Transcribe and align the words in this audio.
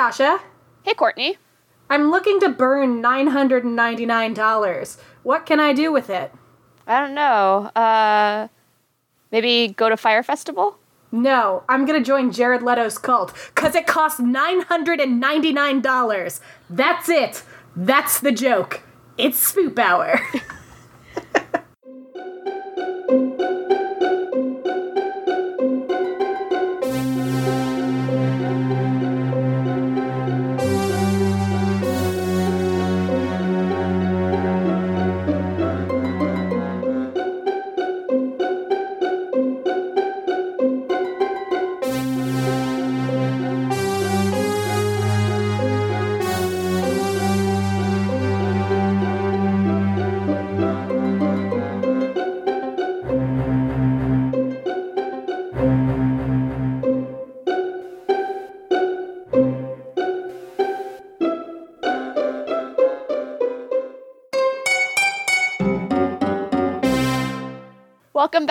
Sasha. 0.00 0.40
Hey, 0.82 0.94
Courtney. 0.94 1.36
I'm 1.90 2.10
looking 2.10 2.40
to 2.40 2.48
burn 2.48 3.02
$999. 3.02 4.96
What 5.24 5.44
can 5.44 5.60
I 5.60 5.74
do 5.74 5.92
with 5.92 6.08
it? 6.08 6.32
I 6.86 7.00
don't 7.00 7.14
know. 7.14 7.70
Uh, 7.76 8.48
maybe 9.30 9.74
go 9.76 9.90
to 9.90 9.98
Fyre 9.98 10.22
Festival? 10.22 10.78
No, 11.12 11.64
I'm 11.68 11.84
gonna 11.84 12.02
join 12.02 12.32
Jared 12.32 12.62
Leto's 12.62 12.96
cult, 12.96 13.34
cause 13.54 13.74
it 13.74 13.86
costs 13.86 14.18
$999. 14.18 16.40
That's 16.70 17.10
it. 17.10 17.42
That's 17.76 18.20
the 18.20 18.32
joke. 18.32 18.80
It's 19.18 19.52
Spoop 19.52 19.78
Hour. 19.78 20.18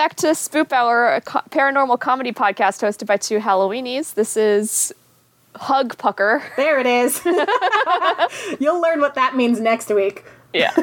back 0.00 0.14
to 0.16 0.28
Spoop 0.28 0.72
Hour, 0.72 1.12
a 1.12 1.20
co- 1.20 1.42
paranormal 1.50 2.00
comedy 2.00 2.32
podcast 2.32 2.80
hosted 2.80 3.04
by 3.04 3.18
two 3.18 3.38
Halloweenies. 3.38 4.14
This 4.14 4.34
is 4.34 4.94
Hug 5.56 5.98
Pucker. 5.98 6.42
there 6.56 6.78
it 6.80 6.86
is. 6.86 7.20
You'll 8.60 8.80
learn 8.80 9.00
what 9.00 9.14
that 9.16 9.36
means 9.36 9.60
next 9.60 9.90
week. 9.90 10.24
Yeah. 10.54 10.74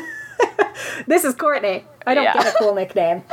This 1.07 1.23
is 1.23 1.33
Courtney. 1.33 1.83
I 2.05 2.13
don't 2.13 2.23
Yeah. 2.25 2.33
get 2.33 2.53
a 2.53 2.55
cool 2.59 2.75
nickname. 2.75 3.23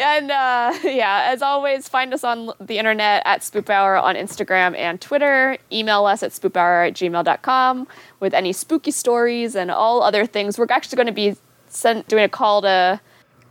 and 0.00 0.30
uh, 0.30 0.72
yeah, 0.84 1.24
as 1.32 1.42
always, 1.42 1.88
find 1.88 2.14
us 2.14 2.22
on 2.22 2.52
the 2.60 2.78
internet 2.78 3.22
at 3.24 3.40
Spoop 3.40 3.68
Hour 3.68 3.96
on 3.96 4.14
Instagram 4.14 4.76
and 4.76 5.00
Twitter. 5.00 5.58
Email 5.72 6.06
us 6.06 6.22
at 6.22 6.30
spoophour 6.30 6.86
at 6.86 6.94
gmail.com 6.94 7.88
with 8.20 8.32
any 8.32 8.52
spooky 8.52 8.92
stories 8.92 9.56
and 9.56 9.72
all 9.72 10.02
other 10.04 10.24
things. 10.24 10.56
We're 10.56 10.66
actually 10.70 10.96
going 10.96 11.06
to 11.08 11.12
be 11.12 11.36
sent, 11.68 12.06
doing 12.06 12.22
a 12.22 12.28
call 12.28 12.62
to 12.62 13.00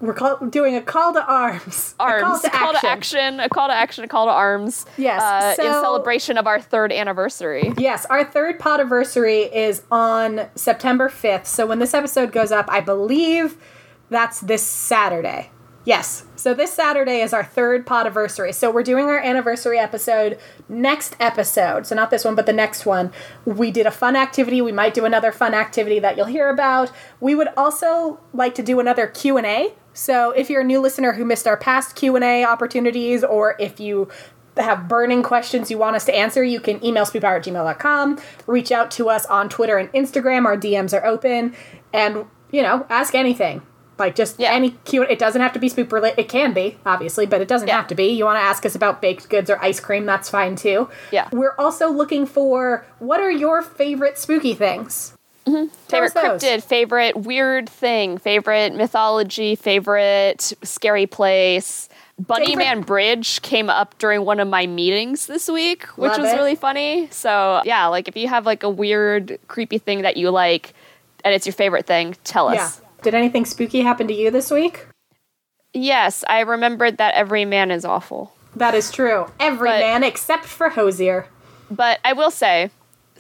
We're 0.02 0.14
call- 0.14 0.38
doing 0.48 0.76
a 0.76 0.82
call 0.82 1.14
to 1.14 1.24
arms. 1.24 1.96
A 2.00 2.04
arms, 2.04 2.42
call 2.42 2.74
to 2.74 2.78
action. 2.78 2.90
action, 2.90 3.40
a 3.40 3.50
call 3.50 3.68
to 3.68 3.74
action, 3.74 4.04
a 4.04 4.08
call 4.08 4.26
to 4.26 4.32
arms. 4.32 4.86
Yes, 4.98 5.22
uh, 5.22 5.62
in 5.62 5.72
celebration 5.72 6.38
of 6.38 6.48
our 6.48 6.60
third 6.60 6.92
anniversary. 6.92 7.72
Yes, 7.78 8.06
our 8.08 8.26
third 8.26 8.60
podiversary 8.60 9.52
is 9.54 9.84
on 9.92 10.48
September 10.56 11.08
5th. 11.08 11.46
So 11.46 11.66
when 11.68 11.80
this 11.80 11.94
episode 11.94 12.32
goes 12.32 12.52
up, 12.52 12.66
I 12.70 12.82
believe 12.82 13.58
that's 14.10 14.40
this 14.42 14.64
Saturday. 14.64 15.52
Yes. 15.84 16.26
So 16.36 16.54
this 16.54 16.72
Saturday 16.72 17.22
is 17.22 17.34
our 17.34 17.44
third 17.44 17.88
podiversary. 17.88 18.54
So 18.54 18.70
we're 18.70 18.84
doing 18.84 19.06
our 19.06 19.18
anniversary 19.18 19.80
episode 19.80 20.38
next 20.70 21.16
episode. 21.20 21.88
So 21.88 21.96
not 21.96 22.12
this 22.12 22.24
one, 22.24 22.36
but 22.36 22.46
the 22.46 22.54
next 22.54 22.86
one. 22.86 23.12
We 23.46 23.72
did 23.72 23.88
a 23.88 23.92
fun 23.92 24.16
activity. 24.16 24.62
We 24.62 24.72
might 24.72 24.94
do 24.94 25.06
another 25.06 25.32
fun 25.32 25.56
activity 25.56 25.98
that 26.00 26.18
you'll 26.18 26.28
hear 26.28 26.50
about. 26.50 26.92
We 27.20 27.34
would 27.34 27.48
also 27.58 28.20
like 28.32 28.54
to 28.56 28.64
do 28.64 28.80
another 28.80 29.08
Q&A. 29.08 29.74
So 29.94 30.32
if 30.32 30.50
you're 30.50 30.62
a 30.62 30.66
new 30.66 30.80
listener 30.80 31.14
who 31.14 31.26
missed 31.26 31.48
our 31.48 31.58
past 31.58 31.96
Q&A 31.96 32.46
opportunities 32.46 33.24
or 33.24 33.56
if 33.60 33.80
you 33.80 34.08
have 34.58 34.88
burning 34.88 35.24
questions 35.24 35.72
you 35.72 35.78
want 35.78 35.96
us 35.96 36.06
to 36.06 36.16
answer, 36.16 36.44
you 36.44 36.60
can 36.60 36.84
email 36.86 37.06
spoophour 37.06 37.38
at 37.38 37.44
gmail.com, 37.46 38.20
reach 38.48 38.72
out 38.72 38.92
to 38.92 39.10
us 39.10 39.26
on 39.28 39.50
Twitter 39.50 39.78
and 39.78 39.92
Instagram. 39.94 40.46
Our 40.46 40.58
DMs 40.58 40.94
are 40.94 41.06
open. 41.06 41.56
And, 41.94 42.26
you 42.52 42.62
know, 42.62 42.86
ask 42.90 43.16
anything. 43.16 43.62
Like 43.98 44.16
just 44.16 44.40
Yeah. 44.40 44.52
any 44.52 44.72
Q. 44.86 45.04
It 45.04 45.20
doesn't 45.20 45.42
have 45.42 45.54
to 45.54 45.60
be 45.60 45.70
spoop 45.70 45.92
related. 45.92 46.20
It 46.20 46.30
can 46.30 46.54
be, 46.54 46.80
obviously, 46.86 47.26
but 47.28 47.40
it 47.40 47.48
doesn't 47.48 47.68
Yeah. 47.68 47.78
have 47.78 47.88
to 47.88 47.96
be. 47.96 48.08
You 48.08 48.26
want 48.26 48.40
to 48.40 48.44
ask 48.44 48.66
us 48.66 48.74
about 48.76 49.02
baked 49.02 49.30
goods 49.30 49.50
or 49.50 49.60
ice 49.62 49.80
cream? 49.80 50.06
That's 50.06 50.30
fine 50.30 50.56
too. 50.56 50.90
Yeah. 51.12 51.28
We're 51.32 51.54
also 51.60 51.90
looking 51.90 52.26
for 52.26 52.86
what 53.00 53.20
are 53.20 53.30
your 53.32 53.62
favorite 53.62 54.18
spooky 54.18 54.54
things? 54.54 55.14
Mm-hmm. 55.46 55.74
Tell 55.88 56.08
Favorite 56.08 56.14
cryptid, 56.14 56.64
favorite 56.64 57.18
weird 57.18 57.68
thing, 57.70 58.18
favorite 58.20 58.76
mythology, 58.76 59.56
favorite 59.56 60.54
scary 60.64 61.08
place. 61.08 61.90
Favorite- 62.28 62.50
Bunnyman 62.50 62.86
Bridge 62.86 63.42
came 63.42 63.68
up 63.70 63.98
during 63.98 64.24
one 64.24 64.40
of 64.40 64.48
my 64.48 64.68
meetings 64.68 65.26
this 65.26 65.50
week, 65.50 65.86
which 65.98 66.12
Love 66.12 66.22
was 66.22 66.32
it. 66.34 66.36
really 66.36 66.54
funny. 66.56 67.08
So 67.10 67.62
yeah, 67.66 67.88
like 67.88 68.08
if 68.08 68.16
you 68.16 68.28
have 68.28 68.46
like 68.46 68.62
a 68.62 68.70
weird, 68.70 69.40
creepy 69.48 69.80
thing 69.80 70.04
that 70.04 70.18
you 70.18 70.30
like, 70.30 70.74
and 71.26 71.34
it's 71.34 71.48
your 71.48 71.54
favorite 71.54 71.88
thing, 71.88 72.16
tell 72.24 72.48
us. 72.50 72.56
Yeah. 72.56 72.88
Did 73.02 73.16
anything 73.16 73.46
spooky 73.46 73.82
happen 73.82 74.08
to 74.08 74.14
you 74.14 74.30
this 74.30 74.52
week? 74.52 74.86
Yes, 75.74 76.24
I 76.28 76.42
remembered 76.42 76.98
that 76.98 77.16
every 77.16 77.46
man 77.46 77.72
is 77.72 77.86
awful, 77.86 78.34
That 78.56 78.76
is 78.76 78.92
true. 78.92 79.26
Every 79.40 79.70
But- 79.70 79.80
man 79.80 80.04
except 80.04 80.44
for 80.46 80.70
Hozier. 80.70 81.26
but 81.72 82.00
I 82.06 82.14
will 82.14 82.30
say, 82.32 82.70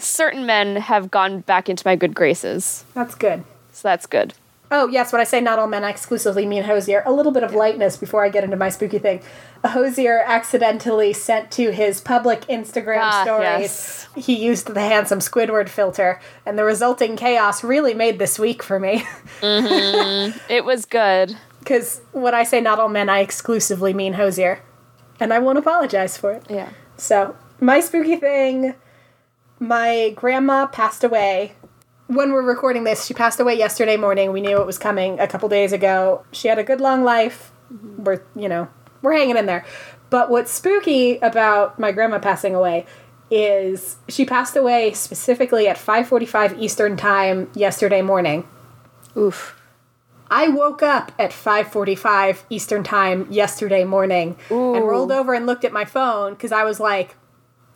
certain 0.03 0.45
men 0.45 0.75
have 0.77 1.11
gone 1.11 1.41
back 1.41 1.69
into 1.69 1.83
my 1.85 1.95
good 1.95 2.13
graces, 2.15 2.85
That's 2.93 3.15
good. 3.15 3.43
so 3.71 3.87
that's 3.87 4.05
good. 4.05 4.33
Oh, 4.73 4.87
yes, 4.87 5.11
when 5.11 5.19
I 5.19 5.25
say 5.25 5.41
not 5.41 5.59
all 5.59 5.67
men, 5.67 5.83
I 5.83 5.89
exclusively 5.89 6.45
mean 6.45 6.63
Hozier. 6.63 7.03
A 7.05 7.11
little 7.11 7.33
bit 7.33 7.43
of 7.43 7.53
lightness 7.53 7.97
before 7.97 8.23
I 8.23 8.29
get 8.29 8.45
into 8.45 8.55
my 8.55 8.69
spooky 8.69 8.99
thing. 8.99 9.21
Hozier 9.65 10.23
accidentally 10.25 11.11
sent 11.11 11.51
to 11.51 11.71
his 11.71 11.99
public 11.99 12.41
Instagram 12.47 12.99
Ah, 13.01 13.23
stories. 13.25 13.47
yes. 13.59 14.07
He 14.15 14.33
used 14.41 14.67
the 14.73 14.79
handsome 14.79 15.19
Squidward 15.19 15.67
filter, 15.67 16.21
and 16.45 16.57
the 16.57 16.63
resulting 16.63 17.17
chaos 17.17 17.65
really 17.65 17.93
made 17.93 18.17
this 18.17 18.39
week 18.39 18.63
for 18.63 18.79
me. 18.79 19.03
It 20.49 20.63
was 20.65 20.85
good. 20.85 21.35
Because 21.59 22.01
when 22.13 22.33
I 22.33 22.43
say 22.43 22.61
not 22.61 22.79
all 22.79 22.87
men, 22.89 23.09
I 23.09 23.19
exclusively 23.19 23.93
mean 23.93 24.13
Hozier. 24.13 24.61
And 25.19 25.33
I 25.33 25.39
won't 25.39 25.57
apologize 25.57 26.17
for 26.17 26.31
it. 26.31 26.43
Yeah. 26.49 26.69
So, 26.97 27.35
my 27.59 27.79
spooky 27.81 28.15
thing 28.15 28.73
my 29.61 30.09
grandma 30.15 30.65
passed 30.65 31.03
away. 31.03 31.53
When 32.07 32.33
we're 32.33 32.41
recording 32.41 32.83
this, 32.83 33.05
she 33.05 33.13
passed 33.13 33.39
away 33.39 33.57
yesterday 33.57 33.95
morning. 33.95 34.33
We 34.33 34.41
knew 34.41 34.59
it 34.59 34.65
was 34.65 34.79
coming 34.79 35.19
a 35.19 35.27
couple 35.27 35.47
days 35.47 35.71
ago. 35.71 36.25
She 36.31 36.47
had 36.47 36.57
a 36.57 36.63
good 36.63 36.81
long 36.81 37.03
life. 37.03 37.51
We're, 37.95 38.23
you 38.35 38.49
know, 38.49 38.67
we're 39.03 39.13
hanging 39.13 39.37
in 39.37 39.45
there. 39.45 39.63
But 40.09 40.31
what's 40.31 40.51
spooky 40.51 41.17
about 41.19 41.79
my 41.79 41.91
grandma 41.91 42.17
passing 42.17 42.55
away 42.55 42.87
is 43.29 43.97
she 44.09 44.25
passed 44.25 44.57
away 44.57 44.93
specifically 44.93 45.67
at 45.67 45.77
5:45 45.77 46.59
Eastern 46.59 46.97
Time 46.97 47.49
yesterday 47.53 48.01
morning. 48.01 48.47
Oof. 49.15 49.55
I 50.29 50.47
woke 50.47 50.81
up 50.81 51.11
at 51.19 51.31
5:45 51.31 52.43
Eastern 52.49 52.83
Time 52.83 53.27
yesterday 53.29 53.83
morning 53.83 54.37
and 54.49 54.87
rolled 54.87 55.11
over 55.11 55.35
and 55.35 55.45
looked 55.45 55.63
at 55.63 55.71
my 55.71 55.85
phone 55.85 56.35
cuz 56.35 56.51
I 56.51 56.63
was 56.63 56.79
like 56.79 57.15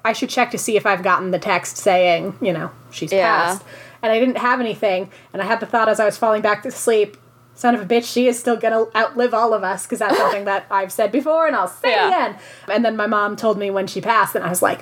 I 0.06 0.14
should 0.14 0.30
check 0.30 0.52
to 0.52 0.58
see 0.58 0.78
if 0.78 0.86
I've 0.86 1.04
gotten 1.04 1.32
the 1.32 1.40
text 1.40 1.76
saying, 1.78 2.38
you 2.42 2.54
know, 2.54 2.72
she's 2.92 3.12
Yeah. 3.12 3.24
passed. 3.24 3.64
And 4.02 4.12
I 4.12 4.20
didn't 4.20 4.38
have 4.38 4.60
anything 4.62 5.10
and 5.34 5.42
I 5.42 5.46
had 5.46 5.60
the 5.60 5.66
thought 5.66 5.90
as 5.90 6.00
I 6.00 6.06
was 6.06 6.16
falling 6.18 6.42
back 6.42 6.62
to 6.64 6.72
sleep, 6.72 7.18
son 7.56 7.74
of 7.74 7.82
a 7.82 7.86
bitch, 7.86 8.04
she 8.06 8.28
is 8.28 8.38
still 8.40 8.56
going 8.56 8.74
to 8.74 8.96
outlive 8.98 9.34
all 9.34 9.54
of 9.54 9.64
us 9.64 9.86
because 9.86 10.00
that's 10.00 10.16
something 10.16 10.46
that 10.46 10.68
I've 10.70 10.92
said 10.92 11.12
before 11.12 11.48
and 11.48 11.56
I'll 11.56 11.68
say 11.68 11.90
Yeah. 11.92 12.06
it 12.06 12.08
again. 12.10 12.38
And 12.72 12.86
then 12.86 12.96
my 12.96 13.08
mom 13.08 13.36
told 13.36 13.58
me 13.58 13.72
when 13.72 13.88
she 13.88 14.00
passed 14.00 14.36
and 14.36 14.46
I 14.46 14.50
was 14.50 14.62
like, 14.62 14.82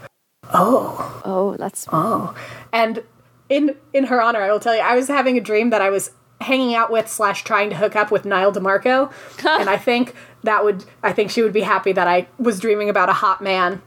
"Oh, 0.54 1.22
Oh, 1.24 1.56
that's 1.58 1.88
Oh, 1.92 2.36
and 2.74 3.02
in 3.50 3.76
in 3.94 4.06
her 4.06 4.22
honor, 4.22 4.42
I 4.42 4.52
will 4.52 4.60
tell 4.60 4.76
you, 4.76 4.82
I 4.82 4.96
was 4.96 5.08
having 5.08 5.38
a 5.38 5.42
dream 5.42 5.70
that 5.70 5.82
I 5.82 5.90
was 5.90 6.12
hanging 6.42 6.76
out 6.76 6.92
with 6.92 7.08
slash 7.08 7.44
trying 7.46 7.70
to 7.70 7.76
hook 7.78 7.96
up 7.96 8.12
with 8.12 8.26
Niall 8.26 8.52
DeMarco, 8.52 9.12
and 9.60 9.70
I 9.70 9.78
think 9.78 10.14
that 10.44 10.64
would 10.66 10.84
I 11.02 11.14
think 11.14 11.32
she 11.32 11.42
would 11.42 11.54
be 11.54 11.62
happy 11.62 11.94
that 11.94 12.08
I 12.08 12.28
was 12.38 12.60
dreaming 12.60 12.90
about 12.90 13.08
a 13.10 13.14
hot 13.14 13.42
man 13.42 13.82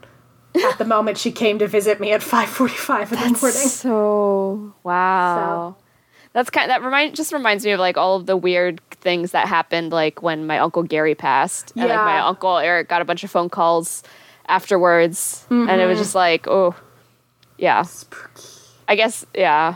at 0.63 0.77
the 0.77 0.85
moment 0.85 1.17
she 1.17 1.31
came 1.31 1.59
to 1.59 1.67
visit 1.67 1.99
me 1.99 2.11
at 2.11 2.21
five 2.23 2.49
forty 2.49 2.73
five 2.75 3.11
in 3.11 3.19
the 3.19 3.25
morning. 3.25 3.51
So 3.67 4.73
wow. 4.83 5.75
That's 6.33 6.49
kind 6.51 6.65
of, 6.69 6.75
that 6.75 6.83
remind 6.85 7.15
just 7.15 7.33
reminds 7.33 7.65
me 7.65 7.71
of 7.71 7.79
like 7.79 7.97
all 7.97 8.15
of 8.17 8.25
the 8.27 8.37
weird 8.37 8.79
things 8.91 9.31
that 9.31 9.47
happened 9.47 9.91
like 9.91 10.21
when 10.21 10.45
my 10.45 10.59
uncle 10.59 10.83
Gary 10.83 11.15
passed 11.15 11.71
and 11.75 11.87
like 11.87 11.97
my 11.97 12.19
uncle 12.19 12.57
Eric 12.57 12.89
got 12.89 13.01
a 13.01 13.05
bunch 13.05 13.23
of 13.23 13.31
phone 13.31 13.49
calls 13.49 14.03
afterwards 14.47 15.45
and 15.49 15.69
it 15.69 15.73
Mm-hmm. 15.73 15.89
was 15.89 15.97
just 15.99 16.15
like 16.15 16.47
oh 16.47 16.75
yeah 17.57 17.83
I 18.87 18.95
guess 18.95 19.25
yeah 19.35 19.75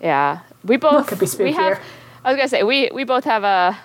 yeah 0.00 0.40
we 0.64 0.76
both 0.76 1.06
could 1.06 1.18
be 1.18 1.26
we 1.42 1.52
have? 1.52 1.80
I 2.24 2.30
was 2.30 2.36
gonna 2.36 2.48
say 2.48 2.62
we 2.62 2.90
we 2.92 3.04
both 3.04 3.24
have 3.24 3.44
a 3.44 3.78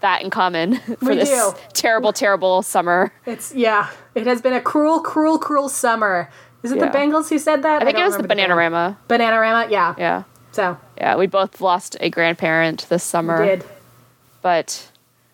that 0.00 0.22
in 0.22 0.30
common 0.30 0.76
for 0.98 1.10
We 1.10 1.16
this 1.16 1.28
do. 1.30 1.52
terrible 1.72 2.12
terrible 2.12 2.62
summer 2.62 3.12
It's 3.26 3.54
yeah, 3.54 3.90
it 4.14 4.26
has 4.26 4.40
been 4.42 4.52
a 4.52 4.60
cruel, 4.60 5.00
cruel, 5.00 5.38
cruel 5.38 5.68
summer 5.68 6.28
Is 6.62 6.72
it 6.72 6.78
Yeah. 6.78 6.86
the 6.86 6.90
Bangles 6.90 7.30
who 7.30 7.38
said 7.38 7.62
that? 7.62 7.80
I 7.80 7.84
think 7.86 7.96
it 7.98 8.02
was 8.04 8.16
the 8.16 8.22
remember 8.22 8.34
band. 8.34 8.52
Bananarama. 8.52 8.96
Bananarama, 9.08 9.70
yeah. 9.70 9.94
Yeah. 9.96 10.22
So 10.52 10.76
Yeah, 10.98 11.16
we 11.16 11.26
both 11.26 11.60
lost 11.60 11.96
a 12.00 12.10
grandparent 12.10 12.86
this 12.90 13.02
summer, 13.02 13.44
did. 13.46 13.64
but 14.42 14.88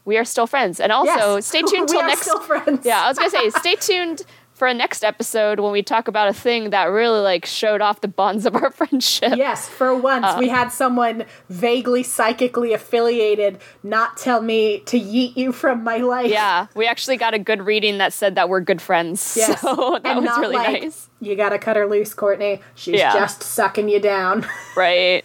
we 0.05 0.17
are 0.19 0.25
still 0.25 0.47
friends. 0.47 0.79
And 0.79 0.93
also, 0.93 1.37
Yes. 1.37 1.47
stay 1.47 1.63
tuned 1.71 1.89
we 1.91 1.97
till 1.99 2.03
next. 2.07 2.23
still 2.23 2.41
friends. 2.41 2.87
Yeah, 2.87 3.03
I 3.05 3.09
was 3.09 3.19
gonna 3.19 3.31
say, 3.31 3.51
stay 3.51 3.75
tuned 3.75 4.23
for 4.57 4.67
a 4.67 4.73
next 4.75 5.05
episode 5.05 5.61
when 5.61 5.71
we 5.71 5.83
talk 5.83 6.09
about 6.09 6.29
a 6.29 6.33
thing 6.33 6.71
that 6.71 6.85
really 6.87 7.21
like 7.21 7.45
showed 7.45 7.83
off 7.83 8.01
the 8.01 8.09
bonds 8.09 8.47
of 8.47 8.57
our 8.57 8.71
friendship. 8.81 9.35
Yes, 9.37 9.69
for 9.69 9.95
once 9.95 10.25
Uh. 10.25 10.37
we 10.39 10.49
had 10.49 10.71
someone 10.73 11.27
vaguely 11.51 12.03
psychically 12.03 12.73
affiliated 12.73 13.59
not 13.83 14.17
tell 14.17 14.41
me 14.41 14.81
to 14.87 14.99
yeet 14.99 15.37
you 15.37 15.53
from 15.53 15.85
my 15.85 15.99
life. 15.99 16.31
Yeah, 16.31 16.69
we 16.75 16.87
actually 16.87 17.19
got 17.19 17.35
a 17.35 17.39
good 17.39 17.61
reading 17.63 17.99
that 17.99 18.15
said 18.15 18.35
that 18.37 18.49
we're 18.49 18.61
good 18.61 18.81
friends. 18.81 19.37
Yes. 19.37 19.61
So 19.61 19.99
that 20.03 20.17
And 20.17 20.25
was 20.25 20.39
really 20.39 20.57
like, 20.57 20.83
nice. 20.83 21.11
You 21.21 21.37
gotta 21.37 21.59
cut 21.59 21.77
her 21.77 21.87
loose, 21.87 22.15
Courtney. 22.15 22.63
She's 22.75 22.99
Yeah. 22.99 23.13
just 23.13 23.43
sucking 23.43 23.89
you 23.91 24.01
down. 24.01 24.47
Right. 24.77 25.23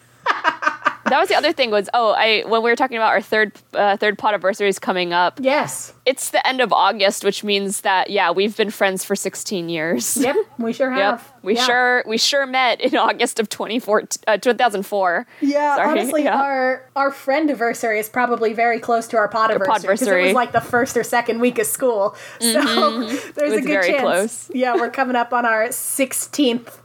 That 1.12 1.20
was 1.20 1.30
the 1.30 1.36
other 1.36 1.54
thing 1.54 1.70
was 1.70 1.88
oh 1.94 2.14
I 2.18 2.42
when 2.48 2.64
we 2.64 2.70
were 2.72 2.76
talking 2.76 2.98
about 2.98 3.10
our 3.12 3.22
third 3.22 3.52
uh, 3.74 3.98
third 3.98 4.18
pot 4.18 4.34
anniversary 4.34 4.68
is 4.68 4.80
coming 4.80 5.14
up. 5.14 5.40
yes. 5.42 5.94
It's 6.04 6.32
the 6.32 6.46
end 6.48 6.62
of 6.62 6.74
August, 6.74 7.24
which 7.24 7.44
means 7.44 7.82
that 7.82 8.10
yeah 8.10 8.32
we've 8.32 8.58
been 8.58 8.72
friends 8.72 9.06
for 9.06 9.16
16 9.16 9.70
years. 9.70 10.18
Yep, 10.18 10.36
we 10.58 10.74
sure 10.80 10.90
have. 10.90 11.20
Yep. 11.22 11.44
We 11.44 11.56
Yeah. 11.56 11.66
sure 11.66 12.04
we 12.08 12.18
sure 12.18 12.46
met 12.48 12.82
in 12.82 12.96
August 13.08 13.40
of 13.40 13.50
2014, 13.50 14.24
uh, 14.28 14.38
2004. 14.38 15.28
Yeah, 15.42 15.76
Sorry, 15.76 15.88
honestly, 15.90 16.24
yeah. 16.24 16.42
our 16.42 16.90
our 16.96 17.12
friend 17.12 17.50
anniversary 17.50 18.00
is 18.00 18.10
probably 18.10 18.54
very 18.54 18.80
close 18.80 19.08
to 19.10 19.18
our 19.18 19.30
podiversary 19.30 19.60
because 19.60 20.02
it 20.08 20.24
was 20.24 20.34
like 20.34 20.52
the 20.54 20.62
first 20.62 20.96
or 20.98 21.04
second 21.04 21.40
week 21.40 21.60
of 21.60 21.68
school. 21.68 22.16
So 22.40 22.54
there's 22.54 22.66
Mm-hmm. 22.66 23.40
It 23.40 23.54
a 23.54 23.62
good 23.62 23.64
very 23.68 23.90
chance. 23.92 24.02
close. 24.02 24.52
Yeah, 24.54 24.76
we're 24.76 24.90
coming 24.90 25.16
up 25.16 25.34
on 25.34 25.46
our 25.46 25.68
16th 25.70 26.78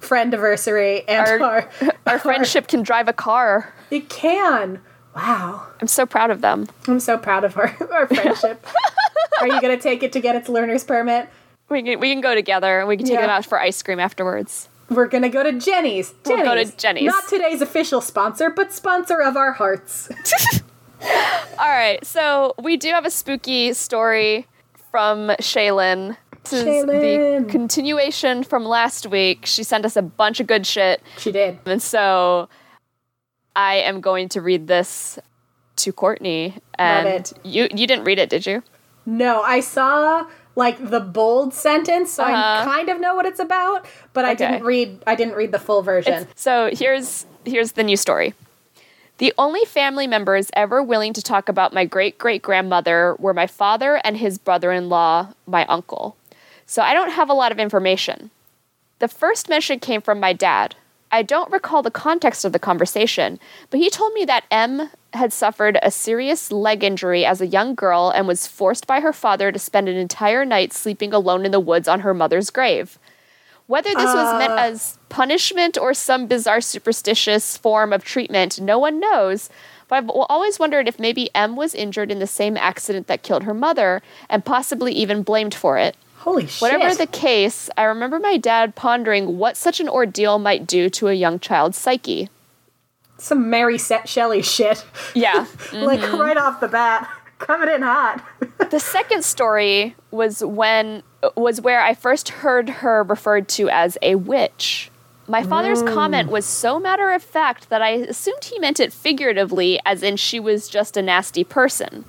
friend 0.00 0.32
anniversary, 0.32 1.06
and 1.08 1.26
Our- 1.42 1.42
our, 1.42 1.68
Our 2.06 2.18
friendship 2.18 2.68
can 2.68 2.82
drive 2.82 3.08
a 3.08 3.12
car. 3.12 3.72
it 3.90 4.08
can. 4.08 4.80
Wow, 5.16 5.66
I'm 5.80 5.88
so 5.88 6.06
proud 6.06 6.30
of 6.30 6.40
them. 6.42 6.68
I'm 6.86 7.00
so 7.00 7.18
proud 7.18 7.42
of 7.44 7.56
our 7.56 7.74
our 7.92 8.06
friendship. 8.06 8.64
Are 9.40 9.48
you 9.48 9.60
gonna 9.60 9.76
take 9.78 10.02
it 10.02 10.12
to 10.12 10.20
get 10.20 10.36
its 10.36 10.48
learner's 10.48 10.84
permit? 10.84 11.28
We 11.68 11.82
can, 11.82 12.00
we 12.00 12.10
can 12.12 12.20
go 12.20 12.34
together. 12.34 12.78
And 12.80 12.88
we 12.88 12.96
can 12.96 13.04
take 13.06 13.14
Yeah. 13.16 13.22
them 13.22 13.30
out 13.30 13.44
for 13.44 13.58
ice 13.60 13.82
cream 13.82 13.98
afterwards. 14.00 14.68
We're 14.90 15.06
gonna 15.06 15.28
go 15.28 15.42
to 15.42 15.52
Jenny's. 15.52 16.14
We'll 16.24 16.36
Jenny's. 16.38 16.48
go 16.70 16.70
to 16.70 16.76
Jenny's. 16.76 17.06
Not 17.06 17.28
today's 17.28 17.60
official 17.60 18.00
sponsor, 18.00 18.48
but 18.50 18.72
sponsor 18.72 19.20
of 19.20 19.36
our 19.36 19.52
hearts. 19.52 20.08
All 21.02 21.68
right, 21.68 22.04
so 22.04 22.54
we 22.62 22.76
do 22.76 22.88
have 22.90 23.04
a 23.04 23.10
spooky 23.10 23.72
story 23.72 24.46
from 24.90 25.28
Shaylin. 25.40 26.16
This 26.50 26.60
is 26.60 26.64
Shaylin. 26.84 27.46
the 27.46 27.50
continuation 27.52 28.42
from 28.42 28.64
last 28.64 29.06
week. 29.06 29.46
She 29.46 29.62
sent 29.62 29.84
us 29.84 29.96
a 29.96 30.02
bunch 30.02 30.40
of 30.40 30.46
good 30.46 30.66
shit, 30.66 31.02
She 31.18 31.32
did. 31.32 31.58
and 31.66 31.82
so 31.82 32.48
I 33.56 33.76
am 33.76 34.00
going 34.00 34.28
to 34.30 34.40
read 34.40 34.66
this 34.66 35.18
to 35.76 35.92
Courtney. 35.92 36.54
And 36.78 37.08
it. 37.08 37.32
you 37.44 37.68
you 37.74 37.86
didn't 37.86 38.04
read 38.04 38.18
it, 38.18 38.30
did 38.30 38.46
you? 38.46 38.62
No, 39.06 39.42
I 39.42 39.60
saw 39.60 40.26
like 40.54 40.90
the 40.90 41.00
bold 41.00 41.54
sentence, 41.54 42.12
so 42.12 42.24
I 42.24 42.32
Uh-huh. 42.32 42.70
kind 42.70 42.88
of 42.88 43.00
know 43.00 43.14
what 43.14 43.26
it's 43.26 43.38
about, 43.40 43.86
but 44.12 44.24
I 44.24 44.34
didn't 44.34 44.64
read. 44.64 45.02
I 45.06 45.14
didn't 45.14 45.34
read 45.34 45.52
the 45.52 45.58
full 45.58 45.82
version. 45.82 46.26
So 46.34 46.70
here's 46.72 47.26
here's 47.44 47.72
the 47.72 47.82
new 47.84 47.96
story. 47.96 48.34
The 49.18 49.32
only 49.38 49.64
family 49.64 50.06
members 50.06 50.48
ever 50.54 50.80
willing 50.82 51.12
to 51.14 51.22
talk 51.22 51.48
about 51.48 51.72
my 51.72 51.84
great 51.84 52.18
great 52.18 52.42
grandmother 52.42 53.16
were 53.18 53.34
my 53.34 53.46
father 53.48 54.00
and 54.04 54.16
his 54.16 54.38
brother 54.38 54.70
in 54.72 54.88
law, 54.88 55.28
my 55.46 55.64
uncle. 55.66 56.16
So 56.68 56.82
I 56.82 56.92
don't 56.92 57.12
have 57.12 57.30
a 57.30 57.34
lot 57.34 57.50
of 57.50 57.58
information. 57.58 58.30
The 58.98 59.08
first 59.08 59.48
mention 59.48 59.80
came 59.80 60.02
from 60.02 60.20
my 60.20 60.34
dad. 60.34 60.76
I 61.10 61.22
don't 61.22 61.50
recall 61.50 61.82
the 61.82 61.90
context 61.90 62.44
of 62.44 62.52
the 62.52 62.58
conversation, 62.58 63.40
but 63.70 63.80
he 63.80 63.88
told 63.88 64.12
me 64.12 64.26
that 64.26 64.44
M 64.50 64.90
had 65.14 65.32
suffered 65.32 65.78
a 65.82 65.90
serious 65.90 66.52
leg 66.52 66.84
injury 66.84 67.24
as 67.24 67.40
a 67.40 67.46
young 67.46 67.74
girl 67.74 68.12
and 68.14 68.28
was 68.28 68.46
forced 68.46 68.86
by 68.86 69.00
her 69.00 69.14
father 69.14 69.50
to 69.50 69.58
spend 69.58 69.88
an 69.88 69.96
entire 69.96 70.44
night 70.44 70.74
sleeping 70.74 71.14
alone 71.14 71.46
in 71.46 71.52
the 71.52 71.58
woods 71.58 71.88
on 71.88 72.00
her 72.00 72.12
mother's 72.12 72.50
grave. 72.50 72.98
Whether 73.66 73.94
this 73.94 74.04
was 74.04 74.38
meant 74.38 74.52
uh. 74.52 74.56
as 74.58 74.98
punishment 75.08 75.78
or 75.78 75.94
some 75.94 76.26
bizarre 76.26 76.60
superstitious 76.60 77.56
form 77.56 77.94
of 77.94 78.04
treatment, 78.04 78.60
no 78.60 78.78
one 78.78 79.00
knows. 79.00 79.48
But 79.88 79.96
I've 79.96 80.10
always 80.10 80.58
wondered 80.58 80.86
if 80.86 80.98
maybe 80.98 81.34
M 81.34 81.56
was 81.56 81.74
injured 81.74 82.10
in 82.10 82.18
the 82.18 82.26
same 82.26 82.58
accident 82.58 83.06
that 83.06 83.22
killed 83.22 83.44
her 83.44 83.54
mother 83.54 84.02
and 84.28 84.44
possibly 84.44 84.92
even 84.92 85.22
blamed 85.22 85.54
for 85.54 85.78
it. 85.78 85.96
Holy 86.28 86.46
shit! 86.46 86.60
Whatever 86.60 86.94
the 86.94 87.06
case, 87.06 87.70
I 87.78 87.84
remember 87.84 88.18
my 88.18 88.36
dad 88.36 88.74
pondering 88.74 89.38
what 89.38 89.56
such 89.56 89.80
an 89.80 89.88
ordeal 89.88 90.38
might 90.38 90.66
do 90.66 90.90
to 90.90 91.08
a 91.08 91.14
young 91.14 91.38
child's 91.40 91.78
psyche. 91.78 92.28
Some 93.16 93.48
Mary 93.48 93.78
Se- 93.78 94.02
Shelley 94.04 94.42
shit, 94.42 94.84
Yeah. 95.14 95.46
like 95.72 96.00
Mm-hmm. 96.00 96.20
right 96.20 96.36
off 96.36 96.60
the 96.60 96.68
bat, 96.68 97.08
coming 97.38 97.70
in 97.74 97.80
hot. 97.80 98.22
the 98.70 98.78
second 98.78 99.24
story 99.24 99.96
was 100.10 100.44
when 100.44 101.02
was 101.34 101.62
where 101.62 101.80
I 101.80 101.94
first 101.94 102.28
heard 102.28 102.68
her 102.68 103.02
referred 103.04 103.48
to 103.56 103.70
as 103.70 103.96
a 104.02 104.16
witch. 104.16 104.90
My 105.28 105.42
father's 105.42 105.82
comment 105.82 106.30
was 106.30 106.44
so 106.44 106.78
matter 106.78 107.10
of 107.10 107.22
fact 107.22 107.70
that 107.70 107.80
I 107.80 107.90
assumed 107.90 108.44
he 108.44 108.58
meant 108.58 108.80
it 108.80 108.92
figuratively, 108.92 109.80
as 109.86 110.02
in 110.02 110.16
she 110.16 110.38
was 110.38 110.68
just 110.68 110.96
a 110.98 111.02
nasty 111.02 111.42
person. 111.42 112.04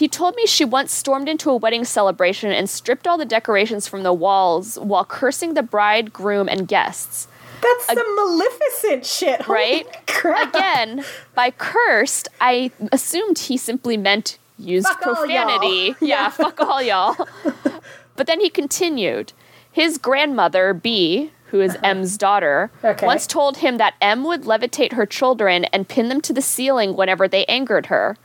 He 0.00 0.08
told 0.08 0.34
me 0.34 0.46
she 0.46 0.64
once 0.64 0.94
stormed 0.94 1.28
into 1.28 1.50
a 1.50 1.56
wedding 1.56 1.84
celebration 1.84 2.50
and 2.52 2.70
stripped 2.70 3.06
all 3.06 3.18
the 3.18 3.26
decorations 3.26 3.86
from 3.86 4.02
the 4.02 4.14
walls 4.14 4.78
while 4.78 5.04
cursing 5.04 5.52
the 5.52 5.62
bride, 5.62 6.10
groom, 6.10 6.48
and 6.48 6.66
guests. 6.66 7.28
That's 7.60 7.84
some 7.84 8.16
Maleficent 8.16 9.04
shit, 9.04 9.46
Right? 9.46 9.86
crap. 10.06 10.54
Again, 10.54 11.04
by 11.34 11.50
cursed, 11.50 12.28
I 12.40 12.70
assumed 12.90 13.40
he 13.40 13.58
simply 13.58 13.98
meant 13.98 14.38
used 14.58 14.86
Fuck 14.88 15.02
profanity. 15.02 15.66
y'all. 15.66 15.94
Yeah, 16.00 16.30
fuck 16.30 16.58
all 16.60 16.80
y'all. 16.80 17.28
but 18.16 18.26
then 18.26 18.40
he 18.40 18.48
continued. 18.48 19.34
His 19.70 19.98
grandmother, 19.98 20.72
B, 20.72 21.30
who 21.48 21.60
is 21.60 21.72
uh-huh. 21.74 21.86
M's 21.88 22.16
daughter, 22.16 22.70
Okay. 22.82 23.04
once 23.04 23.26
told 23.26 23.58
him 23.58 23.76
that 23.76 23.96
M 24.00 24.24
would 24.24 24.44
levitate 24.44 24.94
her 24.94 25.04
children 25.04 25.66
and 25.66 25.86
pin 25.86 26.08
them 26.08 26.22
to 26.22 26.32
the 26.32 26.40
ceiling 26.40 26.96
whenever 26.96 27.28
they 27.28 27.44
angered 27.44 27.86
her. 27.86 28.16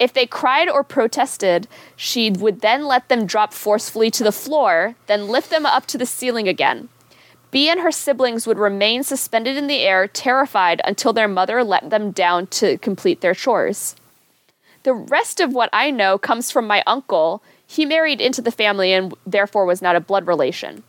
If 0.00 0.14
they 0.14 0.26
cried 0.26 0.68
or 0.70 0.82
protested, 0.82 1.68
she 1.94 2.30
would 2.30 2.62
then 2.62 2.86
let 2.86 3.08
them 3.10 3.26
drop 3.26 3.52
forcefully 3.52 4.10
to 4.12 4.24
the 4.24 4.32
floor, 4.32 4.96
then 5.06 5.28
lift 5.28 5.50
them 5.50 5.66
up 5.66 5.86
to 5.88 5.98
the 5.98 6.06
ceiling 6.06 6.48
again. 6.48 6.88
B 7.50 7.68
and 7.68 7.80
her 7.80 7.92
siblings 7.92 8.46
would 8.46 8.58
remain 8.58 9.02
suspended 9.02 9.58
in 9.58 9.66
the 9.66 9.80
air, 9.80 10.06
terrified, 10.08 10.80
until 10.84 11.12
their 11.12 11.28
mother 11.28 11.62
let 11.62 11.90
them 11.90 12.12
down 12.12 12.46
to 12.46 12.78
complete 12.78 13.20
their 13.20 13.34
chores. 13.34 13.94
The 14.84 14.94
rest 14.94 15.38
of 15.38 15.52
what 15.52 15.68
I 15.72 15.90
know 15.90 16.16
comes 16.16 16.50
from 16.50 16.66
my 16.66 16.82
uncle. 16.86 17.42
He 17.66 17.84
married 17.84 18.22
into 18.22 18.40
the 18.40 18.50
family 18.50 18.94
and 18.94 19.12
therefore 19.26 19.66
was 19.66 19.82
not 19.82 19.96
a 19.96 20.00
blood 20.00 20.26
relation. 20.26 20.82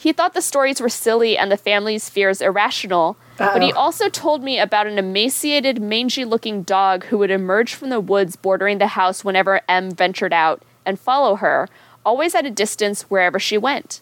He 0.00 0.14
thought 0.14 0.32
the 0.32 0.40
stories 0.40 0.80
were 0.80 0.88
silly 0.88 1.36
and 1.36 1.52
the 1.52 1.58
family's 1.58 2.08
fears 2.08 2.40
irrational, 2.40 3.18
but 3.36 3.60
he 3.60 3.70
oh. 3.70 3.76
also 3.76 4.08
told 4.08 4.42
me 4.42 4.58
about 4.58 4.86
an 4.86 4.96
emaciated, 4.96 5.78
mangy 5.78 6.24
looking 6.24 6.62
dog 6.62 7.04
who 7.04 7.18
would 7.18 7.30
emerge 7.30 7.74
from 7.74 7.90
the 7.90 8.00
woods 8.00 8.34
bordering 8.34 8.78
the 8.78 8.86
house 8.86 9.22
whenever 9.22 9.60
M 9.68 9.90
ventured 9.90 10.32
out 10.32 10.62
and 10.86 10.98
follow 10.98 11.34
her, 11.34 11.68
always 12.02 12.34
at 12.34 12.46
a 12.46 12.50
distance 12.50 13.02
wherever 13.10 13.38
she 13.38 13.58
went. 13.58 14.00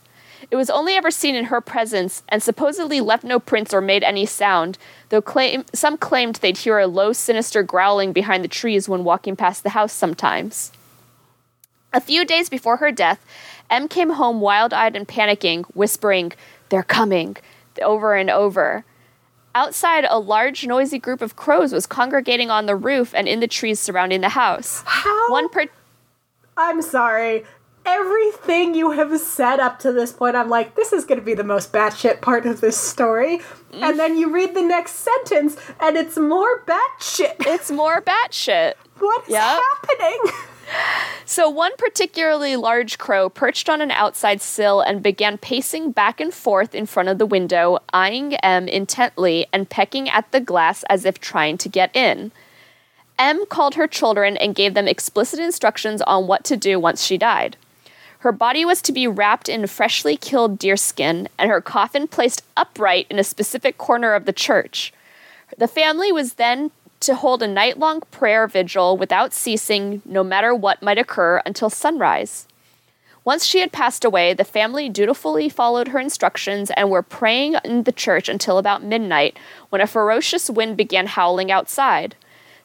It 0.52 0.54
was 0.54 0.70
only 0.70 0.94
ever 0.94 1.10
seen 1.10 1.34
in 1.34 1.46
her 1.46 1.60
presence 1.60 2.22
and 2.28 2.44
supposedly 2.44 3.00
left 3.00 3.24
no 3.24 3.40
prints 3.40 3.74
or 3.74 3.80
made 3.80 4.04
any 4.04 4.24
sound, 4.24 4.78
though 5.08 5.20
claim, 5.20 5.64
some 5.74 5.98
claimed 5.98 6.36
they'd 6.36 6.58
hear 6.58 6.78
a 6.78 6.86
low, 6.86 7.12
sinister 7.12 7.64
growling 7.64 8.12
behind 8.12 8.44
the 8.44 8.48
trees 8.48 8.88
when 8.88 9.02
walking 9.02 9.34
past 9.34 9.64
the 9.64 9.70
house 9.70 9.94
sometimes. 9.94 10.70
A 11.90 12.00
few 12.02 12.26
days 12.26 12.50
before 12.50 12.76
her 12.76 12.92
death, 12.92 13.24
M 13.70 13.88
came 13.88 14.10
home 14.10 14.40
wild 14.40 14.72
eyed 14.72 14.96
and 14.96 15.06
panicking, 15.06 15.64
whispering, 15.74 16.32
They're 16.70 16.82
coming, 16.82 17.36
over 17.82 18.14
and 18.14 18.30
over. 18.30 18.84
Outside, 19.54 20.04
a 20.08 20.18
large, 20.18 20.66
noisy 20.66 20.98
group 20.98 21.20
of 21.20 21.36
crows 21.36 21.72
was 21.72 21.86
congregating 21.86 22.50
on 22.50 22.66
the 22.66 22.76
roof 22.76 23.12
and 23.14 23.26
in 23.26 23.40
the 23.40 23.48
trees 23.48 23.80
surrounding 23.80 24.20
the 24.20 24.28
house. 24.30 24.82
How? 24.86 25.30
One 25.32 25.48
per- 25.48 25.66
I'm 26.56 26.80
sorry. 26.82 27.44
Everything 27.86 28.74
you 28.74 28.90
have 28.90 29.18
said 29.18 29.60
up 29.60 29.78
to 29.80 29.92
this 29.92 30.12
point, 30.12 30.36
I'm 30.36 30.50
like, 30.50 30.74
this 30.74 30.92
is 30.92 31.04
going 31.06 31.18
to 31.18 31.24
be 31.24 31.32
the 31.34 31.44
most 31.44 31.72
batshit 31.72 32.20
part 32.20 32.44
of 32.44 32.60
this 32.60 32.76
story. 32.78 33.40
And 33.72 33.98
then 33.98 34.18
you 34.18 34.30
read 34.30 34.54
the 34.54 34.62
next 34.62 34.96
sentence, 34.96 35.56
and 35.80 35.96
it's 35.96 36.18
more 36.18 36.62
batshit. 36.64 37.36
it's 37.46 37.70
more 37.70 38.02
batshit. 38.02 38.74
What 38.98 39.22
is 39.24 39.30
Yep. 39.30 39.62
happening? 39.72 40.18
So, 41.24 41.50
one 41.50 41.72
particularly 41.76 42.56
large 42.56 42.96
crow 42.96 43.28
perched 43.28 43.68
on 43.68 43.80
an 43.80 43.90
outside 43.90 44.40
sill 44.40 44.80
and 44.80 45.02
began 45.02 45.36
pacing 45.36 45.92
back 45.92 46.20
and 46.20 46.32
forth 46.32 46.74
in 46.74 46.86
front 46.86 47.10
of 47.10 47.18
the 47.18 47.26
window, 47.26 47.80
eyeing 47.92 48.34
M 48.36 48.66
intently 48.66 49.46
and 49.52 49.68
pecking 49.68 50.08
at 50.08 50.30
the 50.32 50.40
glass 50.40 50.84
as 50.84 51.04
if 51.04 51.20
trying 51.20 51.58
to 51.58 51.68
get 51.68 51.94
in. 51.94 52.32
M 53.18 53.44
called 53.46 53.74
her 53.74 53.86
children 53.86 54.36
and 54.36 54.54
gave 54.54 54.74
them 54.74 54.88
explicit 54.88 55.38
instructions 55.38 56.00
on 56.02 56.26
what 56.26 56.44
to 56.44 56.56
do 56.56 56.78
once 56.80 57.04
she 57.04 57.18
died. 57.18 57.56
Her 58.20 58.32
body 58.32 58.64
was 58.64 58.82
to 58.82 58.92
be 58.92 59.06
wrapped 59.06 59.48
in 59.48 59.66
freshly 59.66 60.16
killed 60.16 60.58
deerskin 60.58 61.28
and 61.38 61.50
her 61.50 61.60
coffin 61.60 62.08
placed 62.08 62.42
upright 62.56 63.06
in 63.10 63.18
a 63.18 63.24
specific 63.24 63.78
corner 63.78 64.14
of 64.14 64.24
the 64.24 64.32
church. 64.32 64.92
The 65.56 65.68
family 65.68 66.12
was 66.12 66.34
then 66.34 66.70
to 67.00 67.14
hold 67.14 67.42
a 67.42 67.48
night 67.48 67.78
long 67.78 68.00
prayer 68.10 68.46
vigil 68.46 68.96
without 68.96 69.32
ceasing, 69.32 70.02
no 70.04 70.24
matter 70.24 70.54
what 70.54 70.82
might 70.82 70.98
occur, 70.98 71.42
until 71.46 71.70
sunrise. 71.70 72.46
Once 73.24 73.44
she 73.44 73.60
had 73.60 73.72
passed 73.72 74.04
away, 74.04 74.32
the 74.32 74.44
family 74.44 74.88
dutifully 74.88 75.48
followed 75.48 75.88
her 75.88 75.98
instructions 75.98 76.70
and 76.76 76.90
were 76.90 77.02
praying 77.02 77.56
in 77.62 77.82
the 77.82 77.92
church 77.92 78.28
until 78.28 78.56
about 78.56 78.82
midnight 78.82 79.38
when 79.68 79.82
a 79.82 79.86
ferocious 79.86 80.48
wind 80.48 80.76
began 80.76 81.06
howling 81.06 81.50
outside. 81.50 82.16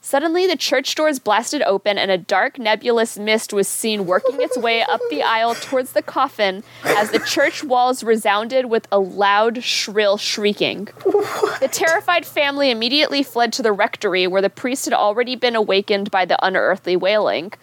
Suddenly, 0.05 0.47
the 0.47 0.57
church 0.57 0.95
doors 0.95 1.17
blasted 1.17 1.61
open, 1.61 1.97
and 1.97 2.11
a 2.11 2.17
dark, 2.17 2.59
nebulous 2.59 3.17
mist 3.17 3.53
was 3.53 3.69
seen 3.69 4.05
working 4.05 4.41
its 4.41 4.57
way 4.57 4.83
up 4.83 4.99
the 5.09 5.23
aisle 5.23 5.55
towards 5.55 5.93
the 5.93 6.01
coffin 6.01 6.61
as 6.83 7.11
the 7.11 7.19
church 7.19 7.63
walls 7.63 8.03
resounded 8.03 8.65
with 8.65 8.85
a 8.91 8.99
loud, 8.99 9.63
shrill 9.63 10.17
shrieking. 10.17 10.89
The 11.05 11.69
terrified 11.71 12.25
family 12.25 12.69
immediately 12.69 13.23
fled 13.23 13.53
to 13.53 13.61
the 13.61 13.71
rectory, 13.71 14.27
where 14.27 14.41
the 14.41 14.49
priest 14.49 14.83
had 14.83 14.93
already 14.93 15.37
been 15.37 15.55
awakened 15.55 16.11
by 16.11 16.25
the 16.25 16.37
unearthly 16.45 16.97
wailing. 16.97 17.53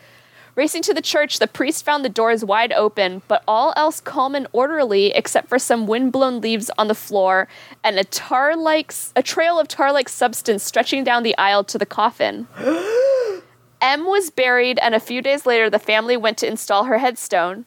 Racing 0.60 0.82
to 0.82 0.92
the 0.92 1.00
church, 1.00 1.38
the 1.38 1.46
priest 1.46 1.86
found 1.86 2.04
the 2.04 2.10
doors 2.10 2.44
wide 2.44 2.74
open, 2.74 3.22
but 3.28 3.42
all 3.48 3.72
else 3.78 3.98
calm 3.98 4.34
and 4.34 4.46
orderly 4.52 5.06
except 5.06 5.48
for 5.48 5.58
some 5.58 5.86
windblown 5.86 6.42
leaves 6.42 6.70
on 6.76 6.86
the 6.86 6.94
floor 6.94 7.48
and 7.82 7.98
a 7.98 8.04
tar-like 8.04 8.92
a 9.16 9.22
trail 9.22 9.58
of 9.58 9.68
tar-like 9.68 10.10
substance 10.10 10.62
stretching 10.62 11.02
down 11.02 11.22
the 11.22 11.34
aisle 11.38 11.64
to 11.64 11.78
the 11.78 11.86
coffin. 11.86 12.46
M 13.80 14.04
was 14.04 14.28
buried 14.28 14.78
and 14.82 14.94
a 14.94 15.00
few 15.00 15.22
days 15.22 15.46
later 15.46 15.70
the 15.70 15.78
family 15.78 16.18
went 16.18 16.36
to 16.36 16.46
install 16.46 16.84
her 16.84 16.98
headstone. 16.98 17.64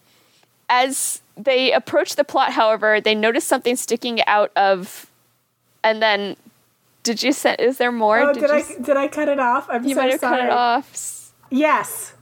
As 0.69 1.23
they 1.35 1.71
approached 1.71 2.15
the 2.15 2.23
plot, 2.23 2.51
however, 2.51 3.01
they 3.01 3.15
noticed 3.15 3.47
something 3.47 3.75
sticking 3.75 4.23
out 4.27 4.51
of 4.55 5.09
and 5.83 5.99
then 5.99 6.35
did 7.01 7.23
you 7.23 7.33
send 7.33 7.59
is 7.59 7.79
there 7.79 7.91
more? 7.91 8.19
Oh, 8.19 8.33
did, 8.33 8.51
I 8.51 8.59
s- 8.59 8.75
did 8.75 8.97
I 8.97 9.07
cut 9.07 9.29
it 9.29 9.39
off? 9.39 9.67
I'm 9.67 9.83
you 9.83 9.95
so 9.95 10.01
might 10.01 10.11
have 10.11 10.19
sorry. 10.19 10.37
cut 10.41 10.45
it 10.45 10.51
off. 10.51 11.31
Yes. 11.49 12.12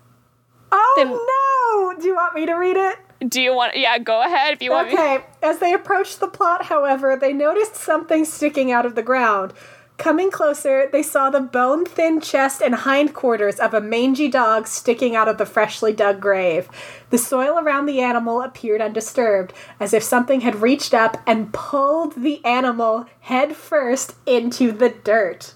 Oh 0.72 1.94
no! 1.94 2.00
Do 2.00 2.08
you 2.08 2.16
want 2.16 2.36
me 2.36 2.46
to 2.46 2.54
read 2.54 2.78
it? 2.78 2.98
Do 3.28 3.42
you 3.42 3.56
want 3.56 3.76
yeah, 3.76 3.98
go 4.00 4.24
ahead 4.24 4.54
if 4.54 4.62
you 4.62 4.72
want 4.72 4.88
me 4.88 4.94
Okay. 4.94 5.24
As 5.44 5.60
they 5.60 5.74
approached 5.74 6.20
the 6.20 6.28
plot, 6.28 6.66
however, 6.66 7.16
they 7.16 7.34
noticed 7.34 7.76
something 7.76 8.26
sticking 8.26 8.72
out 8.72 8.86
of 8.86 8.96
the 8.96 9.04
ground. 9.04 9.54
Coming 10.02 10.32
closer, 10.32 10.90
they 10.92 11.04
saw 11.04 11.30
the 11.30 11.40
bone 11.40 11.86
thin 11.86 12.22
chest 12.22 12.60
and 12.60 12.74
hindquarters 12.74 13.60
of 13.60 13.76
a 13.76 13.80
mangy 13.80 14.28
dog 14.28 14.66
sticking 14.66 15.16
out 15.16 15.28
of 15.28 15.38
the 15.38 15.46
freshly 15.46 15.94
dug 15.94 16.20
grave. 16.20 16.68
The 17.12 17.20
soil 17.20 17.60
around 17.60 17.86
the 17.86 18.02
animal 18.02 18.42
appeared 18.42 18.82
undisturbed, 18.82 19.54
as 19.80 19.94
if 19.94 20.02
something 20.02 20.42
had 20.42 20.64
reached 20.64 20.96
up 20.96 21.22
and 21.28 21.54
pulled 21.54 22.16
the 22.16 22.44
animal 22.44 23.06
head 23.20 23.56
first 23.56 24.16
into 24.26 24.72
the 24.72 24.90
dirt. 24.90 25.54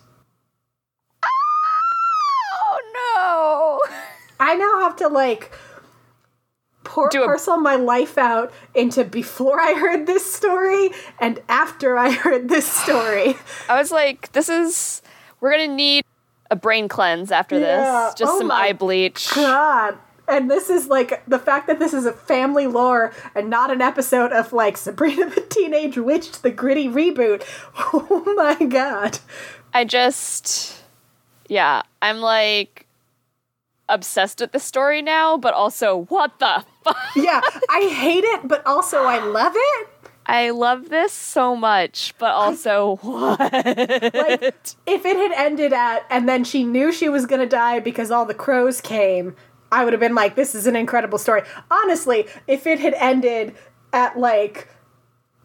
Oh 1.24 2.80
no! 2.94 3.80
I 4.40 4.56
now 4.56 4.82
have 4.82 4.96
to 4.98 5.08
like 5.08 5.52
pour, 6.84 7.10
Do 7.10 7.24
a- 7.24 7.26
parcel 7.26 7.58
my 7.58 7.76
life 7.76 8.18
out 8.18 8.52
into 8.74 9.04
before 9.04 9.60
I 9.60 9.74
heard 9.74 10.06
this 10.08 10.32
story 10.34 10.92
and 11.20 11.42
after 11.50 11.98
I 11.98 12.12
heard 12.12 12.50
this 12.50 12.68
story. 12.72 13.36
I 13.70 13.78
was 13.78 13.92
like, 13.92 14.32
this 14.34 14.50
is 14.50 15.02
we're 15.42 15.52
gonna 15.52 15.68
need 15.74 16.04
a 16.52 16.56
brain 16.56 16.88
cleanse 16.88 17.32
after 17.32 17.60
Yeah. 17.60 18.06
this. 18.08 18.16
Just 18.16 18.34
Oh 18.34 18.38
some 18.40 18.52
eye 18.52 18.74
bleach. 18.74 19.34
God. 19.34 19.98
And 20.28 20.50
this 20.50 20.72
is 20.72 20.88
like 20.88 21.24
the 21.28 21.38
fact 21.38 21.68
that 21.68 21.78
this 21.78 21.94
is 21.94 22.06
a 22.08 22.12
family 22.14 22.66
lore 22.66 23.14
and 23.36 23.48
not 23.50 23.70
an 23.72 23.80
episode 23.82 24.32
of 24.32 24.54
like 24.54 24.76
Sabrina 24.76 25.30
the 25.30 25.42
Teenage 25.42 25.98
Witch, 25.98 26.32
the 26.42 26.50
gritty 26.52 26.88
reboot. 26.88 27.44
Oh 27.94 28.34
my 28.36 28.66
god. 28.66 29.20
I 29.74 29.86
just 29.86 30.82
yeah, 31.48 31.84
I'm 32.02 32.22
like 32.22 32.85
obsessed 33.88 34.40
with 34.40 34.52
the 34.52 34.60
story 34.60 35.02
now, 35.02 35.38
but 35.38 35.54
also 35.54 36.06
what 36.10 36.40
the 36.40 36.66
fuck? 36.84 36.98
Yeah, 37.16 37.42
I 37.70 37.90
hate 37.92 38.24
it, 38.24 38.48
but 38.48 38.66
also 38.66 39.04
I 39.04 39.24
love 39.24 39.54
it. 39.56 39.88
I 40.28 40.50
love 40.50 40.90
this 40.90 41.14
so 41.14 41.56
much, 41.56 42.16
but 42.18 42.32
also 42.32 42.96
what? 43.02 43.40
Like, 43.40 44.56
if 44.88 45.06
it 45.06 45.18
had 45.18 45.32
ended 45.34 45.72
at, 45.72 46.04
and 46.10 46.28
then 46.28 46.44
she 46.44 46.64
knew 46.64 46.92
she 46.92 47.10
was 47.10 47.28
gonna 47.28 47.46
die 47.46 47.80
because 47.80 48.10
all 48.10 48.26
the 48.26 48.34
crows 48.34 48.82
came, 48.82 49.36
I 49.72 49.84
would 49.84 49.94
have 49.94 50.00
been 50.00 50.16
like, 50.16 50.36
this 50.36 50.56
is 50.56 50.66
an 50.68 50.76
incredible 50.76 51.20
story. 51.20 51.44
Honestly, 51.70 52.28
if 52.48 52.66
it 52.66 52.80
had 52.80 52.96
ended 52.96 53.56
at, 53.94 54.18
like, 54.18 54.68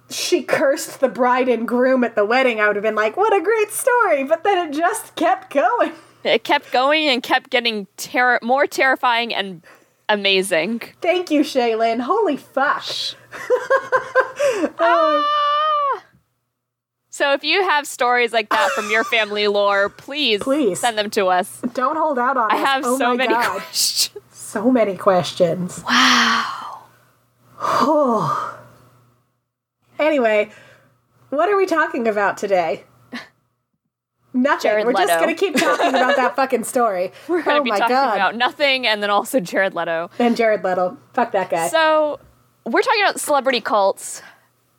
she 0.09 0.42
cursed 0.42 1.00
the 1.00 1.09
bride 1.09 1.49
and 1.49 1.68
groom 1.68 2.02
at 2.02 2.14
the 2.14 2.25
wedding, 2.25 2.61
I 2.61 2.66
would 2.66 2.76
have 2.76 2.82
been 2.82 2.94
like, 2.94 3.16
what 3.16 3.32
a 3.37 3.42
great 3.42 3.70
story. 3.70 4.25
But 4.25 4.44
then 4.44 4.68
it 4.68 4.73
just 4.73 5.14
kept 5.14 5.52
going. 5.52 5.92
It 6.24 6.44
kept 6.44 6.70
going 6.72 7.06
and 7.08 7.22
kept 7.22 7.50
getting 7.50 7.86
terror 7.96 8.38
more 8.42 8.66
terrifying 8.66 9.34
and 9.34 9.62
amazing. 10.08 10.80
Thank 11.00 11.30
you, 11.30 11.40
Shaylin. 11.42 12.00
Holy 12.00 12.36
fuck. 12.36 12.84
Ah! 14.82 16.02
So 17.10 17.32
if 17.34 17.44
you 17.44 17.62
have 17.62 17.86
stories 17.86 18.32
like 18.32 18.48
that 18.50 18.70
from 18.70 18.90
your 18.90 19.04
family 19.04 19.46
lore, 19.46 19.88
please, 19.90 20.40
Please. 20.42 20.80
send 20.80 20.96
them 20.96 21.10
to 21.10 21.26
us. 21.26 21.60
Don't 21.74 21.96
hold 21.96 22.18
out 22.18 22.36
on 22.36 22.50
I 22.50 22.54
us. 22.56 22.66
have 22.66 22.82
oh 22.86 22.96
so 22.98 23.08
my 23.10 23.16
many 23.16 23.34
God. 23.34 23.60
questions. 23.60 24.16
So 24.30 24.70
many 24.70 24.96
questions. 24.96 25.84
Wow. 25.88 26.82
Oh. 27.60 28.46
Anyway, 29.98 30.50
what 31.28 31.50
are 31.50 31.58
we 31.58 31.66
talking 31.66 32.08
about 32.08 32.38
today? 32.38 32.84
Nothing. 34.32 34.70
Jared 34.70 34.87
We're 34.87 34.92
just 34.92 35.18
gonna 35.20 35.34
keep 35.34 35.56
talking 35.56 35.88
about 35.88 36.16
that 36.16 36.37
fucking 36.37 36.64
story. 36.64 37.12
We're 37.28 37.42
to 37.42 37.50
oh 37.52 37.62
be 37.64 37.70
my 37.70 37.78
talking 37.78 37.94
god. 37.96 38.14
about 38.14 38.37
nothing 38.37 38.87
and 38.87 39.02
then 39.02 39.10
also 39.10 39.40
Jared 39.40 39.75
Leto. 39.75 40.10
and 40.18 40.37
Jared 40.37 40.62
Leto. 40.62 40.96
Fuck 41.14 41.32
that 41.32 41.50
guy. 41.50 41.68
So, 41.68 42.20
we're 42.64 42.82
talking 42.82 43.02
about 43.02 43.18
celebrity 43.20 43.60
cults. 43.60 44.22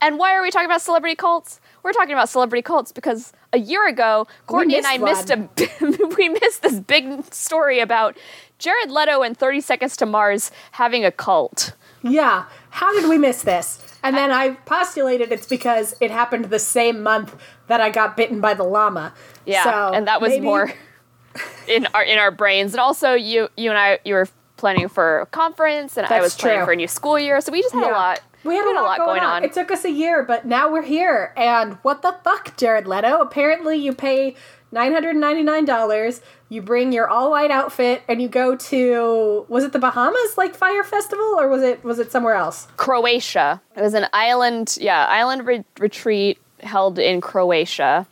And 0.04 0.18
why 0.18 0.34
are 0.36 0.42
we 0.42 0.50
talking 0.50 0.66
about 0.66 0.82
celebrity 0.82 1.16
cults? 1.16 1.60
We're 1.84 1.94
talking 1.94 2.14
about 2.14 2.30
celebrity 2.30 2.62
cults 2.64 2.92
because 2.92 3.34
a 3.54 3.60
year 3.60 3.88
ago, 3.88 4.26
Courtney 4.48 4.78
and 4.78 4.86
I 4.86 4.98
missed 4.98 5.30
missed 5.30 5.72
a 5.82 6.16
we 6.18 6.30
missed 6.30 6.62
this 6.64 6.80
big 6.80 7.24
story 7.34 7.80
about 7.80 8.18
Jared 8.58 8.90
Leto 8.90 9.22
and 9.22 9.38
30 9.38 9.62
Seconds 9.62 9.98
to 9.98 10.06
Mars 10.06 10.50
having 10.72 11.04
a 11.06 11.12
cult. 11.12 11.74
yeah. 12.04 12.46
How 12.72 12.94
did 12.94 13.10
we 13.10 13.18
miss 13.18 13.42
this? 13.42 13.86
And 14.02 14.16
then 14.16 14.32
I 14.32 14.52
postulated 14.66 15.32
it's 15.34 15.46
because 15.46 15.94
it 16.00 16.10
happened 16.10 16.46
the 16.46 16.58
same 16.58 17.04
month 17.04 17.36
that 17.72 17.80
I 17.80 17.90
got 17.90 18.18
bitten 18.18 18.42
by 18.42 18.54
the 18.54 18.66
llama. 18.66 19.14
Yeah, 19.46 19.64
So 19.64 19.94
and 19.94 20.06
that 20.06 20.20
was 20.20 20.32
maybe- 20.32 20.46
more 20.46 20.74
in 21.70 21.88
our 21.94 22.04
in 22.04 22.18
our 22.18 22.30
brains. 22.30 22.74
And 22.74 22.82
also, 22.82 23.14
you 23.14 23.48
you 23.56 23.70
and 23.70 23.80
I 23.80 24.00
you 24.04 24.14
were 24.16 24.28
planning 24.58 24.90
for 24.90 25.22
a 25.22 25.26
conference, 25.26 25.96
and 25.96 26.06
I 26.06 26.10
That's 26.10 26.24
was 26.24 26.36
planning 26.36 26.66
for 26.66 26.74
a 26.74 26.76
new 26.76 26.90
school 26.90 27.18
year. 27.18 27.40
So 27.40 27.54
we 27.54 27.62
just 27.62 27.74
had 27.74 27.90
a 27.90 27.94
lot. 27.94 28.20
We 28.44 28.56
had, 28.56 28.66
a, 28.66 28.82
lot 28.82 28.98
going, 28.98 29.22
on. 29.22 29.44
It 29.44 29.54
took 29.54 29.70
us 29.72 29.86
a 29.86 29.92
year, 29.92 30.24
but 30.24 30.46
now 30.46 30.70
we're 30.74 30.82
here. 30.82 31.32
And 31.38 31.76
what 31.84 32.02
the 32.02 32.16
fuck, 32.24 32.58
Jared 32.58 32.88
Leto? 32.88 33.22
Apparently, 33.22 33.78
you 33.78 33.94
pay 33.94 34.36
nine 34.72 34.92
hundred 34.92 35.16
ninety 35.16 35.44
nine 35.44 35.64
dollars. 35.64 36.20
You 36.50 36.62
bring 36.62 36.92
your 36.92 37.08
all 37.08 37.32
white 37.32 37.52
outfit, 37.52 38.02
and 38.10 38.22
you 38.22 38.28
go 38.28 38.58
to 38.58 39.46
was 39.48 39.64
it 39.64 39.72
the 39.72 39.80
Bahamas 39.80 40.38
like 40.38 40.56
Fyre 40.56 40.84
festival, 40.84 41.40
or 41.40 41.48
was 41.48 41.64
it 41.64 41.84
was 41.86 42.00
it 42.00 42.12
somewhere 42.12 42.34
else? 42.34 42.68
Croatia. 42.76 43.62
It 43.78 43.82
was 43.82 43.94
an 43.94 44.08
island, 44.12 44.78
yeah, 44.82 45.06
island 45.06 45.46
re- 45.46 45.64
retreat 45.80 46.38
held 46.64 47.00
in 47.00 47.22
Croatia. 47.22 48.08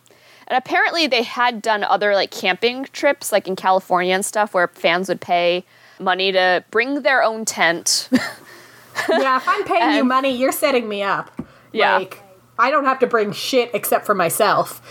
And 0.48 0.58
apparently 0.58 1.06
they 1.08 1.24
had 1.24 1.62
done 1.62 1.84
other 1.84 2.14
like 2.16 2.32
camping 2.32 2.86
trips 2.86 3.32
like 3.32 3.48
in 3.48 3.56
California 3.56 4.14
and 4.16 4.26
stuff 4.26 4.54
where 4.54 4.68
fans 4.70 5.08
would 5.10 5.22
pay 5.22 5.64
money 6.00 6.32
to 6.32 6.64
bring 6.72 7.02
their 7.04 7.22
own 7.24 7.46
tent. 7.46 8.10
yeah, 9.10 9.38
if 9.38 9.48
I'm 9.48 9.64
paying 9.66 9.96
you 9.98 10.04
money, 10.04 10.32
you're 10.36 10.52
setting 10.52 10.90
me 10.90 11.04
up. 11.04 11.32
Yeah. 11.72 11.98
Like 11.98 12.24
I 12.58 12.72
don't 12.72 12.86
have 12.86 13.00
to 13.00 13.08
bring 13.08 13.32
shit 13.32 13.70
except 13.74 14.06
for 14.06 14.16
myself. 14.16 14.82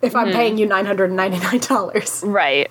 If 0.00 0.12
Mm-hmm. 0.12 0.28
I'm 0.28 0.32
paying 0.32 0.58
you 0.58 0.66
nine 0.66 0.86
hundred 0.86 1.10
ninety 1.12 1.38
nine 1.40 1.58
dollars. 1.60 2.22
right. 2.24 2.70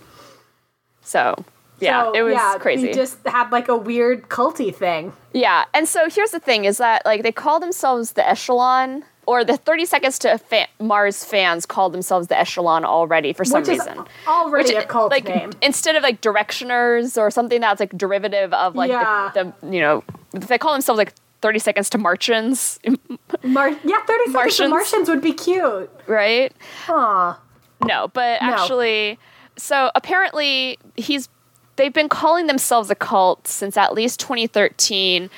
So, 1.02 1.36
yeah, 1.80 2.04
so, 2.06 2.12
it 2.14 2.22
was 2.22 2.34
yeah, 2.34 2.58
crazy. 2.60 2.88
You 2.88 2.94
just 2.94 3.18
had 3.26 3.50
like 3.52 3.68
a 3.70 3.78
weird 3.78 4.30
culty 4.30 4.74
thing. 4.76 5.14
Yeah, 5.34 5.66
and 5.74 5.88
so 5.88 6.10
here's 6.10 6.32
the 6.32 6.40
thing: 6.40 6.66
is 6.66 6.78
that 6.80 7.06
like 7.06 7.24
they 7.24 7.32
call 7.32 7.60
themselves 7.60 8.14
the 8.14 8.28
Echelon, 8.28 9.04
or 9.28 9.44
the 9.44 9.58
30 9.58 9.86
Seconds 9.86 10.18
to 10.20 10.38
fa- 10.40 10.68
Mars 10.80 11.24
fans 11.24 11.66
call 11.68 11.92
themselves 11.92 12.28
the 12.28 12.40
Echelon 12.40 12.84
already 12.86 13.34
for 13.34 13.46
some 13.46 13.62
Which 13.62 13.70
is 13.70 13.80
reason. 13.86 14.06
already 14.28 14.74
a 14.74 14.84
cult 14.86 15.12
like 15.12 15.26
name. 15.26 15.52
instead 15.62 15.96
of 15.96 16.02
like 16.02 16.22
Directioners 16.22 17.16
or 17.18 17.30
something 17.30 17.62
that's 17.62 17.80
like 17.80 17.96
derivative 17.96 18.52
of 18.54 18.76
like 18.76 18.90
Yeah. 18.90 19.30
the, 19.36 19.54
the 19.62 19.74
you 19.76 19.82
know 19.82 20.04
they 20.32 20.58
call 20.58 20.72
themselves 20.72 20.98
like 20.98 21.14
30 21.42 21.60
Seconds 21.60 21.90
to 21.92 22.00
Martians, 22.00 22.80
Mar- 23.44 23.70
yeah, 23.84 24.00
30 24.02 24.08
seconds 24.08 24.26
to 24.26 24.32
Martians. 24.32 24.70
Martians 24.72 25.10
would 25.10 25.22
be 25.22 25.34
cute. 25.34 25.90
right? 26.08 26.52
Aw. 26.90 27.40
No, 27.86 28.08
but 28.08 28.42
No. 28.42 28.48
actually, 28.54 29.20
so 29.56 29.92
apparently 29.94 30.80
he's 30.96 31.30
they've 31.76 31.94
been 31.94 32.10
calling 32.10 32.48
themselves 32.48 32.90
a 32.90 32.96
cult 32.96 33.48
since 33.48 33.78
at 33.78 33.94
least 33.94 34.20
2013 34.20 35.30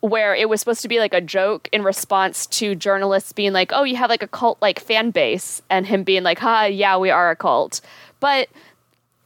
where 0.00 0.34
it 0.34 0.48
was 0.48 0.60
supposed 0.60 0.82
to 0.82 0.88
be 0.88 0.98
like 1.00 1.12
a 1.14 1.20
joke 1.20 1.68
in 1.72 1.82
response 1.82 2.46
to 2.46 2.74
journalists 2.74 3.32
being 3.32 3.52
like, 3.52 3.72
"Oh, 3.74 3.84
you 3.84 3.96
have 3.96 4.10
like 4.10 4.22
a 4.22 4.28
cult 4.28 4.58
like 4.62 4.78
fan 4.80 5.10
base," 5.10 5.60
and 5.70 5.86
him 5.86 6.04
being 6.04 6.22
like, 6.22 6.38
"Ha, 6.38 6.64
yeah, 6.64 6.96
we 6.96 7.10
are 7.10 7.30
a 7.30 7.36
cult." 7.36 7.80
But 8.20 8.48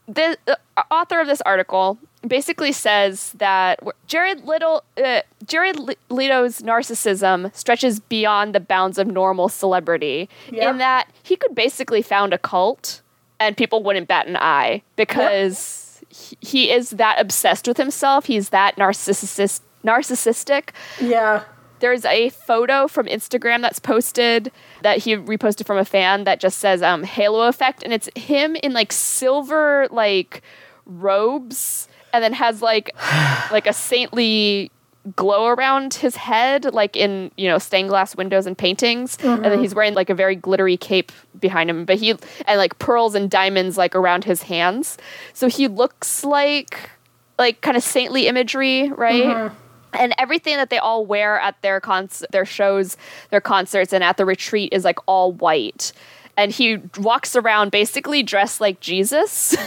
the, 0.07 0.37
the 0.45 0.57
author 0.91 1.19
of 1.21 1.27
this 1.27 1.41
article 1.41 1.97
basically 2.27 2.71
says 2.71 3.31
that 3.33 3.79
Jared 4.07 4.45
Little, 4.45 4.83
uh, 5.03 5.21
Jared 5.45 5.77
Leto's 6.09 6.61
narcissism 6.61 7.53
stretches 7.55 7.99
beyond 7.99 8.55
the 8.55 8.59
bounds 8.59 8.97
of 8.97 9.07
normal 9.07 9.49
celebrity 9.49 10.29
Yep. 10.51 10.71
in 10.71 10.77
that 10.79 11.07
he 11.23 11.35
could 11.35 11.53
basically 11.55 12.01
found 12.01 12.33
a 12.33 12.37
cult 12.37 13.01
and 13.39 13.57
people 13.57 13.83
wouldn't 13.83 14.07
bat 14.07 14.27
an 14.27 14.37
eye 14.37 14.81
because 14.95 16.01
he, 16.09 16.37
he 16.41 16.71
is 16.71 16.91
that 16.91 17.19
obsessed 17.19 17.67
with 17.67 17.77
himself. 17.77 18.25
He's 18.25 18.49
that 18.49 18.75
narcissist, 18.77 19.61
narcissistic. 19.83 20.69
Yeah. 21.01 21.43
there's 21.79 22.05
a 22.05 22.29
photo 22.29 22.87
from 22.87 23.07
Instagram 23.07 23.61
that's 23.61 23.79
posted 23.79 24.51
that 24.83 24.99
he 24.99 25.17
reposted 25.17 25.65
from 25.65 25.77
a 25.77 25.83
fan 25.85 26.23
that 26.23 26.39
just 26.39 26.59
says 26.59 26.81
um, 26.81 27.03
Halo 27.03 27.47
effect, 27.49 27.83
and 27.83 27.91
it's 27.91 28.09
him 28.15 28.55
in 28.63 28.71
like 28.73 28.91
silver 28.93 29.87
like 29.91 30.41
robes, 30.85 31.87
and 32.13 32.23
then 32.23 32.33
has 32.33 32.61
like 32.61 32.91
like 33.51 33.67
a 33.67 33.73
saintly 33.73 34.71
glow 35.17 35.47
around 35.47 35.95
his 35.95 36.15
head, 36.15 36.73
like 36.73 36.95
in 36.95 37.29
you 37.35 37.49
know 37.49 37.57
stained 37.57 37.89
glass 37.89 38.15
windows 38.15 38.45
and 38.45 38.57
paintings, 38.57 39.17
and 39.21 39.43
then 39.43 39.59
he's 39.59 39.75
wearing 39.75 39.93
like 39.93 40.09
a 40.09 40.15
very 40.15 40.37
glittery 40.37 40.77
cape 40.77 41.11
behind 41.41 41.69
him, 41.69 41.83
but 41.83 41.97
he 41.97 42.11
and 42.47 42.57
like 42.57 42.79
pearls 42.79 43.13
and 43.13 43.29
diamonds 43.29 43.77
like 43.77 43.93
around 43.93 44.23
his 44.23 44.43
hands, 44.43 44.97
so 45.33 45.49
he 45.49 45.67
looks 45.67 46.23
like 46.23 46.89
like 47.37 47.59
kind 47.59 47.75
of 47.75 47.83
saintly 47.83 48.27
imagery, 48.27 48.89
right? 48.91 49.51
And 49.95 50.13
everything 50.17 50.57
that 50.57 50.69
they 50.69 50.77
all 50.77 51.05
wear 51.05 51.39
at 51.39 51.61
their 51.61 51.79
cons- 51.79 52.25
their 52.31 52.45
shows, 52.45 52.97
their 53.29 53.41
concerts, 53.41 53.93
and 53.93 54.03
at 54.03 54.17
the 54.17 54.25
retreat 54.25 54.69
is 54.73 54.83
like 54.83 54.97
all 55.05 55.31
white. 55.31 55.91
And 56.35 56.51
he 56.51 56.77
walks 56.97 57.35
around 57.35 57.71
basically 57.71 58.23
dressed 58.23 58.59
like 58.61 58.79
Jesus. 58.79 59.55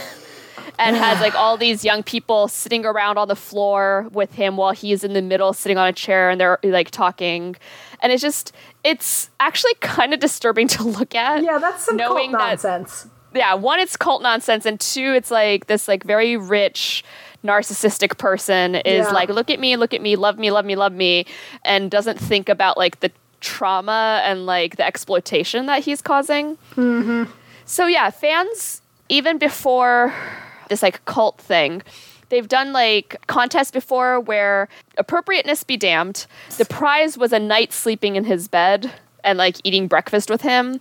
And 0.79 0.95
has 0.95 1.19
like 1.21 1.33
all 1.33 1.57
these 1.57 1.83
young 1.83 2.03
people 2.03 2.47
sitting 2.47 2.85
around 2.85 3.17
on 3.17 3.27
the 3.29 3.35
floor 3.35 4.07
with 4.11 4.33
him 4.35 4.57
while 4.57 4.73
he's 4.73 5.03
in 5.03 5.13
the 5.13 5.23
middle 5.23 5.51
sitting 5.53 5.75
on 5.77 5.87
a 5.87 5.93
chair 5.93 6.29
and 6.29 6.39
they're 6.39 6.59
like 6.63 6.91
talking. 6.91 7.55
And 8.01 8.11
it's 8.11 8.21
just, 8.21 8.51
it's 8.83 9.31
actually 9.39 9.73
kind 9.79 10.13
of 10.13 10.19
disturbing 10.19 10.67
to 10.75 10.83
look 10.83 11.15
at. 11.15 11.41
Yeah, 11.41 11.57
that's 11.57 11.85
some 11.85 11.95
Knowing 11.97 12.29
cult 12.31 12.41
that- 12.41 12.47
nonsense. 12.63 13.07
yeah 13.33 13.55
one 13.55 13.79
it's 13.79 13.95
cult 13.97 14.21
nonsense 14.21 14.65
and 14.67 14.79
two 14.79 15.13
it's 15.13 15.31
like 15.31 15.65
this 15.65 15.87
like 15.87 16.03
very 16.03 16.37
rich 16.37 17.03
narcissistic 17.47 18.17
person 18.17 18.75
is 18.75 19.05
Yeah. 19.07 19.11
like 19.11 19.29
look 19.29 19.49
at 19.49 19.59
me 19.59 19.75
look 19.77 19.93
at 19.93 20.01
me 20.01 20.15
love 20.15 20.37
me 20.37 20.51
love 20.51 20.65
me 20.65 20.75
love 20.75 20.93
me 20.93 21.25
and 21.63 21.89
doesn't 21.89 22.19
think 22.19 22.49
about 22.49 22.77
like 22.77 22.99
the 22.99 23.11
trauma 23.39 24.21
and 24.25 24.45
like 24.45 24.75
the 24.77 24.85
exploitation 24.85 25.67
that 25.67 25.83
he's 25.83 26.01
causing 26.01 26.57
mm-hmm. 26.75 27.23
so 27.65 27.85
yeah 27.85 28.09
fans 28.09 28.81
even 29.09 29.37
before 29.37 30.13
this 30.69 30.81
like 30.81 31.03
cult 31.05 31.37
thing 31.39 31.81
they've 32.29 32.47
done 32.47 32.73
like 32.73 33.15
contests 33.27 33.71
before 33.71 34.19
where 34.19 34.67
appropriateness 34.97 35.63
be 35.63 35.77
damned 35.77 36.25
the 36.57 36.65
prize 36.65 37.17
was 37.17 37.31
a 37.31 37.39
night 37.39 37.71
sleeping 37.71 38.15
in 38.15 38.23
his 38.25 38.47
bed 38.47 38.91
and 39.23 39.37
like 39.37 39.57
eating 39.63 39.87
breakfast 39.87 40.29
with 40.29 40.41
him 40.41 40.79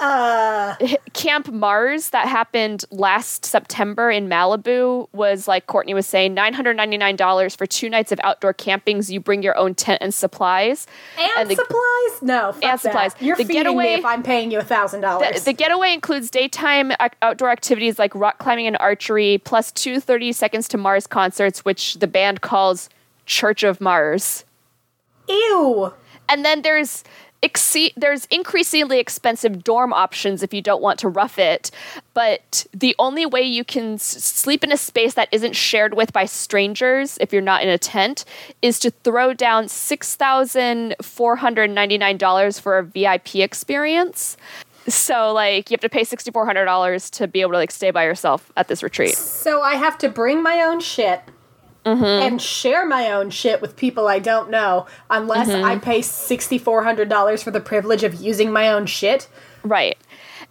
Uh, 0.00 0.76
Camp 1.12 1.50
Mars 1.50 2.10
that 2.10 2.28
happened 2.28 2.84
last 2.90 3.44
September 3.44 4.10
in 4.10 4.28
Malibu 4.28 5.08
was 5.12 5.48
like 5.48 5.66
Courtney 5.66 5.94
was 5.94 6.06
saying 6.06 6.36
$999 6.36 7.56
for 7.56 7.66
two 7.66 7.88
nights 7.90 8.12
of 8.12 8.20
outdoor 8.22 8.54
campings. 8.54 9.10
You 9.10 9.20
bring 9.20 9.42
your 9.42 9.56
own 9.56 9.74
tent 9.74 9.98
and 10.00 10.14
supplies. 10.14 10.86
and, 11.36 11.50
the, 11.50 11.56
supplies? 11.56 12.22
No, 12.22 12.52
fuck 12.52 12.62
and 12.62 12.72
that. 12.72 12.80
supplies. 12.80 13.12
You're 13.20 13.36
The 13.36 13.44
feeding 13.44 13.62
getaway- 13.64 13.84
me 13.84 13.94
if 13.94 14.04
I'm 14.04 14.22
paying 14.22 14.50
you 14.50 14.58
a 14.60 14.64
thousand 14.64 15.00
the, 15.00 15.06
dollars. 15.08 15.44
the 15.44 15.52
getaway 15.52 15.92
includes 15.92 16.30
daytime 16.30 16.92
ac- 16.92 17.10
outdoor 17.22 17.50
activities 17.50 17.98
like 17.98 18.14
rock 18.14 18.38
climbing 18.38 18.66
and 18.66 18.76
archery, 18.78 19.38
plus 19.38 19.72
two 19.72 20.00
30 20.00 20.32
Seconds 20.32 20.68
to 20.68 20.78
Mars 20.78 21.06
concerts, 21.06 21.64
which 21.64 21.94
the 21.94 22.06
band 22.06 22.40
calls 22.40 22.88
Church 23.26 23.62
of 23.62 23.80
Mars. 23.80 24.44
Ew. 25.28 25.92
And 26.28 26.44
then 26.44 26.62
there's 26.62 27.04
exce- 27.42 27.92
there's 27.96 28.26
increasingly 28.26 28.98
expensive 28.98 29.64
dorm 29.64 29.92
options 29.92 30.42
if 30.42 30.52
you 30.52 30.62
don't 30.62 30.82
want 30.82 30.98
to 31.00 31.08
rough 31.08 31.38
it. 31.38 31.70
But 32.14 32.66
the 32.72 32.94
only 32.98 33.26
way 33.26 33.42
you 33.42 33.64
can 33.64 33.94
s- 33.94 34.02
sleep 34.02 34.64
in 34.64 34.72
a 34.72 34.76
space 34.76 35.14
that 35.14 35.28
isn't 35.32 35.54
shared 35.54 35.94
with 35.94 36.12
by 36.12 36.24
strangers, 36.24 37.18
if 37.20 37.32
you're 37.32 37.42
not 37.42 37.62
in 37.62 37.68
a 37.68 37.78
tent, 37.78 38.24
is 38.62 38.78
to 38.80 38.90
throw 38.90 39.32
down 39.34 39.68
six 39.68 40.16
thousand 40.16 40.96
four 41.02 41.36
hundred 41.36 41.70
ninety 41.70 41.98
nine 41.98 42.16
dollars 42.16 42.58
for 42.58 42.78
a 42.78 42.84
VIP 42.84 43.36
experience. 43.36 44.36
So 44.88 45.32
like 45.32 45.70
you 45.70 45.74
have 45.74 45.80
to 45.82 45.88
pay 45.88 46.04
sixty 46.04 46.30
four 46.30 46.46
hundred 46.46 46.64
dollars 46.64 47.10
to 47.10 47.28
be 47.28 47.40
able 47.42 47.52
to 47.52 47.58
like 47.58 47.70
stay 47.70 47.90
by 47.90 48.04
yourself 48.04 48.50
at 48.56 48.68
this 48.68 48.82
retreat. 48.82 49.16
So 49.16 49.60
I 49.60 49.74
have 49.74 49.98
to 49.98 50.08
bring 50.08 50.42
my 50.42 50.62
own 50.62 50.80
shit 50.80 51.20
Mm-hmm. 51.94 52.04
and 52.04 52.42
share 52.42 52.86
my 52.86 53.10
own 53.12 53.30
shit 53.30 53.60
with 53.60 53.76
people 53.76 54.08
I 54.08 54.18
don't 54.18 54.50
know, 54.50 54.86
unless 55.10 55.48
Mm-hmm. 55.48 55.64
I 55.64 55.76
pay 55.78 56.02
sixty 56.02 56.58
four 56.58 56.82
hundred 56.84 57.08
dollars 57.08 57.42
for 57.42 57.50
the 57.50 57.60
privilege 57.60 58.02
of 58.04 58.14
using 58.14 58.52
my 58.52 58.68
own 58.70 58.86
shit. 58.86 59.28
Right. 59.62 59.96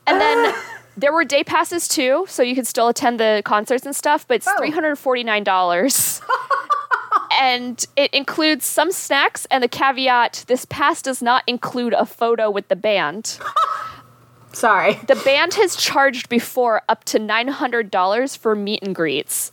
And 0.05 0.19
then 0.21 0.53
there 0.97 1.13
were 1.13 1.23
day 1.23 1.43
passes 1.43 1.87
too, 1.87 2.25
so 2.27 2.41
you 2.43 2.55
could 2.55 2.65
still 2.67 2.87
attend 2.87 3.19
the 3.19 3.41
concerts 3.45 3.85
and 3.85 3.95
stuff, 3.95 4.27
but 4.27 4.35
it's 4.35 4.47
Oh. 4.47 4.57
$349. 4.59 6.21
and 7.39 7.85
it 7.95 8.13
includes 8.13 8.65
some 8.65 8.91
snacks 8.91 9.45
and 9.51 9.63
the 9.63 9.67
caveat 9.67 10.43
this 10.47 10.65
pass 10.65 11.01
does 11.01 11.21
not 11.21 11.43
include 11.45 11.93
a 11.93 12.05
photo 12.05 12.49
with 12.49 12.67
the 12.67 12.75
band. 12.75 13.37
Sorry. 14.53 14.93
The 15.07 15.15
band 15.17 15.53
has 15.55 15.75
charged 15.75 16.29
before 16.29 16.81
up 16.89 17.03
to 17.05 17.19
$900 17.19 18.37
for 18.37 18.55
meet 18.55 18.81
and 18.81 18.95
greets. 18.95 19.51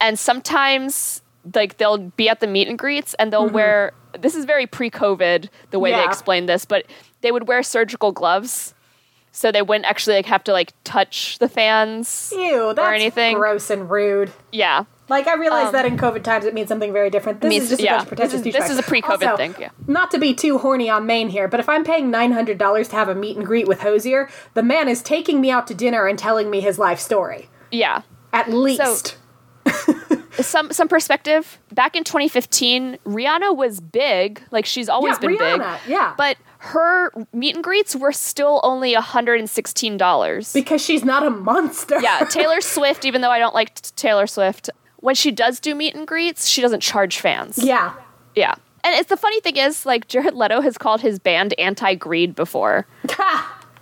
And 0.00 0.18
sometimes 0.18 1.20
like 1.54 1.76
they'll 1.78 1.98
be 1.98 2.28
at 2.28 2.40
the 2.40 2.46
meet 2.46 2.68
and 2.68 2.78
greets 2.78 3.14
and 3.14 3.32
they'll 3.32 3.48
wear 3.48 3.92
this 4.18 4.34
is 4.34 4.44
very 4.44 4.66
pre-COVID 4.66 5.48
the 5.70 5.78
way 5.78 5.90
they 5.92 5.98
Yeah. 5.98 6.06
explained 6.08 6.48
this, 6.48 6.64
but 6.64 6.86
they 7.20 7.30
would 7.32 7.46
wear 7.48 7.62
surgical 7.62 8.12
gloves 8.12 8.74
so 9.32 9.52
they 9.52 9.60
wouldn't 9.62 9.84
actually 9.84 10.16
like 10.16 10.26
have 10.26 10.42
to 10.44 10.52
like 10.52 10.72
touch 10.84 11.38
the 11.38 11.48
fans. 11.48 12.32
Ew, 12.34 12.72
that's 12.74 12.94
anything. 12.94 13.36
gross 13.36 13.68
and 13.70 13.90
rude. 13.90 14.32
Yeah. 14.52 14.84
Like 15.08 15.28
I 15.28 15.34
realize 15.34 15.70
that 15.72 15.84
in 15.86 15.96
COVID 15.98 16.24
times 16.24 16.46
it 16.46 16.54
means 16.54 16.68
something 16.68 16.92
very 16.92 17.10
different. 17.10 17.40
This 17.40 17.46
Um, 17.46 17.50
means- 17.50 17.64
is 17.64 17.70
just 17.70 17.82
a 17.82 17.86
bunch 17.86 18.02
of 18.02 18.08
pretentious 18.08 18.40
this 18.40 18.54
is- 18.54 18.60
this 18.60 18.70
is 18.70 18.78
a 18.78 18.82
pre-COVID 18.82 19.12
Also, 19.28 19.36
thing, 19.36 19.54
yeah. 19.60 19.68
Not 19.86 20.10
to 20.12 20.18
be 20.18 20.34
too 20.34 20.58
horny 20.58 20.88
on 20.90 21.06
Maine 21.06 21.28
here, 21.28 21.46
but 21.46 21.60
if 21.60 21.68
I'm 21.68 21.84
paying 21.84 22.10
nine 22.10 22.32
hundred 22.32 22.58
dollars 22.58 22.88
to 22.88 22.96
have 22.96 23.08
a 23.08 23.14
meet 23.14 23.36
and 23.36 23.46
greet 23.46 23.68
with 23.68 23.82
Hozier, 23.82 24.28
the 24.54 24.62
man 24.64 24.88
is 24.88 25.02
taking 25.02 25.40
me 25.40 25.50
out 25.50 25.66
to 25.68 25.74
dinner 25.74 26.06
and 26.06 26.18
telling 26.18 26.50
me 26.50 26.60
his 26.60 26.78
life 26.78 26.98
story. 26.98 27.48
Yeah. 27.70 28.00
At 28.32 28.50
least. 28.50 29.16
Some 30.40 30.72
some 30.72 30.88
perspective. 30.88 31.58
Back 31.72 31.96
in 31.96 32.04
2015, 32.04 32.98
Rihanna 33.04 33.56
was 33.56 33.80
big. 33.80 34.42
Like 34.50 34.66
she's 34.66 34.88
always 34.88 35.14
Yeah, 35.14 35.18
been 35.18 35.36
Rihanna, 35.38 35.80
big. 35.82 35.90
yeah. 35.90 36.14
But 36.16 36.36
her 36.58 37.12
meet 37.32 37.54
and 37.54 37.62
greets 37.64 37.94
were 37.94 38.12
still 38.12 38.60
only 38.64 38.94
$116. 38.94 40.52
because 40.54 40.80
she's 40.82 41.04
not 41.04 41.24
a 41.24 41.30
monster. 41.30 42.00
yeah, 42.00 42.20
Taylor 42.30 42.60
Swift, 42.60 43.04
even 43.04 43.20
though 43.20 43.30
I 43.30 43.38
don't 43.38 43.54
like 43.54 43.74
t- 43.74 43.90
Taylor 43.96 44.26
Swift, 44.26 44.70
when 44.96 45.14
she 45.14 45.30
does 45.30 45.60
do 45.60 45.74
meet 45.74 45.94
and 45.94 46.06
greets, 46.06 46.46
she 46.48 46.62
doesn't 46.62 46.80
charge 46.80 47.18
fans. 47.20 47.58
yeah. 47.58 47.94
Yeah. 48.34 48.54
And 48.84 48.94
it's 48.94 49.08
the 49.08 49.16
funny 49.16 49.40
thing 49.40 49.56
is, 49.56 49.84
like, 49.84 50.06
Jared 50.06 50.34
Leto 50.34 50.60
has 50.60 50.78
called 50.78 51.00
his 51.00 51.18
band 51.18 51.54
anti 51.58 51.94
greed 51.94 52.34
before. 52.34 52.86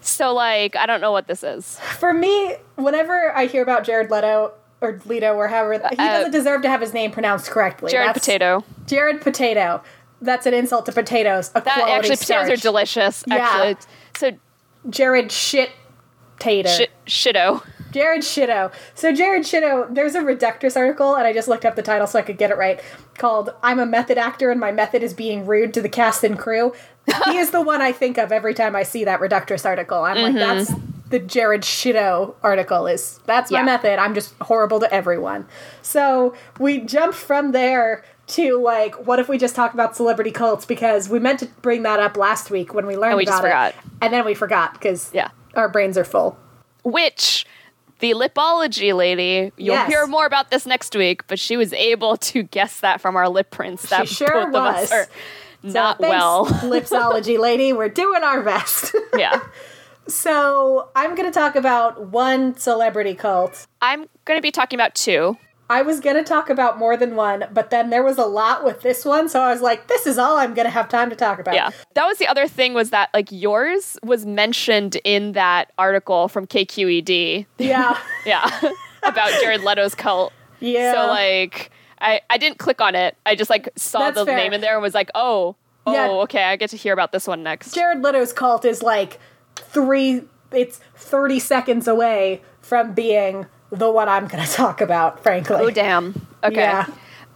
So, 0.06 0.34
like, 0.34 0.76
I 0.76 0.84
don't 0.84 1.00
know 1.00 1.12
what 1.12 1.28
this 1.28 1.42
is. 1.42 1.78
For 1.98 2.12
me, 2.12 2.56
whenever 2.76 3.34
I 3.34 3.46
hear 3.46 3.62
about 3.62 3.84
Jared 3.84 4.10
Leto 4.10 4.52
or 4.84 5.00
Leto 5.06 5.34
or 5.34 5.48
however, 5.48 5.88
he 5.90 5.96
doesn't 5.96 6.30
deserve 6.32 6.62
to 6.62 6.68
have 6.68 6.80
his 6.80 6.92
name 6.92 7.10
pronounced 7.10 7.50
correctly. 7.50 7.88
Uh, 7.88 7.92
Jared 7.92 8.08
That's- 8.10 8.24
Potato. 8.24 8.64
Jared 8.86 9.20
Potato. 9.20 9.82
That's 10.20 10.46
an 10.46 10.54
insult 10.54 10.86
to 10.86 10.92
potatoes. 10.92 11.50
A 11.54 11.60
That, 11.60 11.88
actually, 11.88 12.16
potatoes 12.16 12.50
are 12.50 12.56
delicious. 12.56 13.24
Yeah. 13.26 13.74
So, 14.16 14.30
Jared 14.88 15.32
shit 15.32 15.70
tater. 16.38 16.68
shit, 16.68 16.90
shitto. 17.06 17.62
Jared 17.90 18.22
Shitto. 18.22 18.72
So 18.96 19.12
Jared 19.12 19.44
Shitto, 19.44 19.94
there's 19.94 20.16
a 20.16 20.20
Reductress 20.20 20.76
article, 20.76 21.14
and 21.14 21.24
I 21.28 21.32
just 21.32 21.46
looked 21.46 21.64
up 21.64 21.76
the 21.76 21.82
title 21.82 22.08
so 22.08 22.18
I 22.18 22.22
could 22.22 22.38
get 22.38 22.50
it 22.50 22.56
right, 22.56 22.80
called 23.18 23.50
"I'm 23.62 23.78
a 23.78 23.86
method 23.86 24.18
actor 24.18 24.50
and 24.50 24.58
my 24.58 24.72
method 24.72 25.04
is 25.04 25.14
being 25.14 25.46
rude 25.46 25.72
to 25.74 25.80
the 25.80 25.88
cast 25.88 26.24
and 26.24 26.36
crew." 26.36 26.72
he 27.26 27.36
is 27.38 27.50
the 27.52 27.60
one 27.62 27.80
I 27.80 27.92
think 27.92 28.18
of 28.18 28.32
every 28.32 28.52
time 28.52 28.74
I 28.74 28.82
see 28.82 29.04
that 29.04 29.20
Reductress 29.20 29.64
article. 29.64 30.02
I'm 30.02 30.20
like, 30.22 30.34
that's 30.34 30.72
the 31.14 31.20
Jared 31.20 31.62
Shido 31.62 32.34
article. 32.42 32.88
Is 32.88 33.20
that's 33.24 33.52
my 33.52 33.60
Yeah. 33.60 33.64
method? 33.64 33.98
I'm 34.00 34.14
just 34.14 34.34
horrible 34.42 34.80
to 34.80 34.92
everyone. 34.92 35.46
So 35.80 36.34
we 36.58 36.78
jump 36.80 37.14
from 37.14 37.52
there 37.52 38.04
to 38.26 38.58
like, 38.60 39.06
what 39.06 39.20
if 39.20 39.28
we 39.28 39.38
just 39.38 39.54
talk 39.54 39.74
about 39.74 39.94
celebrity 39.94 40.32
cults? 40.32 40.64
Because 40.66 41.08
we 41.08 41.20
meant 41.20 41.38
to 41.38 41.46
bring 41.62 41.84
that 41.84 42.00
up 42.00 42.16
last 42.16 42.50
week 42.50 42.74
when 42.74 42.84
we 42.86 42.96
learned 42.96 43.12
And 43.12 43.18
we 43.18 43.22
about 43.24 43.32
just 43.32 43.42
forgot. 43.42 43.68
it, 43.70 43.76
and 44.02 44.12
then 44.12 44.24
we 44.24 44.34
forgot 44.34 44.72
because 44.72 45.10
Yeah. 45.14 45.28
our 45.54 45.68
brains 45.68 45.96
are 45.96 46.04
full. 46.04 46.36
Which 46.82 47.46
the 48.00 48.12
lipology 48.12 48.92
lady. 48.92 49.52
You'll 49.56 49.76
Yes. 49.76 49.88
hear 49.88 50.06
more 50.08 50.26
about 50.26 50.50
this 50.50 50.66
next 50.66 50.96
week, 50.96 51.26
but 51.28 51.38
she 51.38 51.56
was 51.56 51.72
able 51.72 52.16
to 52.18 52.42
guess 52.42 52.80
that 52.80 53.00
from 53.00 53.14
our 53.14 53.28
lip 53.28 53.52
prints. 53.52 53.88
That 53.88 54.08
sure 54.08 54.48
of 54.48 54.54
us 54.54 54.90
was. 54.90 55.06
So 55.62 55.70
not 55.80 55.98
thanks, 55.98 56.10
well. 56.10 56.46
Lipsology 56.74 57.38
lady. 57.38 57.72
We're 57.72 57.88
doing 57.88 58.22
our 58.24 58.42
best. 58.42 58.94
yeah. 59.16 59.40
so 60.08 60.88
I'm 60.94 61.14
going 61.14 61.30
to 61.30 61.36
talk 61.38 61.56
about 61.56 62.08
one 62.08 62.56
celebrity 62.56 63.14
cult. 63.14 63.66
I'm 63.80 64.06
going 64.24 64.38
to 64.38 64.42
be 64.42 64.50
talking 64.50 64.78
about 64.78 64.94
two. 64.94 65.36
I 65.70 65.80
was 65.80 66.00
going 66.00 66.16
to 66.16 66.22
talk 66.22 66.50
about 66.50 66.78
more 66.78 66.94
than 66.96 67.16
one, 67.16 67.46
but 67.50 67.70
then 67.70 67.88
there 67.88 68.02
was 68.02 68.18
a 68.18 68.26
lot 68.26 68.64
with 68.64 68.82
this 68.82 69.02
one, 69.04 69.30
so 69.30 69.40
I 69.40 69.50
was 69.50 69.62
like, 69.62 69.88
this 69.88 70.06
is 70.06 70.18
all 70.18 70.36
I'm 70.36 70.52
going 70.52 70.66
to 70.66 70.70
have 70.70 70.90
time 70.90 71.08
to 71.08 71.16
talk 71.16 71.38
about. 71.38 71.54
Yeah. 71.54 71.70
That 71.94 72.04
was 72.04 72.18
the 72.18 72.26
other 72.26 72.46
thing 72.46 72.74
was 72.74 72.90
that 72.90 73.08
like 73.14 73.28
yours 73.32 73.96
was 74.02 74.26
mentioned 74.26 74.98
in 75.04 75.32
that 75.32 75.72
article 75.78 76.28
from 76.28 76.46
KQED. 76.46 77.46
Yeah. 77.58 77.98
Yeah. 78.26 78.48
about 79.02 79.30
Jared 79.40 79.60
Leto's 79.62 79.94
cult. 79.94 80.32
Yeah. 80.60 80.92
So 80.94 81.06
like 81.08 81.70
I 82.00 82.22
I 82.30 82.38
didn't 82.38 82.58
click 82.58 82.80
on 82.80 82.94
it. 82.94 83.16
I 83.26 83.34
just 83.34 83.50
like 83.50 83.68
saw 83.76 83.98
That's 84.00 84.16
the 84.16 84.24
fair. 84.26 84.36
name 84.36 84.52
in 84.54 84.60
there 84.62 84.72
and 84.74 84.82
was 84.82 84.94
like, 84.94 85.10
"Oh, 85.14 85.56
oh, 85.86 85.92
Yeah. 85.92 86.08
okay, 86.22 86.44
I 86.44 86.56
get 86.56 86.70
to 86.70 86.78
hear 86.78 86.94
about 86.94 87.12
this 87.12 87.26
one 87.26 87.42
next." 87.42 87.74
Jared 87.74 88.02
Leto's 88.02 88.32
cult 88.32 88.64
is 88.64 88.82
like 88.82 89.20
three, 89.56 90.22
it's 90.52 90.78
30 90.96 91.38
seconds 91.38 91.88
away 91.88 92.42
from 92.60 92.92
being 92.94 93.46
the 93.70 93.90
one 93.90 94.08
I'm 94.08 94.26
going 94.28 94.44
to 94.46 94.50
talk 94.50 94.80
about, 94.80 95.22
frankly. 95.22 95.56
oh 95.58 95.70
damn. 95.70 96.26
Okay. 96.42 96.56
Yeah. 96.56 96.86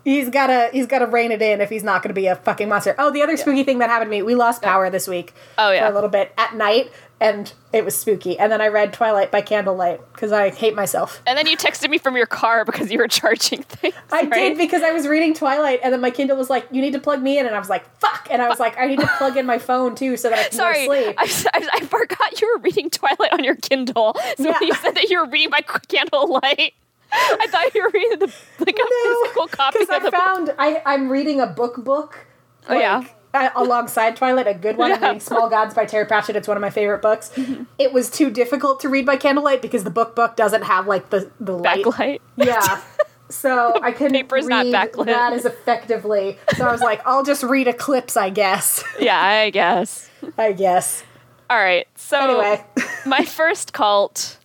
He's 0.04 0.30
gotta 0.30 0.70
he's 0.72 0.86
gotta 0.86 1.06
rein 1.06 1.32
it 1.32 1.42
in 1.42 1.60
if 1.60 1.68
he's 1.68 1.82
not 1.82 2.02
gonna 2.02 2.14
be 2.14 2.28
a 2.28 2.36
fucking 2.36 2.66
monster. 2.68 2.94
Oh, 2.98 3.10
the 3.10 3.20
other 3.20 3.36
spooky 3.36 3.62
thing 3.62 3.78
that 3.80 3.90
happened 3.90 4.08
to 4.08 4.16
me, 4.16 4.22
we 4.22 4.34
lost 4.34 4.62
power 4.62 4.88
this 4.88 5.06
week. 5.06 5.34
Oh, 5.58 5.70
yeah. 5.70 5.84
For 5.86 5.92
a 5.92 5.94
little 5.94 6.08
bit 6.08 6.32
at 6.38 6.54
night, 6.54 6.90
and 7.20 7.52
it 7.72 7.84
was 7.84 7.94
spooky. 7.96 8.38
And 8.38 8.50
then 8.52 8.60
I 8.60 8.68
read 8.68 8.92
Twilight 8.92 9.30
by 9.32 9.40
candlelight 9.40 10.00
because 10.12 10.30
I 10.32 10.50
hate 10.50 10.74
myself. 10.76 11.20
And 11.26 11.36
then 11.36 11.46
you 11.48 11.56
texted 11.56 11.90
me 11.90 11.98
from 11.98 12.16
your 12.16 12.26
car 12.26 12.64
because 12.64 12.90
you 12.92 12.98
were 12.98 13.08
charging 13.08 13.62
things. 13.64 13.94
I 14.12 14.22
right? 14.22 14.30
did 14.30 14.58
because 14.58 14.82
I 14.82 14.92
was 14.92 15.06
reading 15.08 15.34
Twilight, 15.34 15.80
and 15.82 15.92
then 15.92 16.00
my 16.00 16.10
Kindle 16.10 16.36
was 16.36 16.48
like, 16.48 16.66
"You 16.70 16.80
need 16.80 16.92
to 16.92 17.00
plug 17.00 17.20
me 17.22 17.38
in," 17.38 17.46
and 17.46 17.54
I 17.54 17.58
was 17.58 17.68
like, 17.68 17.84
"Fuck!" 18.00 18.28
And 18.30 18.40
I 18.40 18.48
was 18.48 18.60
like, 18.60 18.78
"I 18.78 18.86
need 18.86 19.00
to 19.00 19.10
plug 19.18 19.36
in 19.36 19.46
my 19.46 19.58
phone 19.58 19.94
too 19.94 20.16
so 20.16 20.30
that 20.30 20.38
I 20.38 20.42
can 20.48 20.52
Sorry, 20.52 20.86
sleep." 20.86 21.14
I, 21.18 21.50
I, 21.54 21.68
I 21.74 21.80
forgot 21.86 22.40
you 22.40 22.52
were 22.54 22.62
reading 22.62 22.88
Twilight 22.90 23.32
on 23.32 23.42
your 23.44 23.56
Kindle. 23.56 24.14
So 24.36 24.44
Yeah. 24.44 24.52
when 24.60 24.68
you 24.68 24.74
said 24.74 24.92
that 24.94 25.08
you 25.10 25.18
were 25.20 25.26
reading 25.28 25.50
by 25.50 25.60
candlelight, 25.88 26.74
I 27.12 27.46
thought 27.50 27.74
you 27.74 27.82
were 27.82 27.90
reading 27.92 28.18
the 28.20 28.32
like 28.60 28.78
a 28.78 29.22
physical 29.24 29.48
copy 29.48 29.78
because 29.80 29.96
of 29.96 30.02
the 30.02 30.08
I 30.08 30.10
book. 30.10 30.14
found 30.14 30.54
I 30.58 30.82
I'm 30.86 31.08
reading 31.08 31.40
a 31.40 31.46
book 31.46 31.82
book. 31.84 32.26
Oh, 32.68 32.78
yeah. 32.78 33.02
Uh, 33.34 33.50
alongside 33.56 34.16
Twilight, 34.16 34.46
a 34.46 34.54
good 34.54 34.76
one. 34.76 34.90
Yeah. 34.98 35.00
reading 35.06 35.20
Small 35.20 35.48
Gods 35.50 35.74
by 35.74 35.84
Terry 35.84 36.06
Pratchett. 36.06 36.36
It's 36.36 36.48
one 36.48 36.56
of 36.56 36.60
my 36.60 36.70
favorite 36.70 37.02
books. 37.02 37.30
It 37.78 37.92
was 37.92 38.10
too 38.10 38.30
difficult 38.30 38.80
to 38.80 38.88
read 38.88 39.04
by 39.06 39.16
candlelight 39.16 39.60
because 39.62 39.84
the 39.84 39.90
book 39.90 40.14
book 40.16 40.36
doesn't 40.36 40.62
have 40.62 40.86
like 40.86 41.10
the 41.10 41.30
the 41.40 41.52
light. 41.56 41.84
backlight. 41.84 42.20
Yeah. 42.36 42.80
So 43.30 43.78
I 43.82 43.92
couldn't 43.92 44.14
paper's 44.14 44.46
read 44.46 44.68
not 44.72 44.90
backlit. 44.92 45.04
that 45.06 45.34
as 45.34 45.44
effectively. 45.44 46.38
So 46.56 46.66
I 46.66 46.72
was 46.72 46.80
like, 46.80 47.06
I'll 47.06 47.22
just 47.24 47.42
read 47.42 47.68
Eclipse, 47.68 48.16
I 48.16 48.30
guess. 48.30 48.82
Yeah, 49.00 49.20
I 49.20 49.50
guess. 49.50 50.08
I 50.38 50.52
guess. 50.52 51.02
All 51.50 51.58
right. 51.58 51.86
So 51.94 52.18
Anyway. 52.18 52.64
my 53.04 53.24
first 53.26 53.74
cult 53.74 54.37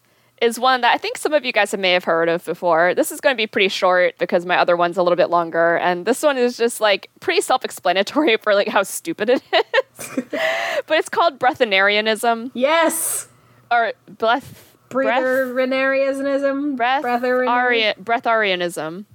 is 0.43 0.59
one 0.59 0.81
that 0.81 0.93
I 0.93 0.97
think 0.97 1.17
some 1.17 1.33
of 1.33 1.45
you 1.45 1.51
guys 1.51 1.73
may 1.75 1.93
have 1.93 2.03
heard 2.03 2.27
of 2.29 2.43
before. 2.45 2.93
This 2.93 3.11
is 3.11 3.21
going 3.21 3.33
to 3.33 3.37
be 3.37 3.47
pretty 3.47 3.69
short 3.69 4.17
because 4.17 4.45
my 4.45 4.57
other 4.57 4.75
one's 4.75 4.97
a 4.97 5.03
little 5.03 5.15
bit 5.15 5.29
longer, 5.29 5.77
and 5.77 6.05
this 6.05 6.21
one 6.21 6.37
is 6.37 6.57
just 6.57 6.81
like 6.81 7.09
pretty 7.19 7.41
self-explanatory 7.41 8.37
for 8.41 8.53
like 8.53 8.67
how 8.67 8.83
stupid 8.83 9.29
it 9.29 9.41
is. 9.51 10.09
but 10.87 10.97
it's 10.97 11.09
called 11.09 11.39
breathanarianism 11.39 12.51
Yes. 12.53 13.27
or 13.71 13.93
breath 14.17 14.75
Breatharianism. 14.89 16.75
breath 16.77 17.03
Breatharian, 17.03 17.95
breatharianism. 18.03 19.05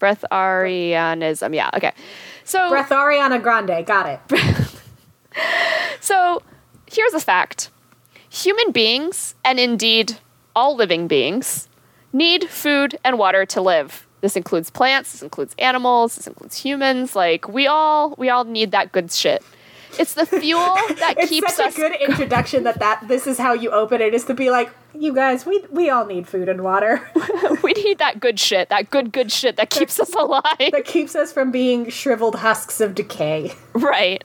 Breatharianism. 0.00 1.54
Yeah. 1.54 1.70
Okay. 1.74 1.92
So 2.42 2.58
Breathariana 2.72 3.40
Grande. 3.42 3.86
Got 3.86 4.20
it. 4.30 4.70
So, 6.00 6.42
here's 6.86 7.14
a 7.14 7.20
fact 7.20 7.70
human 8.28 8.72
beings, 8.72 9.34
and 9.44 9.58
indeed 9.58 10.18
all 10.54 10.76
living 10.76 11.08
beings, 11.08 11.68
need 12.12 12.48
food 12.48 12.98
and 13.04 13.18
water 13.18 13.44
to 13.46 13.60
live. 13.60 14.06
This 14.20 14.36
includes 14.36 14.70
plants, 14.70 15.12
this 15.12 15.22
includes 15.22 15.54
animals, 15.58 16.16
this 16.16 16.26
includes 16.26 16.56
humans. 16.56 17.14
Like 17.14 17.48
we 17.48 17.66
all 17.66 18.14
we 18.16 18.30
all 18.30 18.44
need 18.44 18.70
that 18.72 18.92
good 18.92 19.12
shit. 19.12 19.42
It's 19.98 20.14
the 20.14 20.26
fuel 20.26 20.60
that 20.98 21.16
It's 21.18 21.28
keeps 21.28 21.56
such 21.56 21.66
us 21.66 21.74
a 21.76 21.80
good 21.80 21.92
introduction 22.00 22.64
that 22.64 22.78
that 22.78 23.06
this 23.06 23.26
is 23.26 23.38
how 23.38 23.52
you 23.52 23.70
open 23.70 24.00
it 24.00 24.14
is 24.14 24.24
to 24.24 24.34
be 24.34 24.50
like, 24.50 24.70
you 24.94 25.14
guys, 25.14 25.44
we 25.44 25.64
we 25.70 25.90
all 25.90 26.06
need 26.06 26.26
food 26.26 26.48
and 26.48 26.62
water. 26.62 27.06
we 27.62 27.72
need 27.74 27.98
that 27.98 28.20
good 28.20 28.40
shit, 28.40 28.68
that 28.70 28.90
good 28.90 29.12
good 29.12 29.30
shit 29.30 29.56
that 29.56 29.70
keeps 29.70 30.00
us 30.00 30.14
alive. 30.18 30.42
that 30.58 30.84
keeps 30.84 31.14
us 31.14 31.32
from 31.32 31.50
being 31.50 31.88
shriveled 31.90 32.36
husks 32.36 32.80
of 32.80 32.94
decay. 32.94 33.52
Right. 33.72 34.24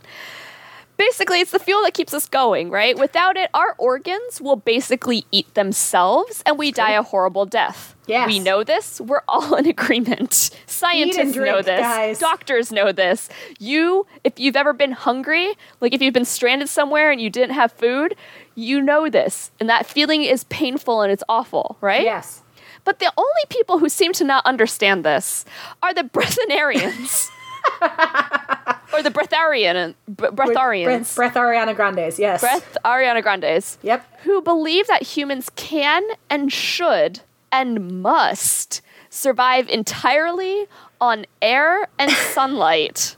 Basically, 1.00 1.40
it's 1.40 1.52
the 1.52 1.60
fuel 1.60 1.82
that 1.84 1.94
keeps 1.94 2.14
us 2.14 2.28
going, 2.28 2.70
right? 2.70 3.00
Without 3.00 3.38
it, 3.38 3.50
our 3.54 3.74
organs 3.78 4.42
will 4.42 4.58
basically 4.58 5.26
eat 5.32 5.54
themselves 5.54 6.44
and 6.46 6.58
we 6.60 6.74
die 6.74 6.92
a 6.92 7.02
horrible 7.02 7.46
death. 7.46 7.96
Yes. 8.06 8.28
We 8.28 8.40
know 8.40 8.66
this. 8.66 9.00
We're 9.00 9.22
all 9.26 9.56
in 9.56 9.66
agreement. 9.78 10.50
Scientists 10.66 11.32
drink, 11.32 11.52
know 11.52 11.62
this. 11.62 11.80
guys. 11.80 12.20
Doctors 12.20 12.74
know 12.74 12.92
this. 12.92 13.30
You, 13.60 14.08
if 14.26 14.38
you've 14.38 14.58
ever 14.58 14.74
been 14.74 14.92
hungry, 14.92 15.54
like 15.80 15.94
if 15.94 16.02
you've 16.02 16.14
been 16.14 16.26
stranded 16.26 16.68
somewhere 16.68 17.12
and 17.12 17.22
you 17.22 17.30
didn't 17.30 17.56
have 17.56 17.72
food, 17.72 18.14
you 18.56 18.82
know 18.82 19.10
this. 19.10 19.52
And 19.62 19.70
that 19.70 19.86
feeling 19.86 20.24
is 20.24 20.44
painful 20.46 21.02
and 21.02 21.14
it's 21.14 21.24
awful, 21.30 21.78
right? 21.80 22.04
Yes. 22.04 22.42
But 22.84 23.00
the 23.00 23.14
only 23.18 23.44
people 23.48 23.80
who 23.80 23.88
seem 23.88 24.12
to 24.14 24.26
not 24.26 24.46
understand 24.46 25.06
this 25.06 25.46
are 25.82 25.94
the 25.94 26.04
breathanarians. 26.14 27.30
or 28.94 29.04
the 29.04 29.12
breatharian, 29.12 29.92
uh, 30.08 30.12
breatharians. 30.32 31.16
Breath, 31.16 31.16
breath 31.16 31.34
Ariana 31.36 31.76
Grande's, 31.76 32.20
yes. 32.20 32.42
Breath 32.42 32.78
Ariana 32.84 33.22
Grande's. 33.24 33.78
Yep. 33.84 34.22
Who 34.24 34.42
believe 34.42 34.88
that 34.88 35.04
humans 35.04 35.50
can 35.56 36.04
and 36.30 36.52
should 36.52 37.22
and 37.52 38.02
must 38.02 38.82
survive 39.10 39.68
entirely 39.70 40.68
on 41.02 41.26
air 41.42 41.88
and 41.98 42.12
sunlight, 42.34 43.16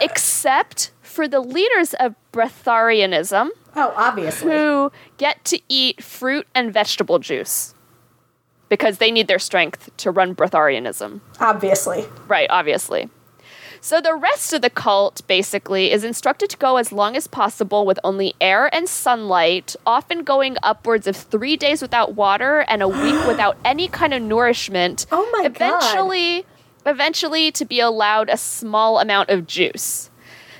except 0.00 0.90
for 1.02 1.26
the 1.26 1.40
leaders 1.40 1.94
of 1.94 2.14
breatharianism 2.32 3.48
Oh, 3.74 3.92
obviously. 3.96 4.52
who 4.52 4.92
get 5.18 5.44
to 5.46 5.60
eat 5.68 6.02
fruit 6.02 6.46
and 6.54 6.72
vegetable 6.72 7.18
juice 7.18 7.74
because 8.68 8.98
they 8.98 9.10
need 9.10 9.28
their 9.28 9.38
strength 9.38 9.90
to 9.98 10.10
run 10.10 10.34
breatharianism. 10.34 11.20
Obviously. 11.40 12.04
Right, 12.28 12.48
obviously. 12.50 13.08
So 13.80 14.00
the 14.00 14.14
rest 14.14 14.52
of 14.52 14.62
the 14.62 14.70
cult 14.70 15.26
basically 15.26 15.90
is 15.92 16.04
instructed 16.04 16.50
to 16.50 16.56
go 16.56 16.76
as 16.76 16.92
long 16.92 17.16
as 17.16 17.26
possible 17.26 17.86
with 17.86 17.98
only 18.02 18.34
air 18.40 18.74
and 18.74 18.88
sunlight, 18.88 19.76
often 19.86 20.24
going 20.24 20.56
upwards 20.62 21.06
of 21.06 21.16
three 21.16 21.56
days 21.56 21.82
without 21.82 22.14
water 22.14 22.64
and 22.68 22.82
a 22.82 22.88
week 22.88 23.26
without 23.28 23.56
any 23.64 23.88
kind 23.88 24.12
of 24.14 24.22
nourishment. 24.22 25.06
Oh 25.12 25.28
my 25.32 25.48
God. 25.48 25.56
eventually, 25.56 26.46
Eventually, 26.86 27.50
to 27.50 27.64
be 27.64 27.80
allowed 27.80 28.28
a 28.28 28.36
small 28.36 29.00
amount 29.00 29.28
of 29.28 29.48
juice. 29.48 30.08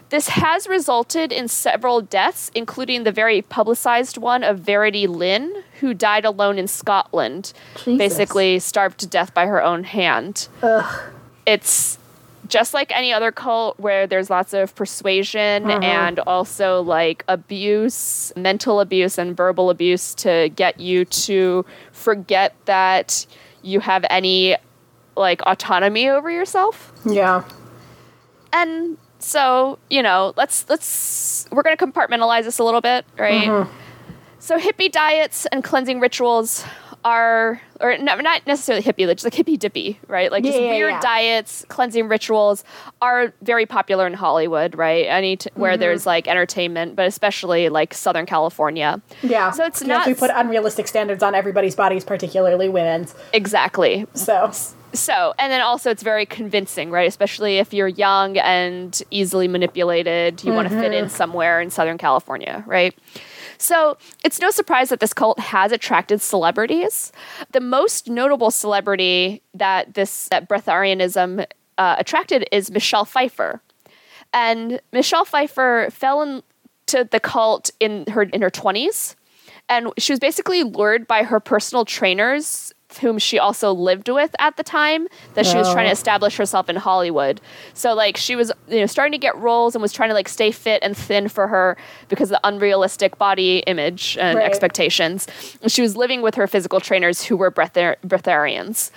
This 0.08 0.28
has 0.30 0.66
resulted 0.68 1.32
in 1.32 1.46
several 1.46 2.00
deaths, 2.00 2.50
including 2.54 3.04
the 3.04 3.12
very 3.12 3.42
publicized 3.42 4.18
one 4.18 4.42
of 4.42 4.58
Verity 4.58 5.06
Linn, 5.06 5.62
who 5.80 5.94
died 5.94 6.24
alone 6.24 6.58
in 6.58 6.66
Scotland, 6.66 7.52
Jesus. 7.76 7.96
basically 7.98 8.58
starved 8.58 8.98
to 9.00 9.06
death 9.06 9.32
by 9.34 9.46
her 9.46 9.62
own 9.62 9.84
hand 9.84 10.48
Ugh. 10.62 11.12
it's 11.44 11.98
just 12.48 12.74
like 12.74 12.94
any 12.94 13.12
other 13.12 13.32
cult 13.32 13.78
where 13.78 14.06
there's 14.06 14.30
lots 14.30 14.52
of 14.52 14.74
persuasion 14.74 15.64
mm-hmm. 15.64 15.82
and 15.82 16.18
also 16.20 16.82
like 16.82 17.24
abuse, 17.28 18.32
mental 18.36 18.80
abuse, 18.80 19.18
and 19.18 19.36
verbal 19.36 19.70
abuse 19.70 20.14
to 20.14 20.50
get 20.56 20.80
you 20.80 21.04
to 21.04 21.64
forget 21.92 22.54
that 22.66 23.26
you 23.62 23.80
have 23.80 24.04
any 24.10 24.56
like 25.16 25.40
autonomy 25.42 26.08
over 26.08 26.30
yourself. 26.30 26.92
Yeah. 27.04 27.44
And 28.52 28.98
so, 29.18 29.78
you 29.90 30.02
know, 30.02 30.34
let's 30.36 30.68
let's 30.68 31.46
we're 31.50 31.62
going 31.62 31.76
to 31.76 31.86
compartmentalize 31.86 32.44
this 32.44 32.58
a 32.58 32.64
little 32.64 32.80
bit, 32.80 33.04
right? 33.18 33.48
Mm-hmm. 33.48 33.72
So 34.38 34.58
hippie 34.58 34.92
diets 34.92 35.46
and 35.46 35.64
cleansing 35.64 35.98
rituals 36.00 36.64
are 37.06 37.60
or 37.80 37.96
no, 37.98 38.16
not 38.16 38.44
necessarily 38.48 38.82
hippie, 38.82 39.06
just 39.06 39.22
like 39.22 39.32
hippie 39.32 39.56
dippy, 39.56 40.00
right? 40.08 40.32
Like 40.32 40.42
just 40.42 40.58
Yeah, 40.58 40.70
weird 40.70 40.94
yeah. 40.94 41.00
diets, 41.00 41.64
cleansing 41.68 42.08
rituals 42.08 42.64
are 43.00 43.32
very 43.42 43.64
popular 43.64 44.08
in 44.08 44.14
Hollywood, 44.14 44.74
right? 44.74 45.06
Any 45.06 45.36
t- 45.36 45.50
where 45.54 45.72
mm-hmm. 45.72 45.80
there's 45.80 46.04
like 46.04 46.26
entertainment, 46.26 46.96
but 46.96 47.06
especially 47.06 47.68
like 47.68 47.94
Southern 47.94 48.26
California. 48.26 49.00
Yeah. 49.22 49.52
So 49.52 49.64
it's 49.64 49.82
not 49.82 50.08
we 50.08 50.14
put 50.14 50.32
unrealistic 50.34 50.88
standards 50.88 51.22
on 51.22 51.36
everybody's 51.36 51.76
bodies, 51.76 52.04
particularly 52.04 52.68
women's. 52.68 53.14
exactly 53.32 54.06
So 54.14 54.50
So, 54.92 55.32
and 55.38 55.52
then 55.52 55.60
also 55.60 55.90
it's 55.90 56.02
very 56.02 56.26
convincing, 56.26 56.90
right? 56.90 57.06
Especially 57.06 57.58
if 57.58 57.72
you're 57.72 57.86
young 57.86 58.36
and 58.38 59.00
easily 59.12 59.46
manipulated, 59.46 60.42
you 60.42 60.52
want 60.52 60.68
to 60.68 60.74
fit 60.74 60.92
in 60.92 61.04
mm-hmm. 61.04 61.14
somewhere 61.14 61.60
in 61.60 61.70
Southern 61.70 61.98
California, 61.98 62.64
right? 62.66 62.96
So 63.58 63.96
it's 64.24 64.40
no 64.40 64.50
surprise 64.50 64.88
that 64.90 65.00
this 65.00 65.14
cult 65.14 65.38
has 65.38 65.72
attracted 65.72 66.20
celebrities. 66.20 67.12
The 67.52 67.60
most 67.60 68.08
notable 68.08 68.50
celebrity 68.50 69.42
that 69.54 69.94
this 69.94 70.28
that 70.28 70.48
breatharianism 70.48 71.46
uh, 71.78 71.96
attracted 71.98 72.46
is 72.52 72.70
Michelle 72.70 73.04
Pfeiffer, 73.04 73.60
and 74.32 74.80
Michelle 74.92 75.24
Pfeiffer 75.24 75.88
fell 75.90 76.22
into 76.22 77.08
the 77.10 77.20
cult 77.20 77.70
in 77.80 78.06
her 78.08 78.22
in 78.22 78.42
her 78.42 78.50
twenties, 78.50 79.16
and 79.68 79.88
she 79.98 80.12
was 80.12 80.20
basically 80.20 80.62
lured 80.62 81.06
by 81.06 81.22
her 81.22 81.40
personal 81.40 81.84
trainers 81.84 82.72
whom 82.98 83.18
she 83.18 83.38
also 83.38 83.72
lived 83.72 84.08
with 84.08 84.34
at 84.38 84.56
the 84.56 84.62
time 84.62 85.06
that 85.34 85.46
she 85.46 85.56
was 85.56 85.70
trying 85.72 85.84
to 85.86 85.90
Oh. 85.90 85.92
establish 85.92 86.36
herself 86.36 86.68
in 86.68 86.76
Hollywood. 86.76 87.40
So 87.74 87.94
like 87.94 88.16
she 88.16 88.36
was 88.36 88.52
you 88.68 88.80
know 88.80 88.86
starting 88.86 89.12
to 89.12 89.18
get 89.18 89.36
roles 89.36 89.74
and 89.74 89.82
was 89.82 89.92
trying 89.92 90.10
to 90.10 90.14
like 90.14 90.28
stay 90.28 90.50
fit 90.50 90.82
and 90.82 90.96
thin 90.96 91.28
for 91.28 91.46
her 91.48 91.76
because 92.08 92.30
of 92.30 92.38
the 92.40 92.48
unrealistic 92.48 93.18
body 93.18 93.58
image 93.66 94.16
and 94.20 94.38
Right. 94.38 94.46
expectations. 94.46 95.26
And 95.62 95.70
she 95.70 95.82
was 95.82 95.96
living 95.96 96.22
with 96.22 96.34
her 96.36 96.46
physical 96.46 96.80
trainers 96.80 97.24
who 97.24 97.36
were 97.36 97.50
breathar- 97.50 97.96
breatharians. 98.06 98.90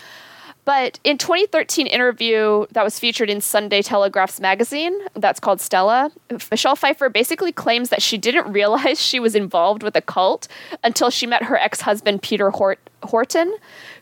But 0.69 0.99
in 1.03 1.17
2013 1.17 1.87
interview 1.87 2.67
that 2.73 2.83
was 2.83 2.99
featured 2.99 3.27
in 3.27 3.41
Sunday 3.41 3.81
Telegraph's 3.81 4.39
magazine, 4.39 4.93
that's 5.15 5.39
called 5.39 5.59
Stella, 5.59 6.11
Michelle 6.51 6.75
Pfeiffer 6.75 7.09
basically 7.09 7.51
claims 7.51 7.89
that 7.89 8.03
she 8.03 8.19
didn't 8.19 8.51
realize 8.59 9.01
she 9.01 9.19
was 9.19 9.33
involved 9.33 9.81
with 9.81 9.95
a 9.95 10.01
cult 10.01 10.47
until 10.83 11.09
she 11.09 11.25
met 11.25 11.41
her 11.41 11.57
ex-husband 11.57 12.21
Peter 12.21 12.51
Hort- 12.51 12.87
Horton, 13.01 13.51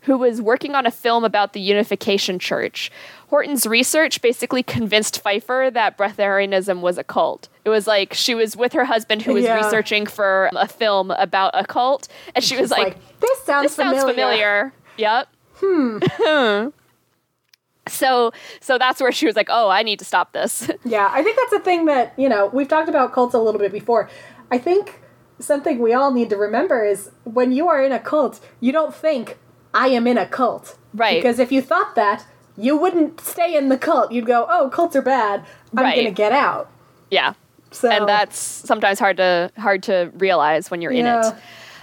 who 0.01 0.17
was 0.17 0.41
working 0.41 0.75
on 0.75 0.85
a 0.85 0.91
film 0.91 1.23
about 1.23 1.53
the 1.53 1.61
Unification 1.61 2.37
Church. 2.37 2.91
Horton's 3.29 3.65
research 3.65 4.21
basically 4.21 4.61
convinced 4.61 5.21
Pfeiffer 5.21 5.69
that 5.73 5.97
breatharianism 5.97 6.81
was 6.81 6.97
a 6.97 7.03
cult. 7.05 7.47
It 7.63 7.69
was 7.69 7.87
like 7.87 8.13
she 8.13 8.35
was 8.35 8.57
with 8.57 8.73
her 8.73 8.83
husband 8.83 9.21
who 9.21 9.35
was 9.35 9.45
Yeah. 9.45 9.55
researching 9.55 10.05
for 10.05 10.49
a 10.53 10.67
film 10.67 11.11
about 11.11 11.51
a 11.53 11.65
cult, 11.65 12.09
and 12.35 12.43
she 12.43 12.59
was 12.59 12.71
It's 12.71 12.77
like, 12.77 12.97
this 13.21 13.39
sounds 13.45 13.63
this 13.67 13.75
sounds 13.75 14.03
familiar. 14.03 14.73
Yep. 14.97 15.27
Hmm. 15.59 16.67
so 17.87 18.31
so 18.59 18.77
that's 18.77 18.99
where 19.01 19.11
she 19.11 19.25
was 19.25 19.35
like, 19.35 19.47
oh, 19.49 19.69
I 19.69 19.83
need 19.83 19.99
to 19.99 20.05
stop 20.05 20.33
this. 20.33 20.69
Yeah, 20.85 21.09
I 21.11 21.23
think 21.23 21.37
that's 21.37 21.53
a 21.61 21.63
thing 21.63 21.85
that, 21.85 22.13
you 22.17 22.29
know, 22.29 22.47
we've 22.47 22.67
talked 22.67 22.89
about 22.89 23.13
cults 23.13 23.33
a 23.33 23.39
little 23.39 23.59
bit 23.59 23.71
before. 23.71 24.09
I 24.51 24.57
think 24.57 25.01
something 25.39 25.79
we 25.79 25.93
all 25.93 26.11
need 26.11 26.29
to 26.29 26.37
remember 26.37 26.83
is 26.85 27.11
when 27.23 27.51
you 27.51 27.67
are 27.67 27.83
in 27.83 27.91
a 27.91 27.99
cult, 27.99 28.39
you 28.59 28.71
don't 28.71 28.93
think, 28.95 29.37
I 29.73 29.87
am 29.89 30.07
in 30.07 30.17
a 30.17 30.25
cult. 30.25 30.77
Right. 30.93 31.17
Because 31.21 31.39
if 31.39 31.51
you 31.51 31.61
thought 31.61 31.95
that, 31.95 32.25
you 32.57 32.75
wouldn't 32.77 33.19
stay 33.21 33.55
in 33.55 33.69
the 33.69 33.77
cult. 33.77 34.11
You'd 34.11 34.25
go, 34.25 34.47
oh, 34.49 34.69
cults 34.69 34.95
are 34.95 35.01
bad. 35.01 35.45
I'm 35.75 35.83
Right. 35.83 35.95
going 35.95 36.07
to 36.07 36.11
get 36.11 36.31
out. 36.31 36.69
yeah. 37.11 37.33
So, 37.71 37.89
And 37.89 38.07
that's 38.07 38.39
sometimes 38.39 38.97
hard 38.97 39.17
to 39.17 39.51
hard 39.57 39.83
to 39.83 40.09
realize 40.15 40.71
when 40.71 40.81
you're 40.81 40.93
in 40.93 41.05
it. 41.05 41.35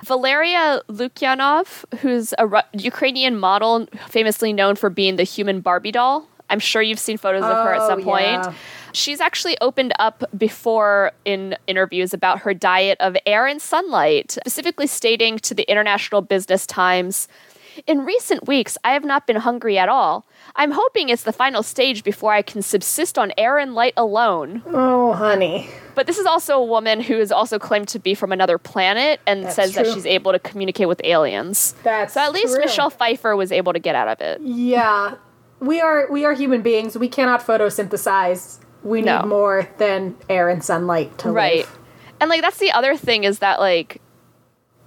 Valeria 0.05 0.81
Lukyanov, 0.89 1.85
who's 2.01 2.35
a 2.39 2.47
Ru- 2.47 2.61
Ukrainian 2.73 3.39
model 3.39 3.87
famously 4.09 4.53
known 4.53 4.77
for 4.77 4.91
being 4.91 5.17
the 5.17 5.23
human 5.25 5.61
Barbie 5.61 5.93
doll. 5.93 6.29
I'm 6.51 6.59
sure 6.61 6.83
you've 6.83 6.99
seen 6.99 7.17
photos 7.17 7.43
of 7.43 7.51
her 7.65 7.73
at 7.75 7.81
Oh, 7.81 7.89
some 7.89 8.03
point. 8.03 8.25
yeah. 8.27 8.53
She's 8.93 9.21
actually 9.21 9.57
opened 9.61 9.93
up 9.99 10.23
before 10.37 11.11
in 11.25 11.57
interviews 11.67 12.13
about 12.13 12.41
her 12.41 12.53
diet 12.55 12.99
of 13.01 13.17
air 13.27 13.47
and 13.47 13.61
sunlight, 13.61 14.33
specifically 14.33 14.87
stating 14.87 15.39
to 15.39 15.55
the 15.55 15.65
International 15.71 16.21
Business 16.21 16.67
Times 16.67 17.27
In 17.89 18.05
recent 18.05 18.47
weeks, 18.47 18.79
I 18.85 18.93
have 18.93 19.05
not 19.05 19.27
been 19.27 19.35
hungry 19.37 19.77
at 19.79 19.89
all. 19.89 20.25
I'm 20.55 20.71
hoping 20.71 21.09
it's 21.09 21.25
the 21.25 21.33
final 21.33 21.65
stage 21.65 22.05
before 22.05 22.33
I 22.33 22.41
can 22.43 22.63
subsist 22.63 23.19
on 23.19 23.33
air 23.37 23.59
and 23.59 23.75
light 23.75 23.95
alone. 23.97 24.63
oh, 24.67 25.13
honey. 25.15 25.69
But 25.95 26.07
this 26.07 26.19
is 26.19 26.27
also 26.27 26.57
a 26.59 26.65
woman 26.65 27.01
who 27.01 27.15
is 27.19 27.31
also 27.33 27.59
claimed 27.59 27.89
to 27.89 27.99
be 27.99 28.15
from 28.15 28.33
another 28.33 28.59
planet 28.59 29.21
and 29.27 29.45
That's 29.45 29.55
says 29.57 29.75
that 29.75 29.87
she's 29.87 30.07
able 30.07 30.33
to 30.33 30.39
communicate 30.39 30.89
with 30.89 31.01
aliens. 31.05 31.75
That's 31.83 32.15
So 32.15 32.21
at 32.21 32.33
least 32.33 32.55
true. 32.55 32.65
Michelle 32.65 32.91
Pfeiffer 32.91 33.37
was 33.37 33.53
able 33.53 33.73
to 33.73 33.79
get 33.79 33.95
out 33.95 34.09
of 34.09 34.21
it. 34.21 34.41
Yeah. 34.41 35.15
We 35.61 35.81
are 35.81 36.11
we 36.11 36.25
are 36.25 36.33
human 36.35 36.63
beings. 36.63 36.99
We 36.99 37.09
cannot 37.09 37.41
photosynthesize. 37.41 38.59
We 38.83 39.01
need 39.01 39.07
No. 39.07 39.23
more 39.23 39.69
than 39.79 40.17
air 40.29 40.49
and 40.49 40.63
sunlight 40.63 41.17
to 41.19 41.31
Right. 41.31 41.59
live. 41.59 41.67
Right. 41.71 41.79
And 42.21 42.31
like 42.31 42.43
that's 42.43 42.59
the 42.59 42.73
other 42.73 42.97
thing 42.97 43.25
is 43.25 43.39
that 43.41 43.61
like 43.61 44.01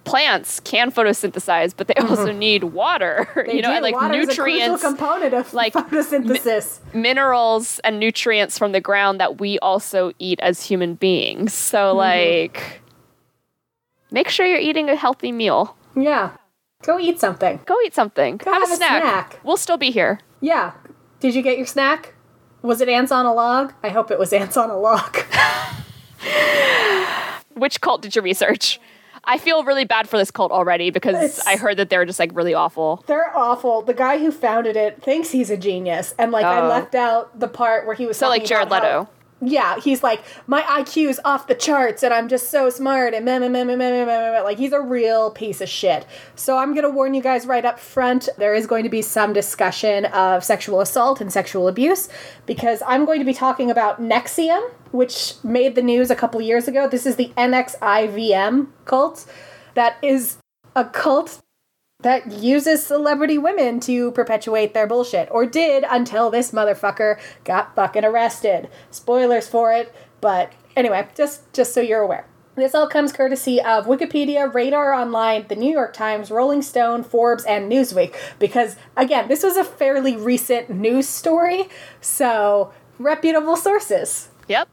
plants 0.07 0.59
can 0.61 0.91
photosynthesize, 0.91 1.73
but 1.75 1.87
they 1.87 1.93
also 1.95 2.31
need 2.47 2.63
water. 2.65 3.27
Mm-hmm. 3.35 3.39
They 3.47 3.55
you 3.57 3.61
know, 3.61 3.69
do. 3.69 3.75
and 3.75 3.83
like 3.83 3.95
Water 3.95 4.13
nutrients, 4.25 4.81
component 4.81 5.33
of 5.33 5.53
like, 5.53 5.73
photosynthesis. 5.73 6.79
minerals 6.93 7.79
and 7.83 7.99
nutrients 7.99 8.57
from 8.57 8.71
the 8.71 8.81
ground 8.81 9.19
that 9.19 9.39
we 9.39 9.59
also 9.59 10.11
eat 10.19 10.39
as 10.41 10.63
human 10.63 10.95
beings. 10.95 11.53
So 11.53 11.89
Mm-hmm. 11.89 11.97
like 11.97 12.81
make 14.11 14.29
sure 14.29 14.45
you're 14.45 14.59
eating 14.59 14.89
a 14.89 14.95
healthy 14.95 15.31
meal. 15.31 15.75
yeah. 15.95 16.31
Go 16.83 16.99
eat 16.99 17.19
something. 17.19 17.59
Go 17.65 17.75
eat 17.85 17.95
something. 17.95 18.39
have, 18.45 18.53
have 18.53 18.69
a 18.69 18.73
a 18.73 18.75
snack. 18.75 19.01
snack. 19.01 19.39
We'll 19.43 19.57
still 19.57 19.77
be 19.77 19.89
here. 19.89 20.19
Yeah. 20.41 20.73
Did 21.19 21.33
you 21.33 21.41
get 21.41 21.57
your 21.57 21.65
snack? 21.65 22.13
Was 22.61 22.81
it 22.81 22.87
ants 22.87 23.11
on 23.11 23.25
a 23.25 23.33
log? 23.33 23.73
I 23.81 23.89
hope 23.89 24.11
it 24.11 24.19
was 24.19 24.31
ants 24.31 24.55
on 24.57 24.69
a 24.69 24.77
log. 24.77 25.17
Which 27.55 27.81
cult 27.81 28.03
did 28.03 28.15
you 28.15 28.21
research? 28.21 28.79
I 29.27 29.37
feel 29.37 29.63
really 29.65 29.83
bad 29.85 30.07
for 30.07 30.17
this 30.17 30.31
cult 30.31 30.51
already 30.51 30.89
because 30.89 31.15
It's- 31.15 31.45
I 31.45 31.57
heard 31.57 31.77
that 31.77 31.89
they're 31.89 32.05
just 32.05 32.17
like 32.19 32.31
really 32.33 32.53
awful. 32.53 33.03
They're 33.07 33.37
awful. 33.37 33.81
The 33.81 33.93
guy 33.93 34.19
who 34.19 34.31
founded 34.31 34.75
it 34.77 35.03
thinks 35.03 35.31
he's 35.31 35.49
a 35.49 35.57
genius, 35.57 36.15
and 36.17 36.31
like 36.31 36.45
I 36.45 36.61
Oh. 36.61 36.67
left 36.69 36.95
out 36.95 37.37
the 37.39 37.47
part 37.49 37.85
where 37.85 37.95
he 37.95 38.05
was 38.05 38.17
So 38.17 38.29
like 38.29 38.45
Jared 38.45 38.67
about 38.67 38.83
how- 38.83 38.99
Leto. 38.99 39.09
Yeah, 39.39 39.79
he's 39.79 40.01
like 40.01 40.23
my 40.47 40.63
IQ's 40.63 41.19
off 41.23 41.47
the 41.47 41.53
charts, 41.53 42.01
and 42.01 42.11
I'm 42.11 42.27
just 42.27 42.49
so 42.49 42.71
smart, 42.71 43.13
and 43.13 43.23
meh, 43.23 43.37
meh, 43.37 43.49
meh, 43.49 43.63
meh, 43.63 43.75
meh, 43.75 43.91
meh, 43.91 44.05
meh, 44.05 44.41
like 44.41 44.57
he's 44.57 44.73
a 44.73 44.81
real 44.81 45.29
piece 45.29 45.61
of 45.61 45.69
shit. 45.69 46.07
So 46.35 46.57
I'm 46.57 46.73
gonna 46.73 46.89
warn 46.89 47.13
you 47.13 47.21
guys 47.21 47.45
right 47.45 47.63
up 47.63 47.79
front. 47.79 48.29
There 48.37 48.55
is 48.55 48.65
going 48.65 48.83
to 48.83 48.89
be 48.89 49.03
some 49.03 49.33
discussion 49.33 50.05
of 50.05 50.43
sexual 50.43 50.81
assault 50.81 51.21
and 51.21 51.31
sexual 51.31 51.67
abuse 51.67 52.09
because 52.47 52.81
I'm 52.87 53.05
going 53.05 53.19
to 53.19 53.25
be 53.25 53.33
talking 53.33 53.69
about 53.69 54.01
NXIVM, 54.01 54.71
which 54.91 55.35
made 55.43 55.75
the 55.75 55.83
news 55.83 56.09
a 56.09 56.15
couple 56.15 56.41
years 56.41 56.67
ago. 56.67 56.87
This 56.87 57.05
is 57.05 57.15
the 57.15 57.31
NXIVM 57.37 58.67
cult 58.85 59.27
that 59.75 59.97
is 60.01 60.37
a 60.75 60.85
cult 60.85 61.43
that 62.01 62.31
uses 62.31 62.85
celebrity 62.85 63.39
women 63.39 63.79
to 63.79 64.11
perpetuate 64.11 64.73
their 64.73 64.85
bullshit, 64.85 65.27
or 65.31 65.45
did 65.47 65.83
until 65.89 66.29
this 66.29 66.51
motherfucker 66.51 67.19
got 67.43 67.73
fucking 67.75 68.05
arrested. 68.05 68.69
Spoilers 68.91 69.47
for 69.47 69.73
it, 69.73 69.93
but 70.21 70.51
anyway, 70.75 71.07
just 71.15 71.51
just 71.53 71.73
so 71.73 71.81
you're 71.81 72.01
aware. 72.01 72.27
This 72.55 72.73
all 72.73 72.87
comes 72.87 73.13
courtesy 73.13 73.61
of 73.61 73.85
Wikipedia, 73.85 74.51
Radar 74.51 74.91
Online, 74.93 75.45
The 75.47 75.55
New 75.55 75.71
York 75.71 75.93
Times, 75.93 76.31
Rolling 76.31 76.63
Stone, 76.63 77.03
Forbes, 77.03 77.45
and 77.45 77.71
Newsweek. 77.71 78.15
Because 78.39 78.77
again, 78.95 79.27
this 79.27 79.43
was 79.43 79.57
a 79.57 79.63
fairly 79.63 80.15
recent 80.15 80.69
news 80.69 81.07
story, 81.07 81.67
so 82.01 82.73
reputable 82.99 83.57
sources. 83.57 84.29
Yep. 84.47 84.69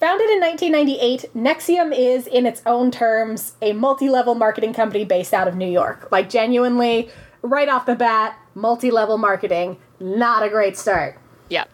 Founded 0.00 0.30
in 0.30 0.40
1998, 0.40 1.34
NXIVM 1.34 1.92
is, 1.98 2.28
in 2.28 2.46
its 2.46 2.62
own 2.64 2.92
terms, 2.92 3.54
a 3.60 3.72
multi 3.72 4.08
level 4.08 4.36
marketing 4.36 4.72
company 4.72 5.04
based 5.04 5.34
out 5.34 5.48
of 5.48 5.56
New 5.56 5.68
York. 5.68 6.06
Like, 6.12 6.30
genuinely, 6.30 7.10
right 7.42 7.68
off 7.68 7.84
the 7.84 7.96
bat, 7.96 8.38
multi 8.54 8.92
level 8.92 9.18
marketing, 9.18 9.76
not 9.98 10.44
a 10.44 10.48
great 10.48 10.78
start. 10.78 11.18
Yeah. 11.48 11.64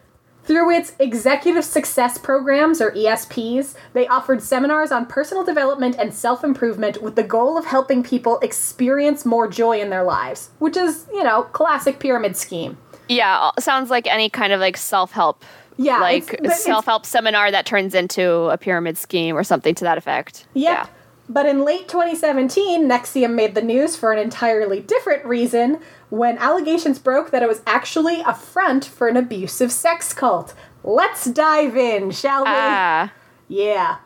Through 0.45 0.71
its 0.71 0.95
Executive 0.99 1.65
Success 1.67 2.17
Programs, 2.17 2.81
or 2.81 2.93
ESPs, 2.93 3.75
they 3.93 4.07
offered 4.09 4.43
seminars 4.43 4.91
on 4.91 5.05
personal 5.05 5.45
development 5.45 5.97
and 5.99 6.15
self 6.15 6.43
improvement 6.43 7.03
with 7.03 7.17
the 7.17 7.23
goal 7.23 7.59
of 7.59 7.67
helping 7.67 8.03
people 8.03 8.39
experience 8.41 9.27
more 9.27 9.49
joy 9.49 9.81
in 9.81 9.91
their 9.91 10.05
lives, 10.05 10.49
which 10.61 10.79
is, 10.79 11.07
you 11.13 11.25
know, 11.25 11.43
classic 11.43 11.99
pyramid 11.99 12.39
scheme. 12.39 12.79
Yeah, 13.09 13.39
uh, 13.39 13.61
sounds 13.61 13.91
like 13.91 14.07
any 14.07 14.31
kind 14.31 14.53
of 14.53 14.61
like 14.61 14.79
self 14.79 15.13
help. 15.13 15.45
Yeah, 15.77 16.01
Like 16.01 16.39
self 16.55 16.85
help 16.85 17.05
seminar 17.05 17.51
that 17.51 17.67
turns 17.67 17.95
into 17.95 18.45
a 18.51 18.57
pyramid 18.57 18.97
scheme 18.97 19.37
or 19.37 19.43
something 19.43 19.75
to 19.77 19.85
that 19.85 19.99
effect. 19.99 20.47
Yep. 20.55 20.89
But 21.29 21.47
in 21.47 21.65
late 21.65 21.89
2017, 21.89 22.87
NXIVM 22.89 23.35
made 23.35 23.55
the 23.55 23.63
news 23.63 23.97
for 23.97 24.13
an 24.13 24.19
entirely 24.19 24.81
different 24.81 25.25
reason 25.25 25.81
when 26.11 26.37
allegations 26.39 26.99
broke 26.99 27.31
that 27.31 27.43
it 27.43 27.49
was 27.49 27.63
actually 27.67 28.21
a 28.21 28.35
front 28.35 28.85
for 28.85 29.09
an 29.09 29.17
abusive 29.17 29.73
sex 29.73 30.13
cult. 30.13 30.55
Let's 30.83 31.25
dive 31.25 31.77
in, 31.77 32.11
shall 32.11 32.45
we? 32.45 32.51
Ah. 32.51 33.13
Yeah. 33.49 33.97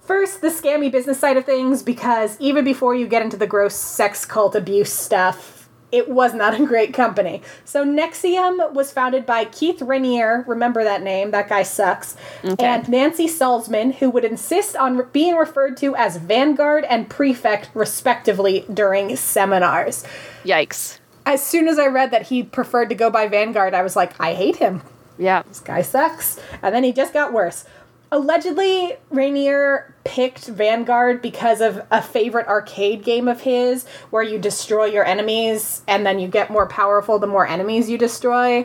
First, 0.00 0.40
the 0.40 0.48
scammy 0.48 0.90
business 0.90 1.18
side 1.18 1.36
of 1.36 1.44
things, 1.44 1.82
because 1.82 2.36
even 2.40 2.64
before 2.64 2.94
you 2.94 3.06
get 3.06 3.22
into 3.22 3.36
the 3.36 3.46
gross 3.46 3.74
sex 3.74 4.24
cult 4.24 4.54
abuse 4.54 4.92
stuff, 4.92 5.55
it 5.96 6.08
was 6.10 6.34
not 6.34 6.60
a 6.60 6.66
great 6.66 6.92
company. 6.92 7.40
So, 7.64 7.84
NXIVM 7.84 8.72
was 8.74 8.92
founded 8.92 9.24
by 9.24 9.46
Keith 9.46 9.80
Raniere, 9.80 10.46
remember 10.46 10.84
that 10.84 11.02
name, 11.02 11.30
that 11.30 11.48
guy 11.48 11.62
sucks, 11.62 12.16
Okay. 12.44 12.64
and 12.64 12.88
Nancy 12.88 13.26
Salzman, 13.26 13.94
who 13.94 14.10
would 14.10 14.24
insist 14.24 14.76
on 14.76 14.96
re- 14.98 15.06
being 15.12 15.36
referred 15.36 15.76
to 15.78 15.96
as 15.96 16.16
Vanguard 16.18 16.84
and 16.84 17.08
Prefect, 17.08 17.70
respectively, 17.74 18.64
during 18.72 19.16
seminars. 19.16 20.04
Yikes. 20.44 20.98
As 21.24 21.42
soon 21.42 21.66
as 21.66 21.78
I 21.78 21.86
read 21.86 22.10
that 22.12 22.22
he 22.28 22.42
preferred 22.42 22.88
to 22.90 22.94
go 22.94 23.10
by 23.10 23.26
Vanguard, 23.26 23.74
I 23.74 23.82
was 23.82 23.96
like, 23.96 24.12
I 24.20 24.34
hate 24.34 24.56
him 24.56 24.82
Yeah. 25.18 25.42
this 25.48 25.60
guy 25.60 25.82
sucks. 25.82 26.38
And 26.62 26.74
then 26.74 26.84
he 26.84 26.92
just 26.92 27.12
got 27.12 27.32
worse. 27.32 27.64
Allegedly 28.12 28.94
Raniere 29.12 29.92
picked 30.04 30.46
Vanguard 30.46 31.20
because 31.20 31.60
of 31.60 31.84
a 31.90 32.00
favorite 32.00 32.46
arcade 32.46 33.02
game 33.02 33.26
of 33.26 33.40
his 33.40 33.86
where 34.10 34.22
you 34.22 34.38
destroy 34.38 34.84
your 34.84 35.04
enemies 35.04 35.82
and 35.88 36.06
then 36.06 36.18
you 36.20 36.28
get 36.28 36.48
more 36.48 36.66
powerful 36.68 37.18
the 37.18 37.26
more 37.26 37.46
enemies 37.46 37.90
you 37.90 37.98
destroy. 37.98 38.64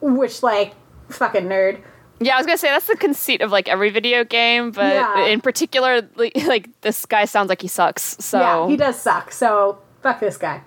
Which 0.00 0.42
like 0.42 0.74
fucking 1.10 1.44
nerd. 1.44 1.82
Yeah, 2.20 2.34
I 2.34 2.38
was 2.38 2.46
gonna 2.46 2.56
say 2.58 2.68
that's 2.68 2.86
the 2.86 2.96
conceit 2.96 3.42
of 3.42 3.50
like 3.52 3.68
every 3.68 3.90
video 3.90 4.24
game, 4.24 4.70
but 4.70 4.94
Yeah. 4.94 5.26
in 5.26 5.40
particular, 5.40 6.08
like, 6.16 6.32
like 6.46 6.68
this 6.80 7.04
guy 7.04 7.26
sounds 7.26 7.48
like 7.50 7.60
he 7.60 7.68
sucks. 7.68 8.16
So 8.24 8.38
Yeah, 8.40 8.66
he 8.68 8.76
does 8.76 8.98
suck. 8.98 9.30
So 9.30 9.78
fuck 10.02 10.20
this 10.20 10.38
guy. 10.38 10.62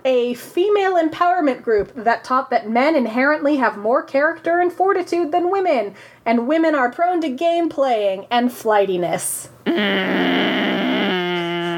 a 0.03 0.35
female 0.35 0.93
empowerment 0.95 1.63
group 1.63 1.91
that 1.95 2.23
taught 2.23 2.51
that 2.51 2.69
men 2.69 2.95
inherently 2.95 3.57
have 3.57 3.75
more 3.77 4.03
character 4.03 4.59
and 4.59 4.71
fortitude 4.71 5.31
than 5.31 5.49
women, 5.49 5.95
and 6.25 6.47
women 6.47 6.75
are 6.75 6.91
prone 6.91 7.21
to 7.21 7.29
game 7.29 7.69
playing 7.69 8.27
and 8.29 8.53
flightiness. 8.53 9.49
Mm. 9.65 10.35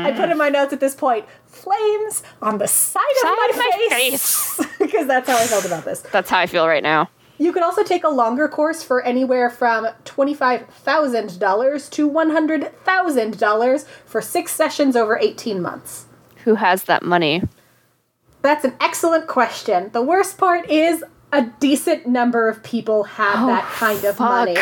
I 0.07 0.11
put 0.11 0.29
in 0.29 0.37
my 0.37 0.49
notes 0.49 0.73
at 0.73 0.79
this 0.79 0.95
point 0.95 1.25
flames 1.45 2.23
on 2.41 2.57
the 2.59 2.67
side, 2.67 3.01
Side 3.21 3.31
of 3.31 3.49
of 3.49 3.57
my 3.57 3.71
my 3.81 3.89
face 3.89 4.59
because 4.79 5.07
that's 5.07 5.29
how 5.29 5.37
I 5.37 5.45
felt 5.45 5.65
about 5.65 5.85
this. 5.85 6.01
That's 6.01 6.29
how 6.29 6.39
I 6.39 6.45
feel 6.45 6.67
right 6.67 6.83
now. 6.83 7.09
You 7.39 7.53
could 7.53 7.61
also 7.63 7.83
take 7.83 8.03
a 8.03 8.09
longer 8.09 8.47
course 8.47 8.81
for 8.83 9.01
anywhere 9.03 9.49
from 9.49 9.87
$25,000 10.05 11.89
to 11.91 12.09
$100,000 12.09 13.85
for 14.05 14.21
six 14.21 14.51
sessions 14.51 14.95
over 14.95 15.17
18 15.19 15.61
months. 15.61 16.05
Who 16.45 16.55
has 16.55 16.83
that 16.83 17.03
money? 17.03 17.43
That's 18.41 18.63
an 18.65 18.73
excellent 18.79 19.27
question. 19.27 19.89
The 19.93 20.01
worst 20.01 20.37
part 20.37 20.69
is 20.69 21.03
a 21.33 21.43
decent 21.59 22.07
number 22.07 22.47
of 22.47 22.63
people 22.63 23.03
have 23.03 23.43
Oh, 23.43 23.47
that 23.47 23.65
kind 23.65 24.03
of 24.05 24.15
fuck. 24.17 24.29
money. 24.47 24.55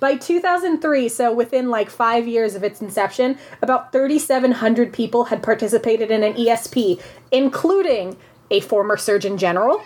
By 0.00 0.16
2003, 0.16 1.08
so 1.08 1.32
within 1.32 1.70
like 1.70 1.88
five 1.90 2.26
years 2.28 2.54
of 2.54 2.62
its 2.62 2.80
inception, 2.82 3.38
about 3.62 3.92
3,700 3.92 4.92
people 4.92 5.24
had 5.24 5.42
participated 5.42 6.10
in 6.10 6.22
an 6.22 6.34
ESP, 6.34 7.00
including 7.32 8.16
a 8.50 8.60
former 8.60 8.96
Surgeon 8.96 9.38
General, 9.38 9.82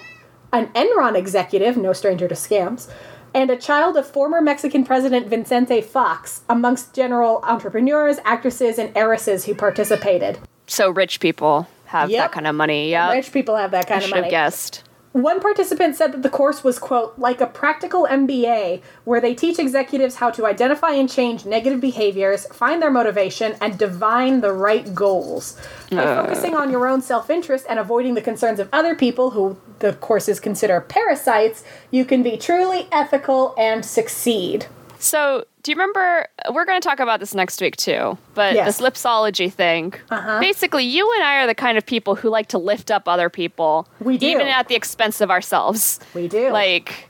an 0.52 0.66
Enron 0.68 1.14
executive, 1.16 1.76
no 1.76 1.92
stranger 1.92 2.26
to 2.28 2.34
scams, 2.34 2.88
and 3.32 3.50
a 3.50 3.56
child 3.56 3.96
of 3.96 4.06
former 4.06 4.40
Mexican 4.40 4.84
President 4.84 5.28
Vicente 5.28 5.80
Fox, 5.80 6.42
amongst 6.48 6.94
general 6.94 7.40
entrepreneurs, 7.44 8.18
actresses, 8.24 8.78
and 8.78 8.90
heiresses 8.96 9.44
who 9.44 9.54
participated. 9.54 10.38
So 10.66 10.90
rich 10.90 11.20
people 11.20 11.68
have 11.86 12.10
Yep. 12.10 12.18
that 12.24 12.32
kind 12.32 12.46
of 12.46 12.54
money. 12.54 12.90
Yeah. 12.90 13.12
Rich 13.12 13.32
people 13.32 13.56
have 13.56 13.70
that 13.72 13.86
kind 13.86 14.00
I 14.00 14.04
of 14.04 14.08
should 14.08 14.16
have 14.16 14.22
money. 14.24 14.30
guessed. 14.30 14.82
One 15.12 15.40
participant 15.40 15.96
said 15.96 16.12
that 16.12 16.22
the 16.22 16.30
course 16.30 16.62
was, 16.62 16.78
quote, 16.78 17.18
like 17.18 17.40
a 17.40 17.46
practical 17.46 18.06
MBA 18.06 18.80
where 19.04 19.20
they 19.20 19.34
teach 19.34 19.58
executives 19.58 20.16
how 20.16 20.30
to 20.30 20.46
identify 20.46 20.92
and 20.92 21.10
change 21.10 21.44
negative 21.44 21.80
behaviors, 21.80 22.46
find 22.46 22.80
their 22.80 22.92
motivation, 22.92 23.56
and 23.60 23.76
divine 23.76 24.40
the 24.40 24.52
right 24.52 24.94
goals. 24.94 25.56
By 25.90 26.04
uh. 26.04 26.22
focusing 26.22 26.54
on 26.54 26.70
your 26.70 26.86
own 26.86 27.02
self 27.02 27.28
interest 27.28 27.66
and 27.68 27.80
avoiding 27.80 28.14
the 28.14 28.22
concerns 28.22 28.60
of 28.60 28.68
other 28.72 28.94
people, 28.94 29.30
who 29.30 29.56
the 29.80 29.94
courses 29.94 30.38
consider 30.38 30.80
parasites, 30.80 31.64
you 31.90 32.04
can 32.04 32.22
be 32.22 32.36
truly 32.36 32.86
ethical 32.92 33.54
and 33.58 33.84
succeed. 33.84 34.66
So, 35.00 35.44
do 35.62 35.70
you 35.70 35.76
remember? 35.76 36.26
We're 36.52 36.64
going 36.66 36.80
to 36.80 36.86
talk 36.86 37.00
about 37.00 37.20
this 37.20 37.34
next 37.34 37.60
week 37.60 37.76
too. 37.76 38.16
But 38.34 38.54
Yes. 38.54 38.78
this 38.78 38.86
lipsology 38.86 39.52
thing. 39.52 39.94
Uh-huh. 40.10 40.38
Basically, 40.40 40.84
you 40.84 41.10
and 41.14 41.22
I 41.22 41.42
are 41.42 41.46
the 41.46 41.54
kind 41.54 41.76
of 41.78 41.84
people 41.86 42.14
who 42.14 42.28
like 42.28 42.48
to 42.48 42.58
lift 42.58 42.90
up 42.90 43.08
other 43.08 43.28
people, 43.30 43.88
We 44.00 44.18
do. 44.18 44.26
even 44.26 44.46
at 44.46 44.68
the 44.68 44.74
expense 44.74 45.20
of 45.20 45.30
ourselves. 45.30 46.00
We 46.14 46.28
do. 46.28 46.50
Like, 46.50 47.08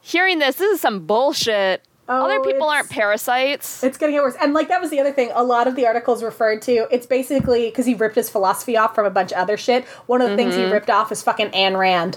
hearing 0.00 0.38
this, 0.38 0.56
this 0.56 0.72
is 0.72 0.80
some 0.80 1.06
bullshit. 1.06 1.82
Oh, 2.10 2.24
other 2.24 2.40
people 2.40 2.66
aren't 2.70 2.88
parasites. 2.88 3.84
It's 3.84 3.98
gonna 3.98 4.12
get 4.12 4.22
worse. 4.22 4.34
And 4.40 4.54
like 4.54 4.68
that 4.68 4.80
was 4.80 4.88
the 4.88 4.98
other 4.98 5.12
thing. 5.12 5.30
A 5.34 5.44
lot 5.44 5.66
of 5.68 5.76
the 5.76 5.86
articles 5.86 6.22
referred 6.22 6.62
to. 6.62 6.88
It's 6.90 7.04
basically 7.06 7.66
because 7.68 7.84
he 7.84 7.92
ripped 7.92 8.14
his 8.16 8.30
philosophy 8.30 8.78
off 8.78 8.94
from 8.94 9.04
a 9.04 9.10
bunch 9.10 9.30
of 9.32 9.36
other 9.36 9.58
shit. 9.58 9.84
One 10.06 10.22
of 10.22 10.30
the 10.30 10.36
things 10.36 10.54
he 10.54 10.64
ripped 10.64 10.88
off 10.88 11.12
is 11.12 11.22
fucking 11.22 11.50
Ayn 11.50 11.76
Rand. 11.78 12.16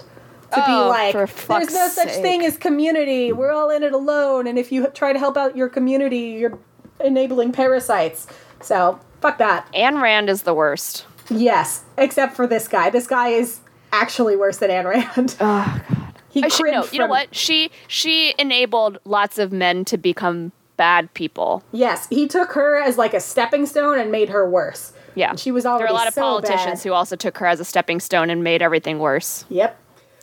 To 0.54 0.60
be. 0.60 0.72
Oh, 0.72 0.88
like, 0.88 1.12
there's 1.12 1.72
no 1.72 1.88
such 1.88 2.10
sake." 2.10 2.22
thing 2.22 2.44
as 2.44 2.56
community. 2.56 3.32
We're 3.32 3.52
all 3.52 3.70
in 3.70 3.82
it 3.82 3.92
alone. 3.92 4.46
And 4.46 4.58
if 4.58 4.72
you 4.72 4.86
try 4.88 5.12
to 5.12 5.18
help 5.18 5.36
out 5.36 5.56
your 5.56 5.68
community, 5.68 6.36
you're 6.38 6.58
enabling 7.00 7.52
parasites. 7.52 8.26
So 8.60 9.00
fuck 9.20 9.38
that. 9.38 9.70
Ayn 9.72 10.00
Rand 10.00 10.28
is 10.28 10.42
the 10.42 10.54
worst. 10.54 11.06
Yes, 11.30 11.84
except 11.96 12.36
for 12.36 12.46
this 12.46 12.68
guy. 12.68 12.90
This 12.90 13.06
guy 13.06 13.28
is 13.28 13.60
actually 13.92 14.36
worse 14.36 14.58
than 14.58 14.70
Ayn 14.70 14.84
Rand. 14.84 15.36
Oh 15.40 15.82
god. 15.88 16.14
He 16.30 16.42
I 16.42 16.48
should 16.48 16.66
know. 16.66 16.72
cringed 16.80 16.92
You 16.94 16.98
know 17.00 17.06
what? 17.08 17.34
She 17.34 17.70
she 17.88 18.34
enabled 18.38 18.98
lots 19.04 19.38
of 19.38 19.52
men 19.52 19.84
to 19.86 19.98
become 19.98 20.52
bad 20.78 21.12
people. 21.14 21.62
Yes, 21.72 22.08
he 22.08 22.26
took 22.26 22.52
her 22.52 22.80
as 22.80 22.96
like 22.96 23.14
a 23.14 23.20
stepping 23.20 23.66
stone 23.66 23.98
and 23.98 24.10
made 24.10 24.30
her 24.30 24.48
worse. 24.48 24.92
Yeah. 25.14 25.30
And 25.30 25.40
she 25.40 25.50
was 25.50 25.66
always. 25.66 25.80
There 25.80 25.88
already 25.88 25.92
are 25.92 25.96
a 25.96 25.98
lot 25.98 26.08
of 26.08 26.14
so 26.14 26.20
politicians 26.22 26.80
bad. 26.80 26.88
who 26.88 26.94
also 26.94 27.16
took 27.16 27.36
her 27.38 27.46
as 27.46 27.60
a 27.60 27.64
stepping 27.64 28.00
stone 28.00 28.30
and 28.30 28.42
made 28.42 28.62
everything 28.62 28.98
worse. 28.98 29.44
Yep. 29.50 29.78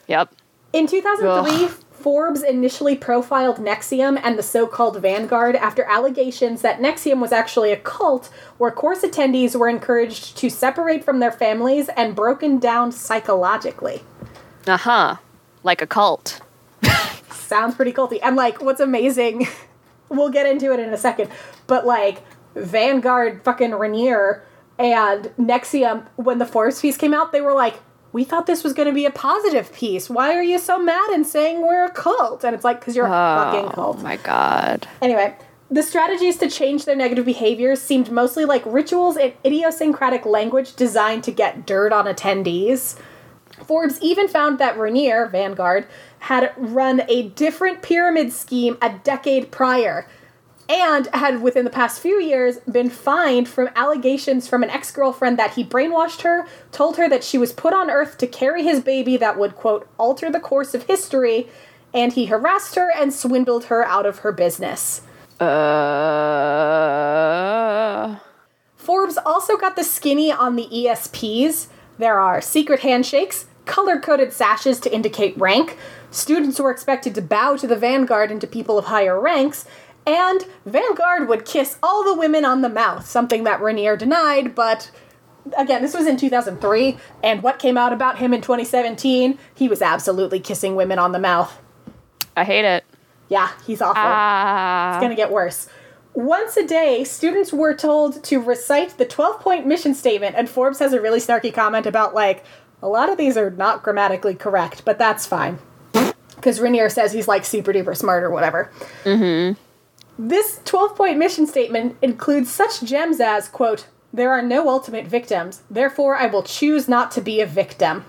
Yep. 0.10 0.34
In 0.74 0.88
2003, 0.88 1.66
Ugh. 1.66 1.72
Forbes 1.92 2.42
initially 2.42 2.96
profiled 2.96 3.58
NXIVM 3.58 4.20
and 4.24 4.38
the 4.38 4.44
so 4.44 4.66
called 4.66 5.02
Vanguard 5.02 5.56
after 5.56 5.84
allegations 5.84 6.62
that 6.62 6.80
NXIVM 6.80 7.20
was 7.20 7.32
actually 7.32 7.72
a 7.72 7.78
cult 7.78 8.28
where 8.58 8.72
course 8.72 9.02
attendees 9.02 9.56
were 9.56 9.70
encouraged 9.70 10.38
to 10.38 10.50
separate 10.50 11.04
from 11.04 11.20
their 11.20 11.32
families 11.32 11.90
and 11.96 12.16
broken 12.16 12.58
down 12.58 12.92
psychologically. 12.92 14.02
Uh 14.66 14.78
huh. 14.78 15.16
Like 15.64 15.82
a 15.82 15.88
cult. 15.88 16.42
Sounds 17.32 17.76
pretty 17.76 17.92
culty. 17.92 18.20
And, 18.24 18.36
like, 18.36 18.62
what's 18.62 18.80
amazing, 18.80 19.48
we'll 20.10 20.30
get 20.30 20.46
into 20.46 20.72
it 20.72 20.80
in 20.80 20.94
a 20.94 20.98
second, 20.98 21.30
but, 21.68 21.86
like, 21.86 22.24
Vanguard 22.56 23.44
fucking 23.44 23.72
Raniere 23.72 24.42
and 24.78 25.26
NXIVM, 25.38 26.06
when 26.16 26.38
the 26.38 26.46
Forbes 26.46 26.80
piece 26.80 26.96
came 26.96 27.14
out, 27.14 27.32
they 27.32 27.42
were 27.42 27.54
like, 27.54 27.76
we 28.12 28.24
thought 28.24 28.48
this 28.48 28.64
was 28.64 28.74
going 28.74 28.88
to 28.88 28.94
be 28.94 29.06
a 29.06 29.12
positive 29.12 29.72
piece. 29.74 30.10
Why 30.10 30.34
are 30.34 30.44
you 30.44 30.58
so 30.60 30.80
mad 30.80 31.10
and 31.12 31.26
saying 31.26 31.62
we're 31.62 31.86
a 31.86 31.92
cult? 31.92 32.44
And 32.44 32.56
it's 32.56 32.64
like, 32.64 32.80
because 32.80 32.96
you're 32.96 33.06
a 33.06 33.10
oh, 33.10 33.52
fucking 33.52 33.72
cult. 33.72 33.98
Oh 34.00 34.02
my 34.02 34.18
god. 34.18 34.88
Anyway, 35.02 35.36
the 35.70 35.84
strategies 35.84 36.38
to 36.38 36.50
change 36.50 36.86
their 36.86 36.96
negative 36.96 37.26
behaviors 37.26 37.82
seemed 37.82 38.12
mostly 38.12 38.46
like 38.46 38.64
rituals 38.66 39.18
and 39.18 39.34
idiosyncratic 39.46 40.26
language 40.26 40.76
designed 40.76 41.24
to 41.26 41.32
get 41.32 41.68
dirt 41.68 41.94
on 41.94 42.06
attendees. 42.06 43.00
Forbes 43.64 44.02
even 44.02 44.28
found 44.28 44.58
that 44.58 44.78
Raniere, 44.78 45.30
Vanguard, 45.30 45.86
had 46.20 46.54
run 46.58 47.04
a 47.08 47.30
different 47.30 47.84
pyramid 47.84 48.34
scheme 48.34 48.78
a 48.82 48.90
decade 49.04 49.52
prior 49.52 50.08
and 50.70 51.08
had 51.14 51.42
within 51.42 51.66
the 51.66 51.72
past 51.72 52.00
few 52.00 52.22
years 52.22 52.60
been 52.60 52.92
fined 52.92 53.50
from 53.50 53.70
allegations 53.76 54.48
from 54.48 54.62
an 54.62 54.70
ex-girlfriend 54.70 55.40
that 55.40 55.56
he 55.56 55.64
brainwashed 55.64 56.22
her, 56.22 56.46
told 56.72 56.98
her 56.98 57.10
that 57.10 57.24
she 57.24 57.40
was 57.40 57.52
put 57.52 57.74
on 57.74 57.90
earth 57.90 58.20
to 58.20 58.28
carry 58.28 58.64
his 58.64 58.80
baby 58.80 59.18
that 59.18 59.40
would 59.40 59.56
quote 59.56 59.90
alter 59.98 60.32
the 60.32 60.40
course 60.40 60.76
of 60.76 60.84
history, 60.84 61.48
and 61.92 62.14
he 62.14 62.28
harassed 62.28 62.76
her 62.76 62.92
and 62.96 63.12
swindled 63.12 63.64
her 63.66 63.84
out 63.84 64.06
of 64.06 64.20
her 64.20 64.32
business. 64.32 65.02
Uh. 65.40 65.50
Forbes 68.76 69.18
also 69.26 69.58
got 69.58 69.76
the 69.76 69.84
skinny 69.84 70.32
on 70.32 70.56
the 70.56 70.68
ESPs. 70.72 71.68
There 71.98 72.20
are 72.20 72.42
secret 72.42 72.82
handshakes, 72.82 73.48
color 73.66 74.00
coded 74.00 74.34
sashes 74.34 74.80
to 74.82 74.94
indicate 74.94 75.36
rank, 75.38 75.78
students 76.12 76.60
were 76.60 76.72
expected 76.72 77.16
to 77.16 77.22
bow 77.22 77.56
to 77.58 77.68
the 77.68 77.76
Vanguard 77.76 78.32
and 78.32 78.42
to 78.42 78.48
people 78.48 78.78
of 78.78 78.86
higher 78.86 79.20
ranks, 79.20 79.66
and 80.10 80.46
Vanguard 80.66 81.30
would 81.30 81.46
kiss 81.46 81.78
all 81.84 82.04
the 82.04 82.16
women 82.16 82.44
on 82.44 82.62
the 82.62 82.70
mouth, 82.70 83.06
something 83.06 83.44
that 83.44 83.60
Raniere 83.60 83.98
denied, 83.98 84.56
but 84.56 84.90
again, 85.58 85.84
this 85.84 85.94
was 85.94 86.08
in 86.08 86.18
2003, 86.18 86.98
and 87.24 87.44
what 87.44 87.60
came 87.60 87.78
out 87.78 87.94
about 87.94 88.18
him 88.18 88.34
in 88.34 88.42
2017, 88.42 89.38
he 89.54 89.68
was 89.68 89.82
absolutely 89.82 90.40
kissing 90.40 90.76
women 90.76 90.98
on 90.98 91.12
the 91.12 91.20
mouth. 91.20 91.62
I 92.36 92.44
hate 92.44 92.66
it. 92.66 92.84
Yeah, 93.30 93.52
he's 93.68 93.82
awful. 93.82 94.02
Ah. 94.04 94.96
It's 94.96 95.02
gonna 95.02 95.16
get 95.16 95.32
worse. 95.32 95.68
Once 96.16 96.58
a 96.58 96.66
day, 96.66 97.04
students 97.04 97.54
were 97.54 97.76
told 97.76 98.24
to 98.24 98.40
recite 98.40 98.98
the 98.98 99.06
12 99.06 99.40
point 99.40 99.68
mission 99.68 99.94
statement, 99.94 100.36
and 100.36 100.50
Forbes 100.50 100.80
has 100.80 100.92
a 100.92 101.00
really 101.00 101.20
snarky 101.20 101.54
comment 101.54 101.86
about, 101.86 102.16
like, 102.16 102.44
a 102.82 102.88
lot 102.88 103.10
of 103.10 103.18
these 103.18 103.38
are 103.38 103.52
not 103.52 103.84
grammatically 103.84 104.34
correct, 104.34 104.84
but 104.86 104.98
that's 104.98 105.28
fine. 105.28 105.60
Because 106.36 106.60
Raniere 106.60 106.92
says 106.92 107.12
he's, 107.14 107.28
like, 107.28 107.46
super 107.46 107.72
duper 107.72 107.96
smart 107.96 108.24
or 108.24 108.32
whatever. 108.32 108.72
Mm-hmm. 109.04 109.60
This 110.22 110.60
12 110.66 110.98
point 110.98 111.18
mission 111.18 111.48
statement 111.48 111.96
includes 112.02 112.52
such 112.52 112.82
gems 112.82 113.22
as, 113.22 113.48
quote, 113.48 113.88
there 114.12 114.34
are 114.34 114.42
no 114.42 114.68
ultimate 114.68 115.08
victims, 115.08 115.62
therefore 115.70 116.18
I 116.18 116.26
will 116.26 116.44
choose 116.44 116.90
not 116.90 117.10
to 117.12 117.22
be 117.22 117.40
a 117.40 117.46
victim. 117.46 118.04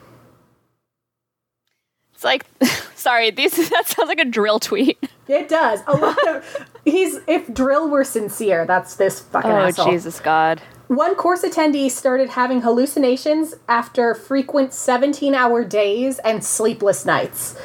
It's 2.12 2.24
like, 2.24 2.46
sorry, 2.96 3.30
these 3.30 3.52
that 3.70 3.86
sounds 3.86 4.08
like 4.08 4.18
a 4.18 4.24
dril 4.24 4.60
tweet. 4.60 4.98
It 5.28 5.48
does. 5.48 5.82
A 5.86 5.96
lot 5.96 6.18
of 6.26 6.66
he's 6.84 7.20
if 7.28 7.46
dril 7.46 7.88
were 7.88 8.02
sincere, 8.02 8.66
that's 8.66 8.96
this 8.96 9.20
fucking 9.20 9.48
Oh 9.48 9.56
asshole. 9.58 9.92
Jesus 9.92 10.18
God. 10.18 10.60
One 10.88 11.14
course 11.14 11.42
attendee 11.42 11.92
started 11.92 12.30
having 12.30 12.62
hallucinations 12.62 13.54
after 13.68 14.16
frequent 14.16 14.72
17 14.72 15.32
hour 15.32 15.62
days 15.62 16.18
and 16.24 16.42
sleepless 16.42 17.06
nights. 17.06 17.56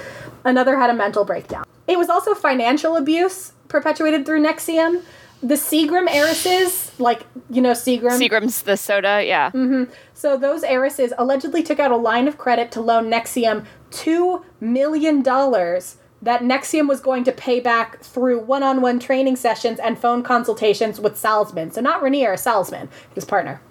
Another 0.44 0.78
had 0.78 0.92
a 0.92 0.94
mental 0.94 1.26
breakdown. 1.26 1.66
It 1.88 1.98
was 1.98 2.10
also 2.10 2.36
financial 2.36 2.96
abuse 2.96 3.54
perpetuated 3.68 4.26
through 4.26 4.44
NXIVM. 4.44 5.04
The 5.44 5.56
Seagram 5.56 6.08
heiresses, 6.10 6.92
like, 6.98 7.28
you 7.50 7.62
know, 7.62 7.72
Seagram. 7.72 8.20
Seagram's 8.20 8.64
the 8.64 8.78
soda, 8.78 9.24
yeah. 9.24 9.52
Mm-hmm. 9.52 9.92
So 10.14 10.38
those 10.38 10.64
heiresses 10.64 11.14
allegedly 11.18 11.62
took 11.62 11.80
out 11.80 11.92
a 11.92 11.98
line 11.98 12.28
of 12.28 12.38
credit 12.38 12.72
to 12.72 12.82
loan 12.82 13.12
NXIVM 13.12 13.66
$2 13.92 14.44
million 14.60 15.22
that 15.24 16.42
NXIVM 16.42 16.88
was 16.88 17.00
going 17.02 17.24
to 17.26 17.32
pay 17.32 17.60
back 17.60 18.02
through 18.02 18.40
one 18.40 18.64
on 18.64 18.82
one 18.82 19.00
training 19.00 19.36
sessions 19.36 19.80
and 19.80 20.00
phone 20.00 20.24
consultations 20.24 21.00
with 21.00 21.14
Salzman. 21.14 21.72
So 21.72 21.82
not 21.82 22.02
Raniere, 22.02 22.34
Salzman, 22.34 22.90
his 23.14 23.26
partner. 23.26 23.62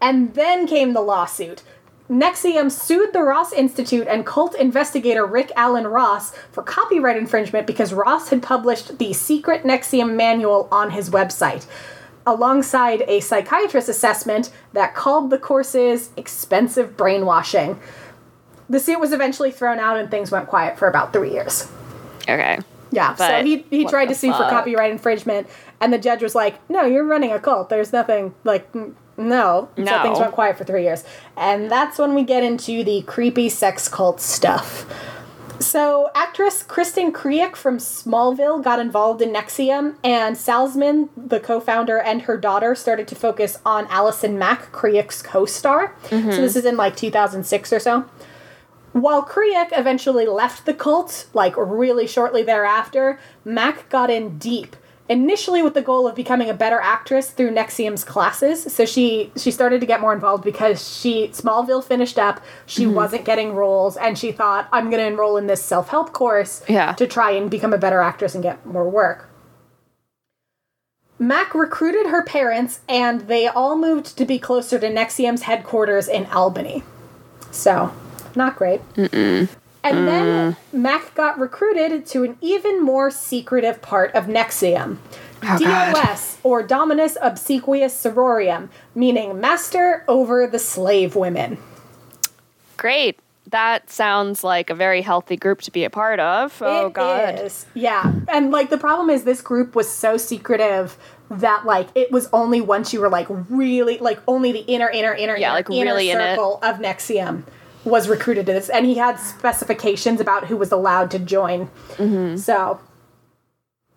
And 0.00 0.34
then 0.34 0.66
came 0.66 0.94
the 0.94 1.02
lawsuit. 1.02 1.62
NXIVM 2.12 2.70
sued 2.70 3.14
the 3.14 3.22
Ross 3.22 3.54
Institute 3.54 4.06
and 4.06 4.26
cult 4.26 4.54
investigator 4.54 5.24
Rick 5.24 5.50
Alan 5.56 5.86
Ross 5.86 6.34
for 6.50 6.62
copyright 6.62 7.16
infringement 7.16 7.66
because 7.66 7.94
Ross 7.94 8.28
had 8.28 8.42
published 8.42 8.98
the 8.98 9.14
secret 9.14 9.62
NXIVM 9.62 10.14
manual 10.14 10.68
on 10.70 10.90
his 10.90 11.08
website, 11.08 11.66
alongside 12.26 13.02
a 13.08 13.20
psychiatrist 13.20 13.88
assessment 13.88 14.50
that 14.74 14.94
called 14.94 15.30
the 15.30 15.38
courses 15.38 16.10
expensive 16.18 16.98
brainwashing. 16.98 17.80
The 18.68 18.78
suit 18.78 19.00
was 19.00 19.12
eventually 19.14 19.50
thrown 19.50 19.78
out 19.78 19.96
and 19.96 20.10
things 20.10 20.30
went 20.30 20.48
quiet 20.48 20.78
for 20.78 20.88
about 20.88 21.14
three 21.14 21.32
years. 21.32 21.66
Okay. 22.28 22.58
Yeah, 22.90 23.14
so 23.14 23.42
he, 23.42 23.64
he 23.70 23.86
tried 23.86 24.06
to 24.06 24.14
sue 24.14 24.32
for 24.32 24.50
copyright 24.50 24.90
infringement, 24.90 25.48
and 25.80 25.90
the 25.90 25.98
judge 25.98 26.22
was 26.22 26.34
like, 26.34 26.58
"No, 26.68 26.82
you're 26.84 27.06
running 27.06 27.32
a 27.32 27.40
cult. 27.40 27.70
There's 27.70 27.90
nothing 27.90 28.34
like 28.44 28.68
mm, 29.18 29.26
no." 29.26 29.68
So 29.76 30.02
things 30.02 30.18
went 30.18 30.32
quiet 30.32 30.56
for 30.56 30.64
three 30.64 30.82
years, 30.82 31.04
and 31.36 31.70
that's 31.70 31.98
when 31.98 32.14
we 32.14 32.24
get 32.24 32.42
into 32.42 32.84
the 32.84 33.02
creepy 33.02 33.48
sex 33.48 33.88
cult 33.88 34.20
stuff. 34.20 34.86
So, 35.62 36.10
actress 36.14 36.64
Kristin 36.64 37.12
Kreuk 37.12 37.54
from 37.54 37.78
Smallville 37.78 38.64
got 38.64 38.80
involved 38.80 39.22
in 39.22 39.32
NXIVM, 39.32 39.94
and 40.02 40.34
Salzman, 40.36 41.08
the 41.16 41.38
co 41.38 41.60
founder, 41.60 41.98
and 41.98 42.22
her 42.22 42.36
daughter 42.36 42.74
started 42.74 43.06
to 43.08 43.14
focus 43.14 43.58
on 43.64 43.86
Allison 43.86 44.38
Mack, 44.38 44.72
Kreuk's 44.72 45.22
co 45.22 45.46
star. 45.46 45.94
So, 46.32 46.40
this 46.40 46.56
is 46.56 46.64
in 46.64 46.76
like 46.76 46.96
2006 46.96 47.72
or 47.72 47.78
so. 47.78 48.04
While 48.92 49.24
Kreuk 49.24 49.68
eventually 49.72 50.26
left 50.26 50.66
the 50.66 50.74
cult, 50.74 51.26
like 51.32 51.54
really 51.56 52.06
shortly 52.06 52.42
thereafter, 52.42 53.18
Mack 53.44 53.88
got 53.88 54.10
in 54.10 54.38
deep. 54.38 54.76
Initially 55.12 55.62
with 55.62 55.74
the 55.74 55.82
goal 55.82 56.08
of 56.08 56.14
becoming 56.14 56.48
a 56.48 56.54
better 56.54 56.80
actress 56.80 57.30
through 57.30 57.50
NXIVM's 57.50 58.02
classes. 58.02 58.72
So 58.72 58.86
she 58.86 59.30
she 59.36 59.50
started 59.50 59.80
to 59.82 59.86
get 59.86 60.00
more 60.00 60.14
involved 60.14 60.42
because 60.42 60.96
she 60.98 61.28
Smallville 61.28 61.84
finished 61.84 62.18
up, 62.18 62.40
she 62.64 62.84
mm-hmm. 62.84 62.94
wasn't 62.94 63.26
getting 63.26 63.54
roles, 63.54 63.98
and 63.98 64.16
she 64.16 64.32
thought, 64.32 64.68
I'm 64.72 64.88
gonna 64.88 65.02
enroll 65.02 65.36
in 65.36 65.48
this 65.48 65.62
self-help 65.62 66.14
course 66.14 66.64
Yeah. 66.66 66.94
to 66.94 67.06
try 67.06 67.32
and 67.32 67.50
become 67.50 67.74
a 67.74 67.78
better 67.78 68.00
actress 68.00 68.34
and 68.34 68.42
get 68.42 68.64
more 68.64 68.88
work. 68.88 69.28
Mack 71.18 71.54
recruited 71.54 72.06
her 72.06 72.24
parents, 72.24 72.80
and 72.88 73.28
they 73.28 73.46
all 73.46 73.76
moved 73.76 74.16
to 74.16 74.24
be 74.24 74.38
closer 74.38 74.78
to 74.78 74.88
NXIVM's 74.88 75.42
headquarters 75.42 76.08
in 76.08 76.24
Albany. 76.26 76.84
So, 77.50 77.92
not 78.34 78.56
great. 78.56 78.80
And 79.84 80.06
then 80.06 80.52
mm. 80.52 80.56
Mack 80.72 81.14
got 81.14 81.38
recruited 81.38 82.06
to 82.06 82.24
an 82.24 82.36
even 82.40 82.82
more 82.82 83.10
secretive 83.10 83.82
part 83.82 84.14
of 84.14 84.26
NXIVM. 84.26 84.98
Oh, 85.44 85.58
God. 85.58 85.94
DOS, 85.94 86.38
or 86.44 86.62
Dominus 86.62 87.16
Obsequious 87.20 87.92
Sororium, 88.00 88.68
meaning 88.94 89.40
master 89.40 90.04
over 90.06 90.46
the 90.46 90.60
slave 90.60 91.16
women. 91.16 91.58
Great. 92.76 93.18
That 93.48 93.90
sounds 93.90 94.44
like 94.44 94.70
a 94.70 94.74
very 94.74 95.02
healthy 95.02 95.36
group 95.36 95.60
to 95.62 95.70
be 95.72 95.84
a 95.84 95.90
part 95.90 96.20
of. 96.20 96.62
Oh 96.64 96.86
It 96.86 96.92
God. 96.92 97.40
is. 97.40 97.66
Yeah. 97.74 98.12
And 98.28 98.50
like 98.50 98.70
the 98.70 98.78
problem 98.78 99.10
is 99.10 99.24
this 99.24 99.42
group 99.42 99.74
was 99.74 99.90
so 99.90 100.16
secretive 100.16 100.96
that 101.28 101.66
like 101.66 101.88
it 101.94 102.10
was 102.12 102.28
only 102.32 102.60
once 102.60 102.92
you 102.92 103.00
were 103.00 103.10
like 103.10 103.26
really 103.50 103.98
like 103.98 104.20
only 104.28 104.52
the 104.52 104.60
inner 104.60 104.88
inner 104.88 105.12
inner 105.12 105.36
Yeah, 105.36 105.48
inner, 105.48 105.54
like, 105.56 105.70
inner 105.70 105.90
really 105.90 106.10
in 106.10 106.20
it. 106.20 106.36
circle 106.36 106.60
of 106.62 106.76
NXIVM 106.76 107.42
was 107.84 108.08
recruited 108.08 108.46
to 108.46 108.52
this 108.52 108.68
and 108.68 108.86
he 108.86 108.94
had 108.96 109.18
specifications 109.18 110.20
about 110.20 110.46
who 110.46 110.56
was 110.56 110.70
allowed 110.72 111.10
to 111.10 111.18
join. 111.18 111.66
Mm-hmm. 111.96 112.36
So 112.36 112.80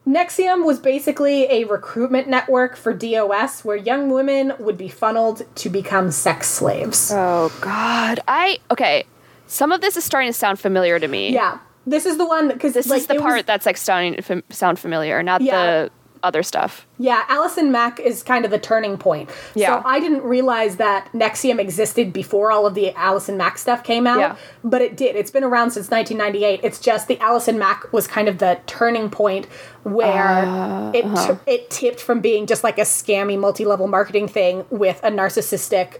NXIVM 0.08 0.66
was 0.66 0.80
basically 0.80 1.44
a 1.46 1.64
recruitment 1.66 2.28
network 2.28 2.76
for 2.78 2.94
DOS 2.94 3.66
where 3.66 3.76
young 3.76 4.10
women 4.10 4.54
would 4.60 4.78
be 4.78 4.88
funneled 4.88 5.44
to 5.56 5.70
become 5.70 6.12
sex 6.12 6.48
slaves. 6.48 7.12
Oh 7.14 7.52
God. 7.62 8.20
I 8.28 8.60
okay. 8.72 9.06
Some 9.48 9.72
of 9.72 9.82
this 9.82 9.98
is 9.98 10.04
starting 10.04 10.30
to 10.30 10.34
sound 10.38 10.60
familiar 10.60 11.00
to 11.00 11.08
me. 11.08 11.34
yeah. 11.34 11.60
This 11.88 12.08
is 12.08 12.18
the 12.18 12.26
one 12.26 12.48
because 12.48 12.74
This 12.74 12.88
like, 12.88 13.02
is 13.02 13.08
the 13.08 13.14
it 13.16 13.18
was- 13.18 13.24
part 13.24 13.46
that's 13.48 13.66
like 13.68 13.78
sounding 13.78 14.20
sound 14.50 14.80
familiar, 14.80 15.22
not 15.22 15.42
Yeah. 15.42 15.84
the 15.86 15.92
other 16.26 16.44
stuff. 16.44 16.86
Yeah, 16.98 17.24
Allison 17.30 17.72
Mack 17.72 18.00
is 18.00 18.24
kind 18.24 18.44
of 18.46 18.52
the 18.52 18.58
turning 18.60 18.98
point. 18.98 19.30
Yeah. 19.54 19.82
So 19.82 19.88
I 19.88 20.00
didn't 20.00 20.24
realize 20.24 20.78
that 20.78 21.10
NXIVM 21.14 21.60
existed 21.60 22.12
before 22.12 22.52
all 22.52 22.66
of 22.66 22.74
the 22.74 22.92
Allison 22.96 23.38
Mack 23.38 23.58
stuff 23.58 23.84
came 23.84 24.08
out, 24.08 24.20
Yeah. 24.20 24.36
but 24.64 24.82
it 24.82 24.98
did. 24.98 25.16
It's 25.16 25.32
been 25.32 25.44
around 25.44 25.72
since 25.72 25.90
1998. 25.90 26.60
It's 26.64 26.80
just 26.80 27.08
the 27.08 27.20
Allison 27.20 27.58
Mack 27.60 27.92
was 27.94 28.08
kind 28.08 28.28
of 28.28 28.40
the 28.40 28.60
turning 28.66 29.10
point 29.10 29.46
where 29.84 30.28
Uh, 30.46 30.92
it 30.94 31.06
uh-huh. 31.06 31.36
t- 31.46 31.52
it 31.54 31.70
tipped 31.70 32.02
from 32.02 32.20
being 32.22 32.48
just 32.48 32.64
like 32.64 32.78
a 32.80 32.82
scammy 32.86 33.38
multi-level 33.38 33.88
marketing 33.88 34.28
thing 34.28 34.66
with 34.70 35.00
a 35.04 35.10
narcissistic 35.12 36.00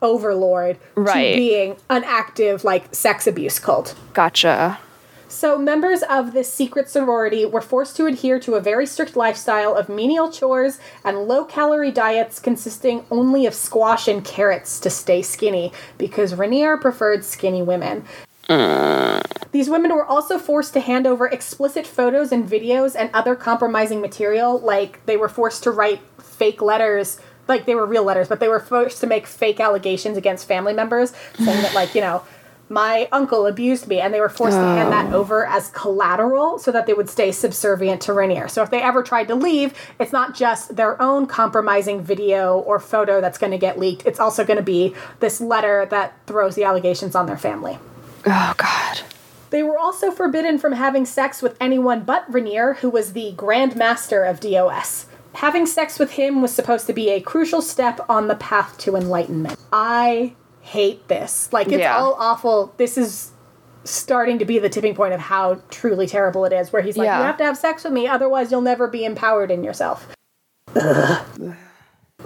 overlord 0.00 0.78
Right. 0.94 1.32
to 1.32 1.36
being 1.36 1.76
an 1.90 2.04
active 2.04 2.64
like 2.64 2.94
sex 2.94 3.26
abuse 3.26 3.58
cult. 3.58 3.94
Gotcha. 4.14 4.78
So, 5.28 5.58
members 5.58 6.02
of 6.02 6.32
this 6.32 6.50
secret 6.50 6.88
sorority 6.88 7.44
were 7.44 7.60
forced 7.60 7.96
to 7.96 8.06
adhere 8.06 8.40
to 8.40 8.54
a 8.54 8.60
very 8.60 8.86
strict 8.86 9.14
lifestyle 9.14 9.74
of 9.74 9.90
menial 9.90 10.32
chores 10.32 10.78
and 11.04 11.28
low 11.28 11.44
calorie 11.44 11.92
diets 11.92 12.40
consisting 12.40 13.04
only 13.10 13.44
of 13.44 13.52
squash 13.52 14.08
and 14.08 14.24
carrots 14.24 14.80
to 14.80 14.88
stay 14.88 15.20
skinny, 15.20 15.70
because 15.98 16.32
Raniere 16.32 16.80
preferred 16.80 17.24
skinny 17.24 17.62
women. 17.62 18.04
Uh. 18.48 19.20
These 19.52 19.68
women 19.68 19.94
were 19.94 20.04
also 20.04 20.38
forced 20.38 20.72
to 20.74 20.80
hand 20.80 21.06
over 21.06 21.26
explicit 21.26 21.86
photos 21.86 22.32
and 22.32 22.48
videos 22.48 22.96
and 22.98 23.10
other 23.12 23.36
compromising 23.36 24.00
material, 24.00 24.58
like 24.58 25.04
they 25.04 25.18
were 25.18 25.28
forced 25.28 25.62
to 25.64 25.70
write 25.70 26.00
fake 26.18 26.62
letters 26.62 27.20
like 27.48 27.64
they 27.64 27.74
were 27.74 27.86
real 27.86 28.04
letters, 28.04 28.28
but 28.28 28.40
they 28.40 28.48
were 28.48 28.60
forced 28.60 29.00
to 29.00 29.06
make 29.06 29.26
fake 29.26 29.58
allegations 29.58 30.16
against 30.16 30.46
family 30.46 30.74
members, 30.74 31.12
saying 31.36 31.62
that 31.62 31.74
like 31.74 31.94
you 31.94 32.00
know 32.00 32.22
my 32.68 33.08
uncle 33.12 33.46
abused 33.46 33.88
me 33.88 34.00
and 34.00 34.12
they 34.12 34.20
were 34.20 34.28
forced 34.28 34.56
to 34.56 34.62
hand 34.62 34.92
that 34.92 35.12
oh. 35.12 35.18
over 35.18 35.46
as 35.46 35.70
collateral 35.70 36.58
so 36.58 36.70
that 36.70 36.86
they 36.86 36.94
would 36.94 37.08
stay 37.08 37.32
subservient 37.32 38.00
to 38.02 38.12
Raniere. 38.12 38.50
So 38.50 38.62
if 38.62 38.70
they 38.70 38.82
ever 38.82 39.02
tried 39.02 39.28
to 39.28 39.34
leave, 39.34 39.74
it's 39.98 40.12
not 40.12 40.34
just 40.34 40.76
their 40.76 41.00
own 41.00 41.26
compromising 41.26 42.02
video 42.02 42.58
or 42.58 42.78
photo 42.78 43.20
that's 43.20 43.38
going 43.38 43.52
to 43.52 43.58
get 43.58 43.78
leaked. 43.78 44.06
It's 44.06 44.20
also 44.20 44.44
going 44.44 44.58
to 44.58 44.62
be 44.62 44.94
this 45.20 45.40
letter 45.40 45.86
that 45.90 46.14
throws 46.26 46.54
the 46.54 46.64
allegations 46.64 47.14
on 47.14 47.26
their 47.26 47.38
family. 47.38 47.78
Oh 48.26 48.54
God. 48.56 49.00
They 49.50 49.62
were 49.62 49.78
also 49.78 50.10
forbidden 50.10 50.58
from 50.58 50.72
having 50.72 51.06
sex 51.06 51.40
with 51.40 51.56
anyone 51.60 52.04
but 52.04 52.30
Raniere, 52.30 52.76
who 52.76 52.90
was 52.90 53.14
the 53.14 53.32
Grand 53.32 53.76
Master 53.76 54.24
of 54.24 54.40
DOS. 54.40 55.06
Having 55.34 55.66
sex 55.66 55.98
with 55.98 56.12
him 56.12 56.42
was 56.42 56.52
supposed 56.52 56.86
to 56.86 56.92
be 56.92 57.10
a 57.10 57.20
crucial 57.20 57.62
step 57.62 58.00
on 58.08 58.28
the 58.28 58.34
path 58.34 58.76
to 58.78 58.96
enlightenment. 58.96 59.58
I 59.72 60.34
hate 60.68 61.08
this. 61.08 61.48
Like, 61.52 61.68
it's 61.68 61.78
Yeah. 61.78 61.98
all 61.98 62.14
awful. 62.18 62.72
This 62.76 62.98
is 62.98 63.30
starting 63.84 64.38
to 64.38 64.44
be 64.44 64.58
the 64.58 64.68
tipping 64.68 64.94
point 64.94 65.14
of 65.14 65.20
how 65.20 65.60
truly 65.70 66.06
terrible 66.06 66.44
it 66.44 66.52
is, 66.52 66.72
where 66.72 66.82
he's 66.82 66.96
like, 66.96 67.06
Yeah. 67.06 67.18
You 67.18 67.24
have 67.24 67.36
to 67.38 67.44
have 67.44 67.56
sex 67.56 67.84
with 67.84 67.92
me, 67.92 68.06
otherwise, 68.06 68.50
you'll 68.50 68.60
never 68.60 68.86
be 68.86 69.04
empowered 69.04 69.50
in 69.50 69.64
yourself. 69.64 70.06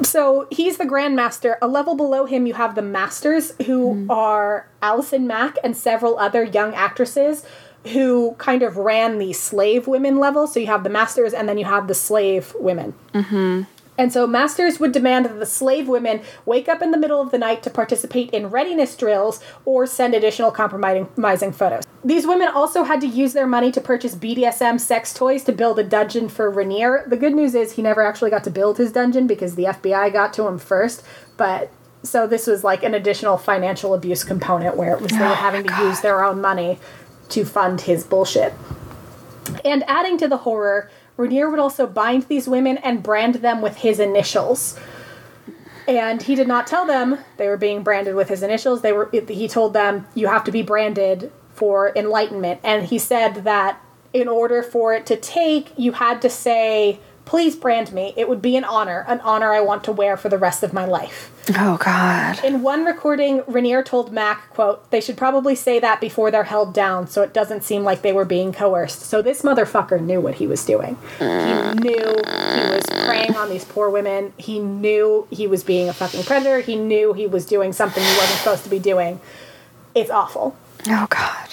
So 0.03 0.49
he's 0.51 0.78
the 0.78 0.84
Grandmaster. 0.84 1.57
A 1.61 1.68
level 1.68 1.95
below 1.95 2.24
him, 2.24 2.47
you 2.47 2.55
have 2.55 2.74
the 2.74 2.82
Masters, 2.82 3.53
who 3.66 4.07
are 4.09 4.66
Allison 4.80 5.26
Mack 5.26 5.59
and 5.62 5.76
several 5.76 6.18
other 6.18 6.43
young 6.43 6.74
actresses 6.74 7.45
who 7.93 8.34
kind 8.38 8.62
of 8.62 8.76
ran 8.76 9.18
the 9.18 9.32
slave 9.32 9.86
women 9.86 10.16
level. 10.18 10.47
So 10.47 10.61
you 10.61 10.66
have 10.68 10.82
the 10.82 10.90
Masters 10.90 11.34
and 11.34 11.49
then 11.49 11.59
you 11.59 11.64
have 11.66 11.88
the 11.88 11.95
slave 11.95 12.55
women. 12.59 12.95
Mm-hmm. 13.12 13.62
And 14.03 14.12
so 14.12 14.26
Masters 14.26 14.80
would 14.80 14.90
demand 14.90 15.26
that 15.26 15.38
the 15.38 15.46
slave 15.46 15.86
women 15.86 16.22
wake 16.44 16.68
up 16.68 16.82
in 16.82 16.90
the 16.90 16.98
middle 16.98 17.20
of 17.20 17.30
the 17.30 17.38
night 17.38 17.62
to 17.62 17.70
participate 17.70 18.30
in 18.30 18.50
readiness 18.50 18.96
drills 18.96 19.38
or 19.64 19.86
send 19.86 20.12
additional 20.12 20.50
compromising 20.50 21.53
photos. 21.53 21.84
These 22.05 22.26
women 22.26 22.48
also 22.48 22.82
had 22.82 23.00
to 23.03 23.07
use 23.07 23.32
their 23.32 23.46
money 23.46 23.70
to 23.70 23.80
purchase 23.80 24.16
BDSM 24.16 24.80
sex 24.80 25.14
toys 25.14 25.44
to 25.44 25.53
build 25.53 25.78
a 25.78 25.84
dungeon 25.84 26.28
for 26.28 26.50
Raniere. 26.50 27.09
The 27.09 27.16
good 27.16 27.32
news 27.32 27.55
is 27.55 27.74
he 27.74 27.82
never 27.82 28.03
actually 28.03 28.30
got 28.30 28.42
to 28.42 28.50
build 28.50 28.76
his 28.76 28.90
dungeon 28.90 29.28
because 29.28 29.55
the 29.55 29.66
FBI 29.66 30.12
got 30.12 30.32
to 30.32 30.48
him 30.48 30.59
first. 30.59 31.05
But 31.36 31.70
so 32.03 32.26
this 32.26 32.48
was 32.48 32.64
like 32.64 32.82
an 32.82 32.94
additional 32.94 33.36
financial 33.36 33.94
abuse 33.94 34.24
component 34.24 34.76
where 34.76 34.96
it 34.96 35.00
was 35.00 35.12
they 35.12 35.18
were 35.18 35.26
oh 35.26 35.34
having 35.34 35.62
to 35.62 35.76
use 35.84 36.00
their 36.00 36.24
own 36.24 36.40
money 36.40 36.80
to 37.28 37.44
fund 37.44 37.82
his 37.82 38.03
bullshit. 38.03 38.53
And 39.64 39.84
adding 39.86 40.18
to 40.18 40.26
the 40.26 40.38
horror, 40.38 40.90
Raniere 41.23 41.51
would 41.51 41.61
also 41.61 41.87
bind 41.87 42.25
these 42.25 42.49
women 42.49 42.79
and 42.79 43.03
brand 43.03 43.37
them 43.37 43.62
with 43.62 43.77
his 43.77 44.01
initials. 44.01 44.79
And 45.87 46.23
he 46.23 46.35
did 46.35 46.49
not 46.49 46.66
tell 46.66 46.87
them 46.87 47.18
they 47.37 47.49
were 47.49 47.57
being 47.57 47.83
branded 47.83 48.14
with 48.14 48.29
his 48.29 48.43
initials. 48.43 48.83
They 48.83 48.93
were 48.93 49.09
he 49.11 49.49
told 49.49 49.73
them 49.73 50.07
you 50.14 50.29
have 50.29 50.45
to 50.45 50.53
be 50.53 50.62
branded 50.62 51.33
for 51.53 51.93
enlightenment. 51.97 52.61
And 52.64 52.87
he 52.87 52.99
said 52.99 53.45
that 53.45 53.81
in 54.12 54.29
order 54.29 54.62
for 54.62 54.95
it 54.95 55.07
to 55.07 55.16
take, 55.16 55.73
you 55.77 55.93
had 55.93 56.20
to 56.23 56.31
say, 56.31 57.01
"Please 57.25 57.57
brand 57.57 57.93
me. 57.93 58.12
It 58.16 58.29
would 58.29 58.43
be 58.43 58.57
an 58.57 58.64
honor, 58.64 59.05
an 59.09 59.20
honor 59.20 59.53
I 59.53 59.61
want 59.61 59.85
to 59.85 59.93
wear 59.93 60.16
for 60.16 60.29
the 60.29 60.39
rest 60.39 60.62
of 60.62 60.73
my 60.73 60.85
life." 60.85 61.31
Oh 61.59 61.77
God. 61.77 62.39
In 62.45 62.62
one 62.62 62.85
recording, 62.85 63.41
Raniere 63.43 63.85
told 63.85 64.12
Mack, 64.12 64.51
quote, 64.51 64.89
they 64.91 65.01
should 65.01 65.16
probably 65.16 65.55
say 65.55 65.81
that 65.81 66.01
before 66.01 66.31
they're 66.31 66.45
held 66.45 66.73
down 66.73 67.09
so 67.09 67.23
it 67.23 67.33
doesn't 67.33 67.64
seem 67.64 67.83
like 67.83 68.03
they 68.03 68.12
were 68.12 68.25
being 68.25 68.53
coerced. 68.53 69.03
So 69.03 69.23
this 69.23 69.43
motherfucker 69.43 70.01
knew 70.01 70.20
what 70.20 70.37
he 70.37 70.47
was 70.47 70.64
doing. 70.64 70.97
He 71.18 71.25
knew 71.25 71.99
he 71.99 72.70
was 72.70 72.85
preying 72.89 73.35
on 73.35 73.51
these 73.51 73.64
poor 73.64 73.91
women. 73.91 74.33
He 74.37 74.61
knew 74.61 75.27
he 75.31 75.47
was 75.47 75.64
being 75.64 75.89
a 75.89 75.93
fucking 75.93 76.23
predator. 76.23 76.61
He 76.61 76.77
knew 76.77 77.12
he 77.12 77.27
was 77.27 77.45
doing 77.45 77.73
something 77.73 78.03
he 78.03 78.16
wasn't 78.16 78.39
supposed 78.39 78.64
to 78.64 78.70
be 78.70 78.79
doing. 78.79 79.20
It's 79.95 80.11
awful. 80.11 80.57
Oh 80.89 81.07
God. 81.11 81.49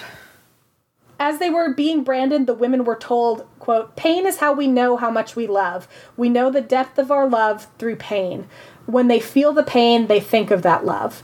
As 1.18 1.38
they 1.38 1.50
were 1.50 1.74
being 1.74 2.02
branded, 2.02 2.46
the 2.46 2.54
women 2.54 2.84
were 2.84 2.96
told, 2.96 3.46
quote, 3.70 3.94
pain 3.94 4.26
is 4.26 4.38
how 4.38 4.52
we 4.52 4.66
know 4.66 4.96
how 4.96 5.12
much 5.12 5.36
we 5.36 5.46
love. 5.46 5.86
We 6.16 6.28
know 6.28 6.50
the 6.50 6.60
depth 6.60 6.98
of 6.98 7.12
our 7.12 7.28
love 7.28 7.68
through 7.78 7.96
pain. 7.96 8.48
When 8.86 9.06
they 9.06 9.20
feel 9.20 9.52
the 9.52 9.62
pain, 9.62 10.08
they 10.08 10.18
think 10.18 10.50
of 10.50 10.62
that 10.62 10.84
love. 10.84 11.22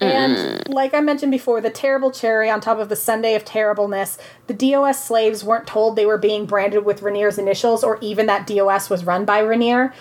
And 0.00 0.36
mm. 0.36 0.74
like 0.74 0.94
I 0.94 1.00
mentioned 1.00 1.30
before, 1.30 1.60
the 1.60 1.70
terrible 1.70 2.10
cherry 2.10 2.50
on 2.50 2.60
top 2.60 2.80
of 2.80 2.88
the 2.88 2.96
Sunday 2.96 3.36
of 3.36 3.44
terribleness, 3.44 4.18
the 4.48 4.54
DOS 4.54 5.04
slaves 5.04 5.44
weren't 5.44 5.68
told 5.68 5.94
they 5.94 6.06
were 6.06 6.18
being 6.18 6.44
branded 6.44 6.84
with 6.84 7.02
Raniere's 7.02 7.38
initials 7.38 7.84
or 7.84 7.98
even 8.00 8.26
that 8.26 8.48
DOS 8.48 8.90
was 8.90 9.04
run 9.04 9.24
by 9.24 9.40
Raniere. 9.40 9.92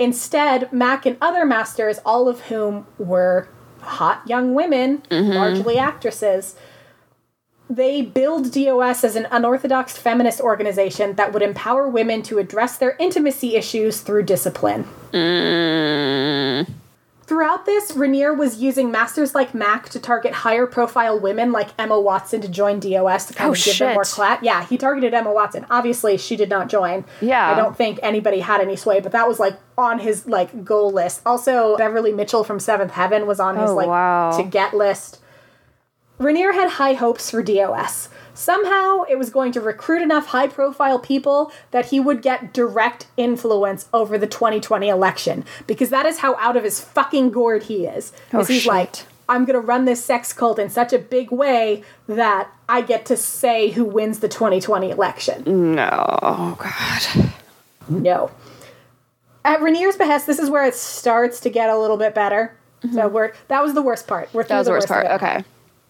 Instead, 0.00 0.72
Mack 0.72 1.06
and 1.06 1.16
other 1.20 1.46
masters, 1.46 2.00
all 2.04 2.28
of 2.28 2.40
whom 2.40 2.88
were 2.98 3.48
hot 3.82 4.20
young 4.26 4.52
women, 4.52 5.04
mm-hmm. 5.12 5.30
largely 5.30 5.78
actresses, 5.78 6.56
they 7.68 8.00
build 8.02 8.52
DOS 8.52 9.02
as 9.04 9.16
an 9.16 9.26
unorthodox 9.30 9.96
feminist 9.98 10.40
organization 10.40 11.14
that 11.16 11.32
would 11.32 11.42
empower 11.42 11.88
women 11.88 12.22
to 12.22 12.38
address 12.38 12.78
their 12.78 12.96
intimacy 12.98 13.56
issues 13.56 14.00
through 14.00 14.22
discipline. 14.22 14.84
Mm. 15.12 16.68
Throughout 17.24 17.66
this, 17.66 17.90
Raniere 17.90 18.36
was 18.36 18.62
using 18.62 18.92
masters 18.92 19.34
like 19.34 19.52
Mack 19.52 19.88
to 19.88 19.98
target 19.98 20.32
higher 20.32 20.64
profile 20.64 21.18
women 21.18 21.50
like 21.50 21.70
Emma 21.76 22.00
Watson 22.00 22.40
to 22.42 22.48
join 22.48 22.78
DOS 22.78 23.26
to 23.26 23.34
kind 23.34 23.48
Oh, 23.48 23.52
of 23.52 23.64
give 23.64 23.76
them 23.80 23.94
more 23.94 24.04
shit. 24.04 24.14
clat. 24.14 24.44
Yeah, 24.44 24.64
he 24.64 24.78
targeted 24.78 25.12
Emma 25.12 25.32
Watson. 25.32 25.66
Obviously, 25.68 26.16
she 26.18 26.36
did 26.36 26.48
not 26.48 26.68
join. 26.68 27.04
Yeah. 27.20 27.50
I 27.50 27.56
don't 27.56 27.76
think 27.76 27.98
anybody 28.00 28.38
had 28.38 28.60
any 28.60 28.76
sway, 28.76 29.00
but 29.00 29.10
that 29.10 29.26
was 29.26 29.40
like 29.40 29.58
on 29.76 29.98
his 29.98 30.28
like 30.28 30.64
goal 30.64 30.92
list. 30.92 31.20
Also, 31.26 31.76
Beverly 31.76 32.12
Mitchell 32.12 32.44
from 32.44 32.60
Seventh 32.60 32.92
Heaven 32.92 33.26
was 33.26 33.40
on 33.40 33.56
his 33.56 33.70
Oh, 33.70 33.74
like 33.74 33.88
wow. 33.88 34.30
to 34.36 34.44
get 34.44 34.72
list. 34.72 35.18
Raniere 36.18 36.54
had 36.54 36.70
high 36.70 36.94
hopes 36.94 37.30
for 37.30 37.42
DOS. 37.42 38.08
Somehow, 38.34 39.02
it 39.04 39.16
was 39.16 39.30
going 39.30 39.52
to 39.52 39.60
recruit 39.60 40.02
enough 40.02 40.26
high 40.26 40.46
profile 40.46 40.98
people 40.98 41.50
that 41.70 41.86
he 41.86 41.98
would 41.98 42.20
get 42.20 42.52
direct 42.52 43.06
influence 43.16 43.88
over 43.94 44.18
the 44.18 44.26
2020 44.26 44.88
election. 44.88 45.44
Because 45.66 45.88
that 45.90 46.04
is 46.06 46.18
how 46.18 46.36
out 46.36 46.56
of 46.56 46.64
his 46.64 46.80
fucking 46.80 47.30
gourd 47.30 47.64
he 47.64 47.86
is. 47.86 48.12
Oh, 48.32 48.40
Is 48.40 48.48
he's 48.48 48.62
shit. 48.62 48.72
like, 48.72 48.96
I'm 49.28 49.44
going 49.44 49.58
to 49.58 49.66
run 49.66 49.86
this 49.86 50.04
sex 50.04 50.32
cult 50.32 50.58
in 50.58 50.68
such 50.70 50.92
a 50.92 50.98
big 50.98 51.30
way 51.30 51.82
that 52.08 52.50
I 52.68 52.82
get 52.82 53.06
to 53.06 53.16
say 53.16 53.70
who 53.70 53.84
wins 53.84 54.20
the 54.20 54.28
2020 54.28 54.90
election. 54.90 55.74
No. 55.74 56.18
Oh 56.22 56.56
God. 56.58 57.32
No. 57.88 58.30
At 59.44 59.60
Raniere's 59.60 59.96
behest, 59.96 60.26
this 60.26 60.38
is 60.38 60.50
where 60.50 60.64
it 60.64 60.74
starts 60.74 61.40
to 61.40 61.50
get 61.50 61.70
a 61.70 61.78
little 61.78 61.96
bit 61.96 62.14
better. 62.14 62.56
Mm-hmm. 62.82 62.94
So 62.94 63.08
we're 63.08 63.32
that 63.48 63.62
was 63.62 63.74
the 63.74 63.82
worst 63.82 64.06
part. 64.06 64.28
We're 64.32 64.44
That 64.44 64.58
was 64.58 64.66
the 64.66 64.72
worst 64.72 64.84
of 64.84 64.88
part. 64.90 65.06
Okay. 65.06 65.44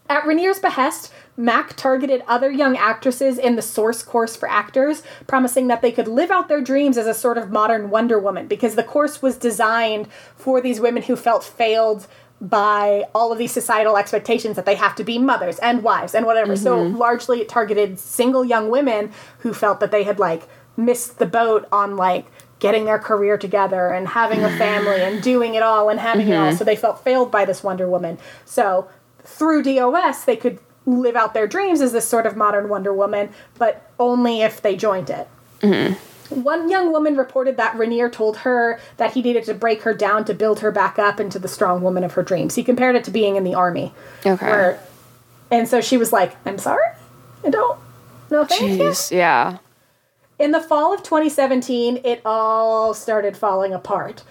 At 0.08 0.24
Raniere's 0.24 0.58
behest, 0.58 1.12
Mack 1.36 1.76
targeted 1.76 2.22
other 2.26 2.50
young 2.50 2.76
actresses 2.76 3.38
in 3.38 3.56
the 3.56 3.62
source 3.62 4.02
course 4.02 4.36
for 4.36 4.48
actors, 4.48 5.02
promising 5.26 5.66
that 5.66 5.82
they 5.82 5.92
could 5.92 6.08
live 6.08 6.30
out 6.30 6.48
their 6.48 6.60
dreams 6.60 6.96
as 6.96 7.06
a 7.06 7.14
sort 7.14 7.38
of 7.38 7.50
modern 7.50 7.90
Wonder 7.90 8.18
Woman, 8.18 8.46
because 8.46 8.74
the 8.74 8.82
course 8.82 9.20
was 9.20 9.36
designed 9.36 10.08
for 10.36 10.60
these 10.60 10.80
women 10.80 11.02
who 11.02 11.16
felt 11.16 11.44
failed 11.44 12.06
by 12.40 13.04
all 13.14 13.32
of 13.32 13.38
these 13.38 13.52
societal 13.52 13.96
expectations 13.96 14.56
that 14.56 14.66
they 14.66 14.74
have 14.74 14.94
to 14.94 15.04
be 15.04 15.18
mothers 15.18 15.58
and 15.60 15.82
wives 15.82 16.14
and 16.14 16.26
whatever. 16.26 16.54
So 16.54 16.76
mm-hmm. 16.76 16.96
largely 16.96 17.40
it 17.40 17.48
targeted 17.48 17.98
single 17.98 18.44
young 18.44 18.68
women 18.68 19.10
who 19.38 19.54
felt 19.54 19.80
that 19.80 19.90
they 19.90 20.02
had 20.02 20.18
like 20.18 20.42
missed 20.76 21.18
the 21.18 21.26
boat 21.26 21.66
on 21.72 21.96
like 21.96 22.26
getting 22.58 22.84
their 22.84 22.98
career 22.98 23.38
together 23.38 23.88
and 23.88 24.08
having 24.08 24.44
a 24.44 24.50
family 24.58 25.00
and 25.00 25.22
doing 25.22 25.54
it 25.54 25.62
all 25.62 25.88
and 25.88 25.98
having 25.98 26.28
it 26.28 26.34
all. 26.34 26.48
Mm-hmm. 26.48 26.56
So 26.56 26.64
they 26.64 26.76
felt 26.76 27.02
failed 27.02 27.30
by 27.30 27.46
this 27.46 27.62
Wonder 27.62 27.88
Woman. 27.88 28.18
So 28.44 28.88
through 29.26 29.62
DOS, 29.62 30.24
they 30.24 30.36
could 30.36 30.58
live 30.86 31.16
out 31.16 31.34
their 31.34 31.46
dreams 31.46 31.80
as 31.80 31.92
this 31.92 32.06
sort 32.06 32.26
of 32.26 32.36
modern 32.36 32.68
Wonder 32.68 32.94
Woman, 32.94 33.30
but 33.58 33.90
only 33.98 34.42
if 34.42 34.62
they 34.62 34.76
joined 34.76 35.10
it. 35.10 35.28
Mm-hmm. 35.60 35.94
One 36.42 36.68
young 36.68 36.92
woman 36.92 37.16
reported 37.16 37.56
that 37.56 37.76
Raniere 37.76 38.10
told 38.10 38.38
her 38.38 38.80
that 38.96 39.12
he 39.12 39.22
needed 39.22 39.44
to 39.44 39.54
break 39.54 39.82
her 39.82 39.94
down 39.94 40.24
to 40.24 40.34
build 40.34 40.60
her 40.60 40.72
back 40.72 40.98
up 40.98 41.20
into 41.20 41.38
the 41.38 41.48
strong 41.48 41.82
woman 41.82 42.02
of 42.02 42.14
her 42.14 42.22
dreams. 42.22 42.54
He 42.54 42.64
compared 42.64 42.96
it 42.96 43.04
to 43.04 43.10
being 43.10 43.36
in 43.36 43.44
the 43.44 43.54
army. 43.54 43.92
Okay. 44.24 44.46
Where, 44.46 44.80
and 45.50 45.68
so 45.68 45.80
she 45.80 45.96
was 45.96 46.12
like, 46.12 46.36
I'm 46.44 46.58
sorry? 46.58 46.86
I 47.44 47.50
don't. 47.50 47.78
No, 48.30 48.44
thank 48.44 48.78
you. 48.78 48.92
Yeah. 49.16 49.58
In 50.38 50.50
the 50.50 50.60
fall 50.60 50.92
of 50.92 51.02
2017, 51.02 52.00
it 52.04 52.20
all 52.24 52.92
started 52.92 53.36
falling 53.36 53.72
apart. 53.72 54.22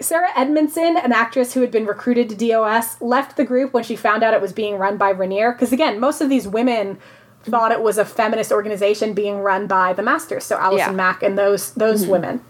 Sarah 0.00 0.30
Edmondson, 0.36 0.96
an 0.96 1.12
actress 1.12 1.54
who 1.54 1.60
had 1.60 1.70
been 1.70 1.86
recruited 1.86 2.28
to 2.30 2.34
DOS, 2.34 3.00
left 3.00 3.36
the 3.36 3.44
group 3.44 3.72
when 3.72 3.84
she 3.84 3.96
found 3.96 4.22
out 4.22 4.34
it 4.34 4.40
was 4.40 4.52
being 4.52 4.76
run 4.76 4.96
by 4.96 5.12
Raniere. 5.12 5.52
Because 5.52 5.72
again, 5.72 6.00
most 6.00 6.20
of 6.20 6.28
these 6.28 6.48
women 6.48 6.98
thought 7.42 7.72
it 7.72 7.82
was 7.82 7.98
a 7.98 8.04
feminist 8.04 8.52
organization 8.52 9.14
being 9.14 9.38
run 9.38 9.66
by 9.66 9.92
the 9.92 10.02
Masters, 10.02 10.44
so 10.44 10.58
Allison 10.58 10.90
Yeah. 10.90 10.92
Mack 10.92 11.22
and 11.22 11.38
those 11.38 11.72
those 11.74 12.02
mm-hmm. 12.02 12.10
women. 12.12 12.44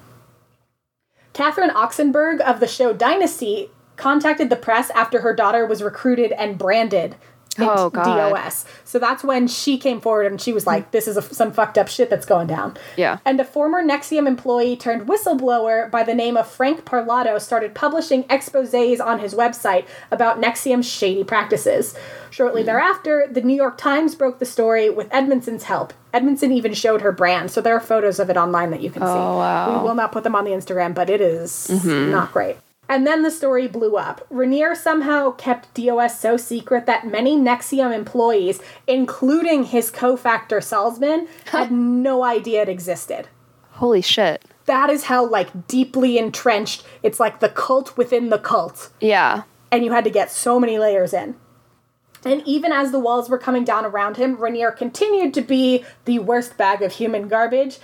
Catherine 1.33 1.71
Oxenberg 1.71 2.41
of 2.41 2.61
the 2.61 2.67
show 2.67 2.93
Dynasty 2.93 3.71
contacted 3.97 4.51
the 4.51 4.57
press 4.57 4.91
after 4.91 5.21
her 5.21 5.35
daughter 5.35 5.67
was 5.67 5.83
recruited 5.83 6.33
and 6.33 6.59
branded 6.59 7.17
Oh, 7.59 7.91
God. 7.91 8.31
DOS. 8.31 8.65
So 8.85 8.99
that's 8.99 9.25
when 9.25 9.49
she 9.49 9.77
came 9.77 10.01
forward 10.01 10.27
and 10.27 10.41
she 10.41 10.53
was 10.53 10.67
like, 10.67 10.93
"This 10.93 11.09
is 11.09 11.17
a, 11.17 11.23
some 11.23 11.53
fucked 11.53 11.79
up 11.79 11.89
shit 11.89 12.09
that's 12.09 12.27
going 12.27 12.47
down." 12.47 12.77
Yeah. 12.97 13.19
And 13.25 13.41
a 13.41 13.45
former 13.45 13.83
NXIVM 13.83 14.27
employee 14.27 14.77
turned 14.77 15.09
whistleblower 15.09 15.91
by 15.91 16.03
the 16.03 16.15
name 16.15 16.37
of 16.37 16.49
Frank 16.49 16.85
Parlato 16.85 17.41
started 17.41 17.75
publishing 17.75 18.25
exposés 18.25 19.05
on 19.05 19.19
his 19.19 19.35
website 19.35 19.87
about 20.11 20.41
NXIVM's 20.41 20.89
shady 20.89 21.25
practices. 21.25 21.97
Shortly 22.31 22.63
hmm. 22.63 22.67
thereafter, 22.67 23.27
the 23.31 23.41
New 23.41 23.57
York 23.57 23.77
Times 23.79 24.15
broke 24.15 24.39
the 24.39 24.47
story 24.47 24.89
with 24.89 25.09
Edmondson's 25.11 25.65
help. 25.65 25.93
Edmondson 26.13 26.53
even 26.53 26.75
showed 26.75 27.03
her 27.03 27.13
brand, 27.13 27.51
so 27.51 27.61
there 27.61 27.75
are 27.75 27.81
photos 27.81 28.19
of 28.19 28.31
it 28.31 28.37
online 28.37 28.71
that 28.71 28.81
you 28.81 28.91
can 28.91 29.03
see. 29.03 29.09
Oh, 29.09 29.39
wow. 29.39 29.79
We 29.79 29.89
will 29.89 29.95
not 29.95 30.13
put 30.13 30.25
them 30.25 30.35
on 30.35 30.45
the 30.45 30.51
Instagram, 30.51 30.95
but 30.95 31.09
it 31.11 31.21
is 31.21 31.69
mm-hmm. 31.71 32.11
not 32.11 32.33
great. 32.33 32.57
And 32.91 33.07
then 33.07 33.22
the 33.22 33.30
story 33.30 33.68
blew 33.68 33.97
up. 33.97 34.26
Raniere 34.30 34.76
somehow 34.76 35.30
kept 35.30 35.72
DOS 35.74 36.18
so 36.18 36.36
secret 36.36 36.86
that 36.86 37.07
many 37.07 37.36
NXIVM 37.36 37.95
employees, 37.95 38.61
including 38.88 39.62
his 39.62 39.93
cofactor 39.93 40.59
Salzman, 40.59 41.28
had 41.53 41.70
no 41.70 42.24
idea 42.24 42.62
it 42.62 42.68
existed. 42.68 43.28
Holy 43.70 44.03
shit. 44.03 44.45
That 44.64 44.91
is 44.91 45.05
how 45.05 45.24
like 45.24 45.68
deeply 45.68 46.18
entrenched 46.18 46.84
it's 47.05 47.20
like 47.20 47.38
the 47.38 47.49
cult 47.49 47.97
within 47.97 48.28
the 48.28 48.38
cult. 48.38 48.91
Yeah. 49.01 49.45
And 49.70 49.84
you 49.84 49.93
had 49.93 50.03
to 50.03 50.11
get 50.11 50.32
so 50.32 50.59
many 50.59 50.76
layers 50.76 51.14
in. 51.14 51.36
And 52.24 52.43
even 52.45 52.72
as 52.72 52.91
the 52.91 52.99
walls 52.99 53.30
were 53.30 53.38
coming 53.38 53.62
down 53.62 53.86
around 53.86 54.16
him, 54.16 54.36
Raniere 54.36 54.76
continued 54.76 55.32
to 55.34 55.43
be 55.43 55.84
the 56.07 56.18
worst 56.18 56.57
bag 56.57 56.82
of 56.82 56.93
human 56.93 57.28
garbage. 57.28 57.78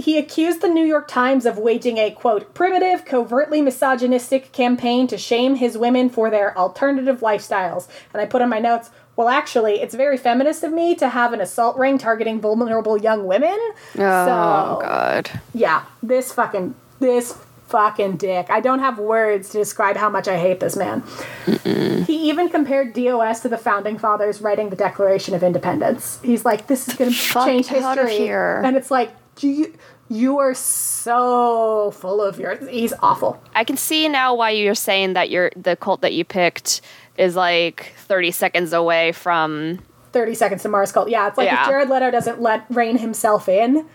He 0.00 0.16
accused 0.16 0.62
the 0.62 0.68
New 0.68 0.84
York 0.84 1.08
Times 1.08 1.44
of 1.44 1.58
waging 1.58 1.98
a, 1.98 2.10
quote, 2.10 2.54
primitive, 2.54 3.04
covertly 3.04 3.60
misogynistic 3.60 4.50
campaign 4.52 5.06
to 5.08 5.18
shame 5.18 5.56
his 5.56 5.76
women 5.76 6.08
for 6.08 6.30
their 6.30 6.56
alternative 6.56 7.20
lifestyles. 7.20 7.86
And 8.12 8.22
I 8.22 8.26
put 8.26 8.40
in 8.40 8.48
my 8.48 8.60
notes, 8.60 8.90
well, 9.16 9.28
actually, 9.28 9.82
it's 9.82 9.94
very 9.94 10.16
feminist 10.16 10.64
of 10.64 10.72
me 10.72 10.94
to 10.94 11.10
have 11.10 11.34
an 11.34 11.40
assault 11.42 11.76
ring 11.76 11.98
targeting 11.98 12.40
vulnerable 12.40 12.96
young 12.96 13.26
women. 13.26 13.58
Oh, 13.58 13.76
so, 13.94 14.78
God. 14.80 15.30
yeah, 15.52 15.84
this 16.02 16.32
fucking, 16.32 16.74
this 17.00 17.36
fucking 17.68 18.16
dick. 18.16 18.46
I 18.48 18.60
don't 18.60 18.78
have 18.78 18.98
words 18.98 19.50
to 19.50 19.58
describe 19.58 19.96
how 19.96 20.08
much 20.08 20.26
I 20.26 20.38
hate 20.38 20.60
this 20.60 20.76
man. 20.76 21.02
He 22.06 22.30
even 22.30 22.48
compared 22.48 22.94
DOS 22.94 23.40
to 23.40 23.48
the 23.48 23.58
founding 23.58 23.98
fathers 23.98 24.40
writing 24.40 24.70
the 24.70 24.76
Declaration 24.76 25.34
of 25.34 25.42
Independence. 25.42 26.18
He's 26.22 26.44
like, 26.44 26.66
this 26.66 26.88
is 26.88 26.94
going 26.94 27.10
to 27.10 27.16
change 27.16 27.66
history. 27.66 28.28
And 28.30 28.76
it's 28.76 28.90
like, 28.90 29.12
you, 29.42 29.74
you 30.08 30.38
are 30.38 30.54
so 30.54 31.90
full 31.92 32.22
of 32.22 32.38
your. 32.38 32.56
He's 32.56 32.92
awful. 33.00 33.42
I 33.54 33.64
can 33.64 33.76
see 33.76 34.08
now 34.08 34.34
why 34.34 34.50
you're 34.50 34.74
saying 34.74 35.14
that 35.14 35.30
your 35.30 35.50
the 35.56 35.76
cult 35.76 36.00
that 36.02 36.12
you 36.12 36.24
picked 36.24 36.80
is 37.16 37.36
like 37.36 37.94
30 37.98 38.30
seconds 38.30 38.72
away 38.72 39.12
from 39.12 39.80
30 40.12 40.34
Seconds 40.34 40.62
to 40.62 40.68
Mars 40.68 40.92
cult. 40.92 41.08
Yeah, 41.08 41.28
it's 41.28 41.38
like 41.38 41.46
Yeah. 41.46 41.62
if 41.62 41.68
Jared 41.68 41.88
Leto 41.88 42.10
doesn't 42.10 42.40
let 42.40 42.64
rein 42.70 42.98
himself 42.98 43.48
in, 43.48 43.86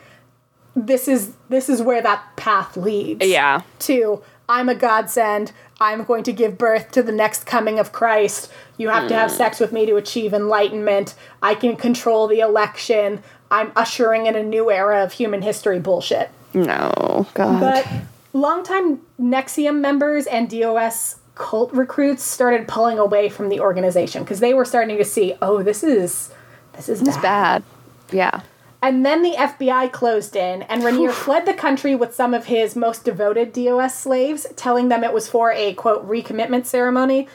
this 0.76 1.08
is 1.08 1.34
this 1.50 1.70
is 1.70 1.82
where 1.82 2.02
that 2.02 2.24
path 2.36 2.78
leads. 2.78 3.26
yeah. 3.26 3.62
to 3.80 4.22
I'm 4.48 4.70
a 4.70 4.76
godsend. 4.76 5.52
I'm 5.82 6.04
going 6.04 6.24
to 6.24 6.32
give 6.32 6.58
birth 6.58 6.91
to 6.91 7.04
the 7.04 7.12
next 7.12 7.46
coming 7.46 7.80
of 7.80 7.91
Christ. 7.91 8.52
You 8.78 8.89
have 8.89 9.08
to 9.08 9.16
have 9.16 9.32
mm. 9.32 9.36
sex 9.36 9.60
with 9.60 9.72
me 9.72 9.86
to 9.88 9.96
achieve 9.96 10.34
enlightenment. 10.34 11.16
I 11.41 11.56
can 11.56 11.76
control 11.76 12.28
the 12.28 12.39
election. 12.39 13.24
I'm 13.56 13.72
ushering 13.76 14.26
in 14.26 14.36
a 14.36 14.43
new 14.43 14.70
era 14.70 15.01
of 15.03 15.14
human 15.14 15.41
history 15.41 15.80
bullshit. 15.80 16.30
No, 16.53 17.26
God. 17.34 17.60
But 17.62 17.88
longtime 18.34 18.99
NXIVM 19.20 19.80
members 19.80 20.28
and 20.28 20.49
DOS 20.49 21.16
cult 21.36 21.72
recruits 21.72 22.24
started 22.24 22.68
pulling 22.68 22.99
away 22.99 23.30
from 23.30 23.47
the 23.47 23.62
organization 23.62 24.24
because 24.24 24.41
they 24.41 24.53
were 24.53 24.66
starting 24.66 24.97
to 24.97 25.06
see, 25.06 25.36
oh, 25.41 25.64
this 25.64 25.84
is 25.84 26.34
this 26.74 26.89
is 26.89 27.01
bad. 27.01 27.22
bad. 27.22 27.64
Yeah. 28.12 28.41
And 28.82 29.06
then 29.06 29.24
the 29.24 29.32
FBI 29.32 29.91
closed 29.91 30.36
in, 30.36 30.62
and 30.64 30.84
Raniere 30.84 31.12
fled 31.12 31.45
the 31.45 31.53
country 31.53 31.95
with 31.95 32.14
some 32.14 32.34
of 32.34 32.45
his 32.45 32.76
most 32.76 33.03
devoted 33.03 33.51
DOS 33.51 33.97
slaves, 33.97 34.45
telling 34.56 34.89
them 34.89 35.03
it 35.03 35.14
was 35.14 35.28
for 35.28 35.51
a 35.53 35.74
quote 35.74 36.08
recommitment 36.08 36.66
ceremony. 36.66 37.28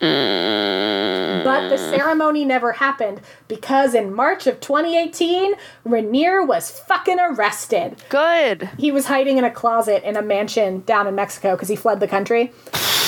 But 0.00 1.68
the 1.68 1.76
mm. 1.76 1.90
ceremony 1.90 2.44
never 2.44 2.72
happened 2.72 3.20
because 3.48 3.94
in 3.94 4.12
March 4.12 4.46
of 4.46 4.60
2018, 4.60 5.54
Raniere 5.86 6.46
was 6.46 6.70
fucking 6.70 7.18
arrested. 7.20 7.96
Good. 8.08 8.70
He 8.78 8.90
was 8.90 9.06
hiding 9.06 9.38
in 9.38 9.44
a 9.44 9.50
closet 9.50 10.02
in 10.02 10.16
a 10.16 10.22
mansion 10.22 10.80
down 10.80 11.06
in 11.06 11.14
Mexico 11.14 11.54
because 11.54 11.68
he 11.68 11.76
fled 11.76 12.00
the 12.00 12.08
country. 12.08 12.52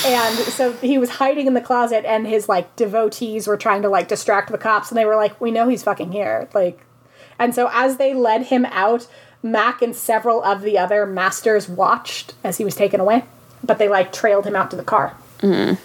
And 0.05 0.37
so 0.37 0.73
he 0.75 0.99
was 0.99 1.11
hiding 1.11 1.47
in 1.47 1.55
the 1.55 1.61
closet, 1.61 2.05
and 2.05 2.27
his 2.27 2.49
like 2.49 2.77
devotees 2.77 3.49
were 3.49 3.57
trying 3.57 3.83
to 3.83 3.89
like 3.89 4.07
distract 4.07 4.53
the 4.53 4.59
cops, 4.59 4.91
and 4.91 4.99
they 4.99 5.05
were 5.05 5.17
like, 5.17 5.41
"We 5.41 5.51
know 5.51 5.69
he's 5.69 5.83
fucking 5.83 6.13
here." 6.13 6.49
Like, 6.55 6.85
and 7.41 7.55
so 7.55 7.69
as 7.73 7.97
they 7.97 8.15
led 8.15 8.45
him 8.45 8.67
out, 8.67 9.09
Mack 9.43 9.83
and 9.83 9.97
several 9.97 10.43
of 10.45 10.63
the 10.63 10.79
other 10.79 11.07
masters 11.07 11.69
watched 11.69 12.35
as 12.45 12.59
he 12.59 12.65
was 12.65 12.77
taken 12.77 13.01
away, 13.01 13.25
but 13.65 13.79
they 13.79 13.89
like 13.89 14.13
trailed 14.13 14.47
him 14.47 14.55
out 14.55 14.71
to 14.71 14.77
the 14.77 14.85
car. 14.85 15.17
Mm. 15.41 15.79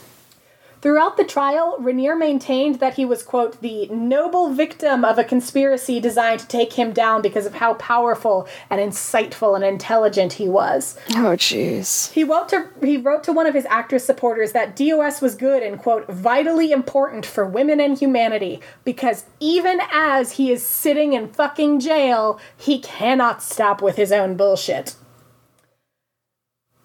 Throughout 0.82 1.16
the 1.16 1.24
trial, 1.24 1.78
Raniere 1.80 2.18
maintained 2.18 2.80
that 2.80 2.96
he 2.96 3.06
was, 3.06 3.22
quote, 3.22 3.62
the 3.62 3.88
noble 3.90 4.50
victim 4.50 5.06
of 5.06 5.20
a 5.20 5.24
conspiracy 5.24 6.00
designed 6.00 6.40
to 6.40 6.48
take 6.48 6.74
him 6.74 6.92
down 6.92 7.22
because 7.22 7.46
of 7.46 7.54
how 7.54 7.76
powerful 7.76 8.48
and 8.68 8.82
insightful 8.82 9.56
and 9.56 9.64
intelligent 9.64 10.34
he 10.34 10.50
was. 10.50 10.98
Oh, 11.12 11.36
jeez. 11.38 12.12
He 12.14 12.24
wrote 12.24 12.50
to 12.50 12.68
he 12.82 12.98
wrote 12.98 13.24
to 13.26 13.32
one 13.32 13.46
of 13.46 13.54
his 13.54 13.68
actress 13.70 14.04
supporters 14.04 14.54
that 14.54 14.76
DOS 14.76 15.22
was 15.22 15.36
good 15.36 15.62
and 15.62 15.78
quote 15.78 16.08
vitally 16.08 16.72
important 16.72 17.28
for 17.28 17.46
women 17.46 17.80
and 17.80 18.00
humanity 18.00 18.60
because 18.84 19.26
even 19.40 19.80
as 19.92 20.34
he 20.34 20.52
is 20.52 20.66
sitting 20.66 21.14
in 21.14 21.32
fucking 21.32 21.80
jail, 21.80 22.40
he 22.58 22.80
cannot 22.80 23.44
stop 23.44 23.84
with 23.84 23.98
his 23.98 24.12
own 24.12 24.36
bullshit. 24.36 24.96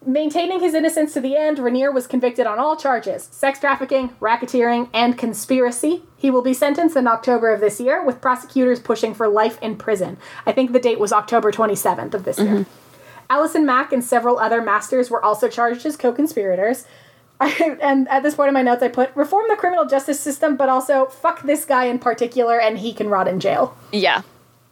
Maintaining 0.05 0.59
his 0.59 0.73
innocence 0.73 1.13
to 1.13 1.21
the 1.21 1.35
end, 1.35 1.57
Raniere 1.57 1.93
was 1.93 2.07
convicted 2.07 2.47
on 2.47 2.59
all 2.59 2.77
charges 2.77 3.27
sex 3.31 3.59
trafficking, 3.59 4.09
racketeering, 4.21 4.89
and 4.93 5.17
conspiracy. 5.17 6.03
He 6.15 6.31
will 6.31 6.41
be 6.41 6.53
sentenced 6.53 6.95
in 6.95 7.07
October 7.07 7.51
of 7.51 7.59
this 7.59 7.79
year, 7.79 8.03
with 8.03 8.21
prosecutors 8.21 8.79
pushing 8.79 9.13
for 9.13 9.27
life 9.27 9.61
in 9.61 9.75
prison. 9.75 10.17
I 10.45 10.51
think 10.51 10.71
the 10.71 10.79
date 10.79 10.99
was 10.99 11.11
October 11.11 11.51
27th 11.51 12.13
of 12.13 12.23
this 12.23 12.37
year. 12.37 12.47
Mm-hmm. 12.47 12.71
Allison 13.29 13.65
Mack 13.65 13.91
and 13.91 14.03
several 14.03 14.39
other 14.39 14.61
masters 14.61 15.09
were 15.09 15.23
also 15.23 15.49
charged 15.49 15.85
as 15.85 15.97
co 15.97 16.13
conspirators. 16.13 16.85
and 17.39 18.07
at 18.07 18.23
this 18.23 18.35
point 18.35 18.47
in 18.47 18.53
my 18.53 18.61
notes, 18.61 18.81
I 18.81 18.87
put 18.87 19.15
reform 19.15 19.45
the 19.49 19.55
criminal 19.55 19.85
justice 19.85 20.19
system, 20.19 20.55
but 20.55 20.69
also 20.69 21.05
fuck 21.05 21.43
this 21.43 21.65
guy 21.65 21.85
in 21.85 21.99
particular, 21.99 22.59
and 22.59 22.77
he 22.79 22.93
can 22.93 23.09
rot 23.09 23.27
in 23.27 23.39
jail. 23.39 23.77
Yeah. 23.91 24.21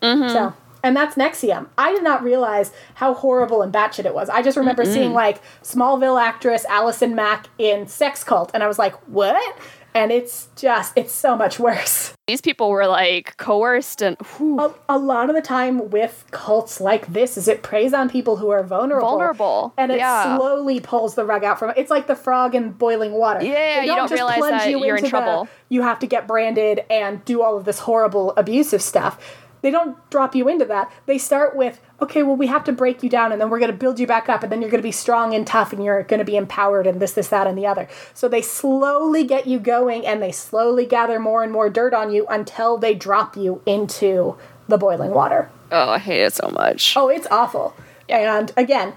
Mm-hmm. 0.01 0.29
So, 0.29 0.53
and 0.85 0.95
that's 0.95 1.15
NXIVM. 1.15 1.65
I 1.79 1.91
did 1.93 2.03
not 2.03 2.21
realize 2.21 2.71
how 2.93 3.15
horrible 3.15 3.63
and 3.63 3.73
batshit 3.73 4.05
it 4.05 4.13
was. 4.13 4.29
I 4.29 4.43
just 4.43 4.55
remember 4.55 4.85
seeing 4.85 5.13
like 5.13 5.41
Smallville 5.63 6.21
actress 6.21 6.63
Allison 6.65 7.15
Mack 7.15 7.47
in 7.57 7.87
Sex 7.87 8.23
Cult, 8.23 8.51
and 8.53 8.61
I 8.61 8.67
was 8.67 8.77
like, 8.77 8.93
what? 9.07 9.57
And 9.95 10.11
it's 10.11 10.49
just, 10.57 10.91
it's 10.95 11.13
so 11.13 11.35
much 11.37 11.57
worse. 11.57 12.13
These 12.27 12.41
people 12.41 12.69
were 12.69 12.85
like 12.85 13.37
coerced 13.37 14.01
and 14.01 14.17
A, 14.39 14.71
a 14.89 14.97
lot 14.97 15.29
of 15.29 15.35
the 15.35 15.41
time 15.41 15.89
with 15.89 16.25
cults 16.31 16.81
like 16.81 17.07
this 17.07 17.37
is 17.37 17.47
it 17.47 17.63
preys 17.63 17.93
on 17.93 18.09
people 18.09 18.35
who 18.35 18.49
are 18.49 18.61
vulnerable. 18.63 19.07
Vulnerable, 19.07 19.73
And 19.77 19.91
it 19.91 19.99
yeah. 19.99 20.37
slowly 20.37 20.79
pulls 20.81 21.15
the 21.15 21.23
rug 21.23 21.43
out 21.43 21.57
from 21.59 21.69
It. 21.69 21.77
It's 21.77 21.89
like 21.91 22.07
the 22.07 22.15
frog 22.15 22.55
in 22.55 22.71
boiling 22.71 23.13
water. 23.13 23.41
Yeah, 23.43 23.79
They 23.81 23.85
you 23.85 23.95
don't 23.95 24.09
just 24.09 24.13
realize 24.13 24.37
plunge 24.37 24.61
that 24.63 24.69
you 24.69 24.83
you're 24.85 24.97
in 24.97 25.05
into 25.05 25.05
the, 25.05 25.09
trouble. 25.09 25.47
you 25.69 25.81
have 25.83 25.99
to 25.99 26.07
get 26.07 26.27
branded 26.27 26.83
and 26.89 27.23
do 27.25 27.41
all 27.41 27.57
of 27.57 27.63
this 27.63 27.79
horrible 27.79 28.31
abusive 28.35 28.81
stuff. 28.81 29.44
They 29.65 29.71
don't 29.71 29.97
drop 30.11 30.35
you 30.35 30.47
into 30.47 30.63
that. 30.65 30.91
They 31.07 31.17
start 31.17 31.55
with, 31.55 31.81
okay, 31.99 32.21
well, 32.21 32.35
we 32.35 32.45
have 32.45 32.63
to 32.65 32.71
break 32.71 33.01
you 33.01 33.09
down 33.09 33.31
and 33.31 33.41
then 33.41 33.49
we're 33.49 33.57
going 33.57 33.71
to 33.71 33.75
build 33.75 33.99
you 33.99 34.05
back 34.05 34.29
up 34.29 34.43
and 34.43 34.51
then 34.51 34.61
you're 34.61 34.69
going 34.69 34.79
to 34.79 34.87
be 34.87 34.91
strong 34.91 35.33
and 35.33 35.47
tough 35.47 35.73
and 35.73 35.83
you're 35.83 36.03
going 36.03 36.19
to 36.19 36.23
be 36.23 36.37
empowered 36.37 36.85
and 36.85 37.01
this, 37.01 37.13
this, 37.13 37.29
that, 37.29 37.47
and 37.47 37.57
the 37.57 37.65
other. 37.65 37.87
So 38.13 38.27
they 38.27 38.43
slowly 38.43 39.23
get 39.23 39.47
you 39.47 39.57
going 39.57 40.05
and 40.05 40.21
they 40.21 40.31
slowly 40.31 40.85
gather 40.85 41.19
more 41.19 41.41
and 41.41 41.51
more 41.51 41.67
dirt 41.67 41.95
on 41.95 42.11
you 42.11 42.27
until 42.27 42.77
they 42.77 42.93
drop 42.93 43.35
you 43.35 43.63
into 43.65 44.37
the 44.67 44.77
boiling 44.77 45.09
water. 45.09 45.49
oh, 45.71 45.89
I 45.89 45.97
hate 45.97 46.21
it 46.21 46.33
so 46.33 46.51
much. 46.51 46.95
Oh, 46.95 47.09
it's 47.09 47.25
awful. 47.31 47.75
And 48.07 48.53
again, 48.55 48.93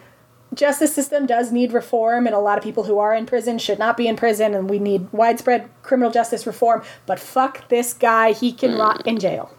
justice 0.52 0.94
system 0.94 1.24
does 1.24 1.50
need 1.50 1.72
reform 1.72 2.26
and 2.26 2.34
a 2.34 2.40
lot 2.40 2.58
of 2.58 2.64
people 2.64 2.84
who 2.84 2.98
are 2.98 3.14
in 3.14 3.24
prison 3.24 3.58
should 3.58 3.78
not 3.78 3.96
be 3.96 4.06
in 4.06 4.16
prison 4.16 4.52
and 4.52 4.68
we 4.68 4.78
need 4.78 5.10
widespread 5.12 5.70
criminal 5.80 6.10
justice 6.10 6.46
reform, 6.46 6.82
but 7.06 7.18
fuck 7.18 7.66
this 7.68 7.94
guy, 7.94 8.32
he 8.32 8.52
can 8.52 8.72
mm. 8.72 8.80
rot 8.80 9.06
in 9.06 9.18
jail. 9.18 9.50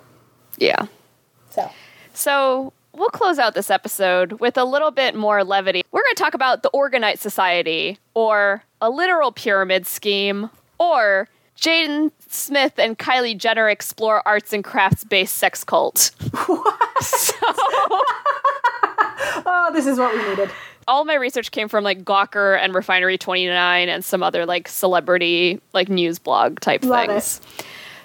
Yeah. 0.59 0.85
So, 1.49 1.69
So 2.13 2.73
we'll 2.93 3.09
close 3.09 3.39
out 3.39 3.53
this 3.53 3.69
episode 3.69 4.33
with 4.33 4.57
a 4.57 4.63
little 4.65 4.91
bit 4.91 5.15
more 5.15 5.43
levity. 5.43 5.83
We're 5.91 6.01
going 6.03 6.15
to 6.15 6.23
talk 6.23 6.33
about 6.33 6.63
the 6.63 6.69
Orgonite 6.71 7.19
Society, 7.19 7.97
or 8.13 8.63
a 8.81 8.89
literal 8.89 9.31
pyramid 9.31 9.85
scheme, 9.87 10.49
or 10.77 11.27
Jaden 11.57 12.11
Smith 12.27 12.73
and 12.77 12.97
Kylie 12.97 13.37
Jenner 13.37 13.67
explore 13.69 14.25
arts 14.27 14.53
and 14.53 14.63
crafts 14.63 15.03
based 15.03 15.35
sex 15.35 15.63
cult. 15.63 16.11
So 17.01 17.33
Oh, 19.51 19.69
this 19.73 19.85
is 19.87 19.97
what 19.97 20.13
we 20.13 20.27
needed. 20.29 20.49
all 20.87 21.05
my 21.05 21.15
research 21.15 21.51
came 21.51 21.67
from 21.69 21.83
like 21.83 22.03
Gawker 22.03 22.57
and 22.59 22.73
Refinery 22.73 23.17
29 23.17 23.89
and 23.89 24.03
some 24.03 24.21
other 24.23 24.45
like 24.45 24.67
celebrity 24.67 25.61
like 25.73 25.87
news 25.89 26.19
blog 26.19 26.59
type 26.59 26.83
Love 26.83 27.07
things. 27.07 27.41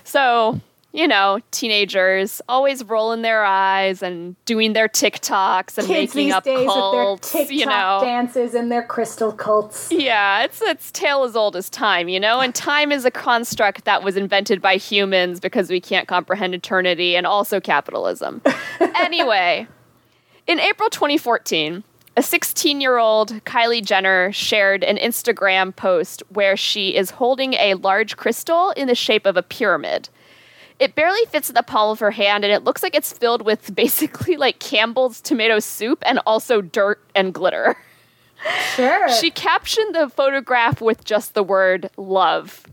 So, 0.04 0.60
you 0.94 1.08
know, 1.08 1.40
teenagers 1.50 2.40
always 2.48 2.84
rolling 2.84 3.22
their 3.22 3.44
eyes 3.44 4.00
and 4.00 4.36
doing 4.44 4.74
their 4.74 4.88
TikToks 4.88 5.76
and 5.76 5.88
Kids 5.88 6.14
making 6.14 6.30
up 6.30 6.44
cults, 6.44 7.32
with 7.32 7.32
their 7.32 7.46
TikTok 7.46 7.58
you 7.58 7.66
know. 7.66 7.98
dances 8.00 8.54
and 8.54 8.70
their 8.70 8.84
crystal 8.84 9.32
cults. 9.32 9.90
Yeah, 9.90 10.44
it's 10.44 10.62
it's 10.62 10.92
tale 10.92 11.24
as 11.24 11.34
old 11.34 11.56
as 11.56 11.68
time, 11.68 12.08
you 12.08 12.20
know? 12.20 12.40
And 12.40 12.54
time 12.54 12.92
is 12.92 13.04
a 13.04 13.10
construct 13.10 13.86
that 13.86 14.04
was 14.04 14.16
invented 14.16 14.62
by 14.62 14.76
humans 14.76 15.40
because 15.40 15.68
we 15.68 15.80
can't 15.80 16.06
comprehend 16.06 16.54
eternity 16.54 17.16
and 17.16 17.26
also 17.26 17.58
capitalism. 17.58 18.40
anyway, 18.94 19.66
in 20.46 20.60
April 20.60 20.90
2014, 20.90 21.82
a 22.16 22.22
16 22.22 22.80
year 22.80 22.98
old 22.98 23.32
Kylie 23.44 23.84
Jenner 23.84 24.30
shared 24.30 24.84
an 24.84 24.98
Instagram 24.98 25.74
post 25.74 26.22
where 26.28 26.56
she 26.56 26.94
is 26.94 27.10
holding 27.10 27.54
a 27.54 27.74
large 27.74 28.16
crystal 28.16 28.70
in 28.76 28.86
the 28.86 28.94
shape 28.94 29.26
of 29.26 29.36
a 29.36 29.42
pyramid. 29.42 30.08
It 30.84 30.94
barely 30.94 31.24
fits 31.30 31.48
in 31.48 31.54
the 31.54 31.62
palm 31.62 31.92
of 31.92 32.00
her 32.00 32.10
hand, 32.10 32.44
and 32.44 32.52
it 32.52 32.62
looks 32.62 32.82
like 32.82 32.94
it's 32.94 33.10
filled 33.10 33.40
with 33.40 33.74
basically 33.82 34.36
like 34.36 34.58
Campbell's 34.58 35.22
tomato 35.22 35.58
soup 35.58 36.02
and 36.04 36.20
also 36.26 36.60
dirt 36.60 37.00
and 37.14 37.32
glitter. 37.32 37.74
Sure. 38.74 39.08
She 39.08 39.30
captioned 39.30 39.94
the 39.94 40.10
photograph 40.10 40.82
with 40.82 41.06
just 41.06 41.32
the 41.32 41.42
word 41.42 41.88
love. 41.96 42.66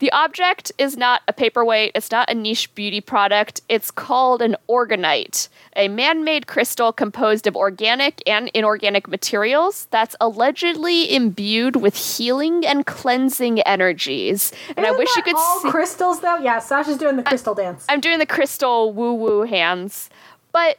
The 0.00 0.12
object 0.12 0.70
is 0.78 0.96
not 0.96 1.22
a 1.26 1.32
paperweight, 1.32 1.92
it's 1.94 2.10
not 2.12 2.30
a 2.30 2.34
niche 2.34 2.72
beauty 2.76 3.00
product. 3.00 3.62
It's 3.68 3.90
called 3.90 4.42
an 4.42 4.56
orgonite, 4.68 5.48
a 5.74 5.88
man 5.88 6.22
made 6.22 6.46
crystal 6.46 6.92
composed 6.92 7.46
of 7.48 7.56
organic 7.56 8.22
and 8.26 8.48
inorganic 8.54 9.08
materials 9.08 9.88
that's 9.90 10.14
allegedly 10.20 11.12
imbued 11.12 11.76
with 11.76 11.96
healing 11.96 12.64
and 12.64 12.86
cleansing 12.86 13.60
energies. 13.62 14.52
And 14.76 14.86
I 14.86 14.90
Isn't 14.90 14.98
wish 14.98 15.16
you 15.16 15.22
could 15.22 15.34
all 15.36 15.60
see. 15.60 15.70
crystals 15.70 16.20
though. 16.20 16.36
Yeah, 16.38 16.60
Sasha's 16.60 16.96
doing 16.96 17.16
the 17.16 17.24
crystal 17.24 17.54
dance. 17.54 17.84
I'm 17.88 18.00
doing 18.00 18.20
the 18.20 18.26
crystal 18.26 18.92
woo 18.92 19.14
woo 19.14 19.42
hands, 19.42 20.10
but 20.52 20.78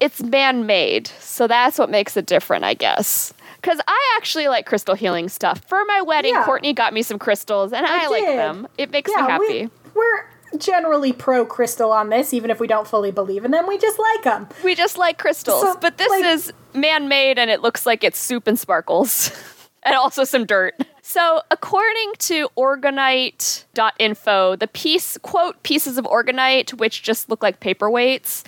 it's 0.00 0.22
man 0.22 0.64
made, 0.66 1.08
so 1.20 1.46
that's 1.46 1.78
what 1.78 1.90
makes 1.90 2.16
it 2.16 2.26
different, 2.26 2.64
I 2.64 2.74
guess. 2.74 3.32
Because 3.56 3.80
I 3.86 4.14
actually 4.16 4.48
like 4.48 4.66
crystal 4.66 4.94
healing 4.94 5.28
stuff. 5.28 5.62
For 5.66 5.82
my 5.86 6.02
wedding, 6.02 6.34
Yeah. 6.34 6.44
Courtney 6.44 6.72
got 6.72 6.92
me 6.94 7.02
some 7.02 7.18
crystals, 7.18 7.72
and 7.72 7.84
I, 7.86 8.08
like 8.08 8.24
them. 8.24 8.68
It 8.78 8.90
makes 8.90 9.10
yeah, 9.10 9.22
me 9.22 9.28
happy. 9.30 9.66
We, 9.66 9.70
we're 9.94 10.26
generally 10.58 11.12
pro 11.12 11.44
crystal 11.44 11.90
on 11.92 12.08
this, 12.10 12.32
even 12.32 12.50
if 12.50 12.60
we 12.60 12.66
don't 12.66 12.86
fully 12.86 13.10
believe 13.10 13.44
in 13.44 13.50
them. 13.50 13.66
We 13.66 13.78
just 13.78 13.98
like 13.98 14.22
them. 14.24 14.48
We 14.62 14.74
just 14.74 14.98
like 14.98 15.18
crystals, 15.18 15.62
So, 15.62 15.76
but 15.80 15.98
this 15.98 16.08
like- 16.10 16.24
is 16.24 16.52
man 16.74 17.08
made, 17.08 17.38
and 17.38 17.50
it 17.50 17.62
looks 17.62 17.86
like 17.86 18.04
it's 18.04 18.18
soup 18.18 18.46
and 18.46 18.58
sparkles, 18.58 19.30
and 19.82 19.94
also 19.96 20.24
some 20.24 20.44
dirt. 20.46 20.74
So, 21.02 21.40
according 21.50 22.12
to 22.18 22.48
orgonite.info, 22.56 24.56
the 24.56 24.68
piece, 24.68 25.18
quote, 25.18 25.62
pieces 25.62 25.98
of 25.98 26.04
orgonite, 26.04 26.74
which 26.74 27.02
just 27.02 27.28
look 27.30 27.42
like 27.42 27.60
paperweights, 27.60 28.44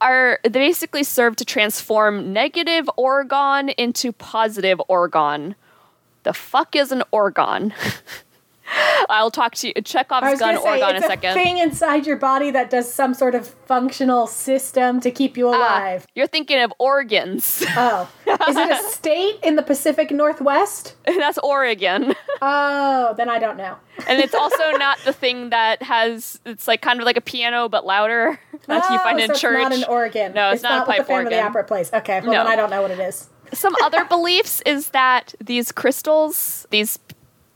are 0.00 0.38
they 0.42 0.48
basically 0.50 1.02
serve 1.02 1.36
to 1.36 1.44
transform 1.44 2.32
negative 2.32 2.88
orgon 2.98 3.72
into 3.76 4.12
positive 4.12 4.80
orgon. 4.90 5.54
The 6.24 6.32
fuck 6.32 6.74
is 6.76 6.92
an 6.92 7.02
orgon? 7.12 7.72
I'll 9.08 9.30
talk 9.30 9.54
to 9.56 9.68
you. 9.68 9.74
Chekhov's 9.74 10.40
gun 10.40 10.56
say 10.56 10.80
orgon 10.80 10.94
it's 10.96 11.04
a 11.04 11.06
a 11.06 11.08
second. 11.10 11.34
thing 11.34 11.58
inside 11.58 12.04
your 12.04 12.16
body 12.16 12.50
that 12.50 12.68
does 12.68 12.92
some 12.92 13.14
sort 13.14 13.36
of 13.36 13.46
functional 13.46 14.26
system 14.26 14.98
to 15.00 15.10
keep 15.12 15.36
you 15.36 15.48
Ah, 15.48 15.56
alive. 15.56 16.06
you're 16.16 16.26
thinking 16.26 16.60
of 16.60 16.72
organs. 16.80 17.62
Oh, 17.76 18.10
is 18.48 18.56
it 18.56 18.70
a 18.70 18.82
state 18.90 19.38
in 19.42 19.56
the 19.56 19.62
Pacific 19.62 20.10
Northwest? 20.10 20.94
That's 21.04 21.38
Oregon. 21.38 22.14
Oh, 22.42 23.14
then 23.16 23.28
I 23.28 23.38
don't 23.38 23.56
know. 23.56 23.76
and 24.06 24.20
it's 24.20 24.34
also 24.34 24.70
not 24.78 24.98
the 25.04 25.12
thing 25.12 25.50
that 25.50 25.82
has 25.82 26.38
it's 26.44 26.66
like 26.68 26.82
kind 26.82 27.00
of 27.00 27.06
like 27.06 27.16
a 27.16 27.20
piano 27.20 27.68
but 27.68 27.84
louder 27.86 28.38
that 28.66 28.90
you 28.90 28.96
Oh, 28.96 29.02
find 29.02 29.20
in 29.20 29.28
so 29.28 29.34
church. 29.34 29.60
It's 29.60 29.70
not 29.70 29.72
an 29.72 29.84
organ. 29.84 30.32
No, 30.34 30.50
it's 30.50 30.62
not 30.62 30.86
a 30.86 30.88
what 30.88 30.96
the 30.98 31.02
the 31.04 31.12
organ. 31.12 31.38
Opera 31.40 31.64
plays. 31.64 31.92
Okay, 31.92 32.20
well 32.20 32.32
No. 32.32 32.38
then 32.44 32.46
I 32.48 32.56
don't 32.56 32.70
know 32.70 32.82
what 32.82 32.90
it 32.90 32.98
is. 33.00 33.28
Some 33.52 33.74
other 33.82 34.04
beliefs 34.08 34.60
is 34.66 34.88
that 34.90 35.34
these 35.42 35.70
crystals, 35.72 36.66
these 36.70 36.98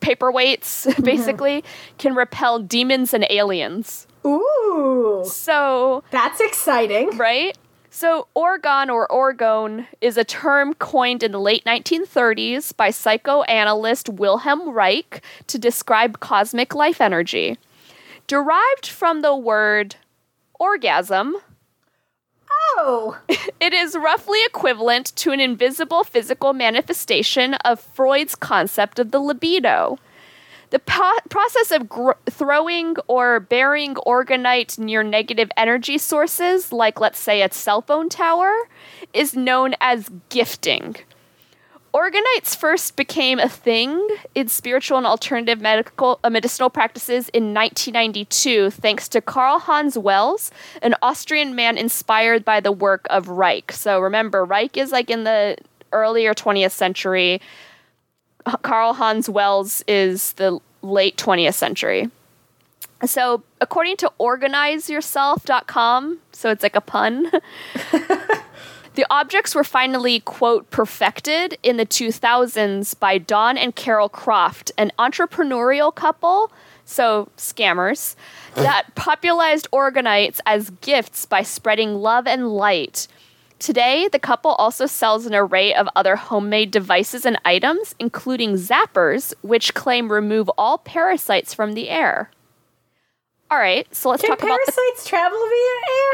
paperweights, 0.01 0.87
Mm-hmm. 0.87 1.03
basically, 1.03 1.65
can 1.99 2.15
repel 2.15 2.59
demons 2.59 3.13
and 3.13 3.27
aliens. 3.29 4.07
Ooh, 4.27 5.23
So, 5.27 6.03
that's 6.11 6.41
exciting. 6.41 7.17
right? 7.17 7.57
So, 7.93 8.29
orgon 8.37 8.89
or 8.89 9.09
orgone 9.09 9.89
is 10.01 10.17
a 10.17 10.23
term 10.23 10.75
coined 10.75 11.25
in 11.25 11.33
the 11.33 11.41
late 11.41 11.65
1930s 11.65 12.77
by 12.77 12.91
psychoanalyst 12.91 14.09
Wilhelm 14.09 14.71
Reich 14.71 15.23
to 15.49 15.59
describe 15.59 16.21
cosmic 16.21 16.73
life 16.73 17.01
energy. 17.01 17.59
Derived 18.29 18.87
from 18.87 19.23
the 19.23 19.35
word 19.35 19.97
orgasm, 20.61 21.37
Oh, 22.77 23.19
it 23.61 23.73
is 23.73 23.97
roughly 23.97 24.39
equivalent 24.47 25.07
to 25.17 25.33
an 25.33 25.41
invisible 25.41 26.05
physical 26.05 26.53
manifestation 26.53 27.55
of 27.55 27.81
Freud's 27.81 28.37
concept 28.37 29.01
of 29.01 29.11
the 29.11 29.19
libido. 29.19 29.99
The 30.71 30.79
po- 30.79 31.19
process 31.29 31.73
of 31.73 31.89
gr- 31.89 32.13
throwing 32.31 32.97
or 33.09 33.41
burying 33.41 33.95
orgonite 33.97 34.79
near 34.79 35.03
negative 35.03 35.51
energy 35.57 35.99
sources, 35.99 36.73
like 36.73 37.01
let's 37.01 37.19
say 37.19 37.43
a 37.43 37.53
cell 37.53 37.83
phone 37.83 38.09
tower, 38.09 38.53
is 39.13 39.35
known 39.35 39.75
as 39.81 40.09
gifting. 40.29 40.97
Orgonites 41.93 42.57
first 42.57 42.95
became 42.95 43.41
a 43.41 43.49
thing 43.49 44.07
in 44.37 44.47
spiritual 44.47 44.97
and 44.97 45.07
alternative 45.07 45.61
medical 45.61 46.21
uh, 46.23 46.31
medicinal 46.31 46.71
practices 46.71 47.29
in 47.31 47.53
1992, 47.53 48.71
thanks 48.71 49.09
to 49.09 49.21
Karl 49.21 49.59
Hans 49.59 49.97
Welz, 49.97 50.53
an 50.83 50.95
Austrian 51.03 51.57
man 51.57 51.77
inspired 51.77 52.45
by 52.45 52.61
the 52.61 52.71
work 52.71 53.09
of 53.11 53.29
Reich. 53.29 53.73
So 53.73 53.99
remember, 53.99 54.45
Reich 54.45 54.77
is 54.77 54.93
like 54.93 55.11
in 55.11 55.25
the 55.25 55.57
earlier 55.93 56.33
20th 56.33 56.71
century. 56.71 57.41
Karl 58.63 58.95
Hans 58.95 59.29
Welz 59.29 59.83
is 59.87 60.33
the 60.35 60.61
late 60.83 61.17
20th 61.17 61.55
century. 61.55 62.11
So, 63.05 63.43
according 63.61 63.97
to 63.99 64.13
organizeyourself.com, 64.21 66.19
so 66.33 66.51
it's 66.51 66.63
like 66.63 66.77
a 66.77 66.83
pun, 66.83 67.31
the 68.95 69.07
objects 69.09 69.55
were 69.55 69.65
finally, 69.65 70.21
quote, 70.21 70.71
perfected 70.71 71.57
in 71.63 71.79
the 71.79 71.87
2000s 71.87 72.99
by 72.99 73.17
Don 73.17 73.57
and 73.57 73.75
Carol 73.75 74.11
Croft, 74.11 74.71
an 74.77 74.93
entrepreneurial 74.99 75.95
couple, 75.95 76.53
so 76.85 77.31
scammers, 77.39 78.17
that 78.55 78.95
popularized 78.97 79.67
orgonites 79.73 80.41
as 80.45 80.69
gifts 80.83 81.25
by 81.25 81.43
spreading 81.43 81.95
love 81.95 82.27
and 82.27 82.51
light. 82.51 83.09
Today, 83.61 84.09
the 84.09 84.19
couple 84.19 84.53
also 84.53 84.87
sells 84.87 85.27
an 85.27 85.35
array 85.35 85.75
of 85.75 85.87
other 85.95 86.17
homemade 86.17 86.71
devices 86.71 87.27
and 87.27 87.39
items, 87.45 87.95
including 87.99 88.55
zappers, 88.55 89.35
which 89.43 89.75
claim 89.75 90.11
remove 90.11 90.51
all 90.57 90.79
parasites 90.79 91.53
from 91.53 91.75
the 91.75 91.91
air. 91.91 92.31
All 93.51 93.59
right, 93.59 93.87
so 93.95 94.09
let's 94.09 94.23
can 94.23 94.31
talk 94.31 94.39
about 94.43 94.59
the. 94.65 94.73
parasites 94.73 95.07
travel 95.09 95.37
via 95.39 95.47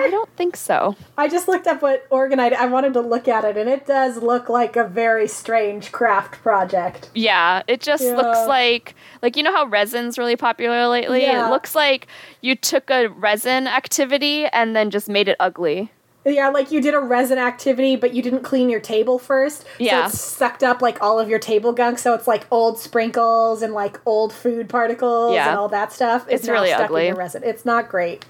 air. 0.01 0.07
I 0.07 0.09
don't 0.11 0.29
think 0.37 0.57
so. 0.57 0.97
I 1.19 1.29
just 1.29 1.47
looked 1.49 1.67
up 1.67 1.83
what 1.83 2.09
orgonite. 2.11 2.55
I 2.55 2.67
wanted 2.67 2.95
to 2.95 3.01
look 3.01 3.29
at 3.29 3.45
it, 3.45 3.57
and 3.59 3.69
it 3.69 3.87
does 3.87 4.17
look 4.17 4.49
like 4.49 4.75
a 4.75 4.89
very 4.89 5.29
strange 5.29 5.93
craft 5.93 6.43
project. 6.43 7.11
Yeah, 7.15 7.63
it 7.69 7.81
just 7.83 8.03
Yeah. 8.05 8.17
looks 8.17 8.49
like 8.49 8.95
like 9.23 9.37
you 9.37 9.43
know 9.43 9.53
how 9.53 9.67
resin's 9.67 10.17
really 10.19 10.37
popular 10.37 10.89
lately. 10.89 11.23
Yeah. 11.23 11.47
It 11.47 11.51
looks 11.51 11.75
like 11.75 12.07
you 12.41 12.57
took 12.57 12.91
a 12.91 13.09
resin 13.09 13.67
activity 13.69 14.47
and 14.47 14.75
then 14.75 14.91
just 14.91 15.09
made 15.09 15.29
it 15.29 15.37
ugly. 15.39 15.93
Yeah, 16.27 16.49
like 16.49 16.73
you 16.73 16.81
did 16.83 16.93
a 16.95 16.99
resin 16.99 17.39
activity, 17.39 17.95
but 17.95 18.13
you 18.13 18.21
didn't 18.21 18.43
clean 18.43 18.69
your 18.69 18.81
table 18.81 19.19
first. 19.19 19.65
Yeah. 19.79 20.07
So 20.09 20.13
it's 20.13 20.21
sucked 20.21 20.65
up 20.65 20.83
like 20.83 21.01
all 21.01 21.21
of 21.21 21.29
your 21.29 21.39
table 21.39 21.73
gunk. 21.73 21.99
So 22.01 22.15
it's 22.15 22.27
like 22.27 22.47
old 22.51 22.81
sprinkles 22.81 23.63
and 23.63 23.73
like 23.73 24.01
old 24.05 24.33
food 24.33 24.69
particles 24.69 25.35
Yeah. 25.35 25.51
and 25.51 25.59
all 25.59 25.69
that 25.69 25.93
stuff. 25.93 26.27
It's 26.29 26.45
now 26.47 26.55
really 26.55 26.71
stuck 26.71 26.87
ugly. 26.87 27.03
In 27.03 27.07
your 27.09 27.17
resin. 27.17 27.43
It's 27.45 27.65
not 27.65 27.89
great. 27.89 28.25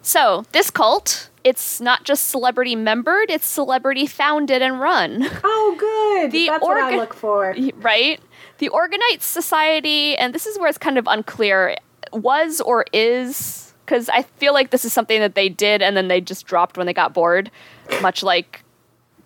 So 0.00 0.44
this 0.52 0.70
cult, 0.70 1.30
it's 1.44 1.80
not 1.80 2.04
just 2.04 2.28
celebrity 2.28 2.76
membered; 2.76 3.30
it's 3.30 3.46
celebrity 3.46 4.06
founded 4.06 4.60
and 4.62 4.78
run. 4.78 5.26
Oh, 5.42 5.76
good. 5.78 6.30
The 6.30 6.46
That's 6.46 6.62
what 6.62 6.76
I 6.76 6.94
look 6.96 7.14
for. 7.14 7.56
right? 7.76 8.20
The 8.58 8.68
Orgonite 8.68 9.22
Society, 9.22 10.16
and 10.16 10.34
this 10.34 10.44
is 10.46 10.58
where 10.58 10.68
it's 10.68 10.78
kind 10.78 10.98
of 10.98 11.06
unclear, 11.08 11.76
was 12.12 12.60
or 12.60 12.84
is 12.92 13.63
because 13.84 14.08
I 14.08 14.22
feel 14.22 14.52
like 14.52 14.70
this 14.70 14.84
is 14.84 14.92
something 14.92 15.20
that 15.20 15.34
they 15.34 15.48
did 15.48 15.82
and 15.82 15.96
then 15.96 16.08
they 16.08 16.20
just 16.20 16.46
dropped 16.46 16.76
when 16.76 16.86
they 16.86 16.94
got 16.94 17.12
bored, 17.14 17.50
much 18.00 18.22
like 18.22 18.62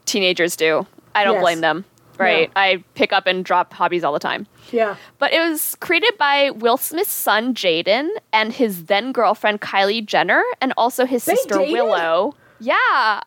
teenagers 0.04 0.56
do. 0.56 0.86
I 1.14 1.24
don't 1.24 1.34
Yes. 1.34 1.42
blame 1.42 1.60
them. 1.60 1.84
Right? 2.18 2.48
No. 2.48 2.60
I 2.60 2.82
pick 2.94 3.12
up 3.12 3.28
and 3.28 3.44
drop 3.44 3.72
hobbies 3.72 4.02
all 4.02 4.12
the 4.12 4.18
time. 4.18 4.48
Yeah. 4.72 4.96
But 5.20 5.32
it 5.32 5.38
was 5.38 5.76
created 5.76 6.18
by 6.18 6.50
Will 6.50 6.76
Smith's 6.76 7.12
son 7.12 7.54
Jaden 7.54 8.08
and 8.32 8.52
his 8.52 8.86
then 8.86 9.12
girlfriend 9.12 9.60
Kylie 9.60 10.04
Jenner, 10.04 10.42
and 10.60 10.72
also 10.76 11.06
his 11.06 11.24
They 11.24 11.36
sister 11.36 11.58
dated? 11.58 11.72
Willow. 11.74 12.34
Yeah, 12.60 12.74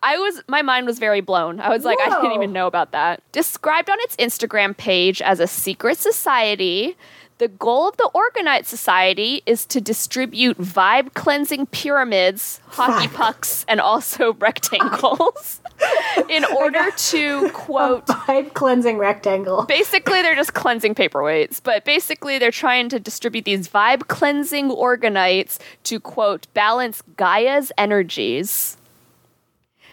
I 0.02 0.18
was 0.18 0.42
my 0.46 0.60
mind 0.60 0.84
was 0.86 0.98
very 0.98 1.22
blown. 1.22 1.58
I 1.58 1.70
was 1.70 1.86
like, 1.86 1.98
I 2.02 2.10
didn't 2.10 2.32
even 2.32 2.52
know 2.52 2.66
about 2.66 2.92
that. 2.92 3.22
Described 3.32 3.88
on 3.88 3.96
its 4.00 4.14
Instagram 4.16 4.76
page 4.76 5.22
as 5.22 5.40
a 5.40 5.46
secret 5.46 5.96
society, 5.96 6.94
the 7.38 7.48
goal 7.48 7.88
of 7.88 7.96
the 7.96 8.08
Orgonite 8.14 8.66
Society 8.66 9.42
is 9.46 9.66
to 9.66 9.80
distribute 9.80 10.58
vibe 10.58 11.14
cleansing 11.14 11.66
pyramids, 11.66 12.60
hockey 12.68 13.08
pucks, 13.08 13.64
and 13.66 13.80
also 13.80 14.34
rectangles 14.38 15.60
in 16.28 16.44
order 16.44 16.90
to 16.96 17.50
quote 17.50 18.06
Vibe 18.06 18.54
cleansing 18.54 18.98
rectangle. 18.98 19.64
basically 19.64 20.22
they're 20.22 20.36
just 20.36 20.54
cleansing 20.54 20.94
paperweights 20.94 21.60
but 21.62 21.84
basically 21.84 22.38
they're 22.38 22.52
trying 22.52 22.88
to 22.88 23.00
distribute 23.00 23.44
these 23.44 23.68
vibe 23.68 24.06
cleansing 24.06 24.68
orgonites 24.70 25.58
to 25.82 25.98
quote 25.98 26.46
balance 26.54 27.02
gaia's 27.16 27.72
energies 27.76 28.76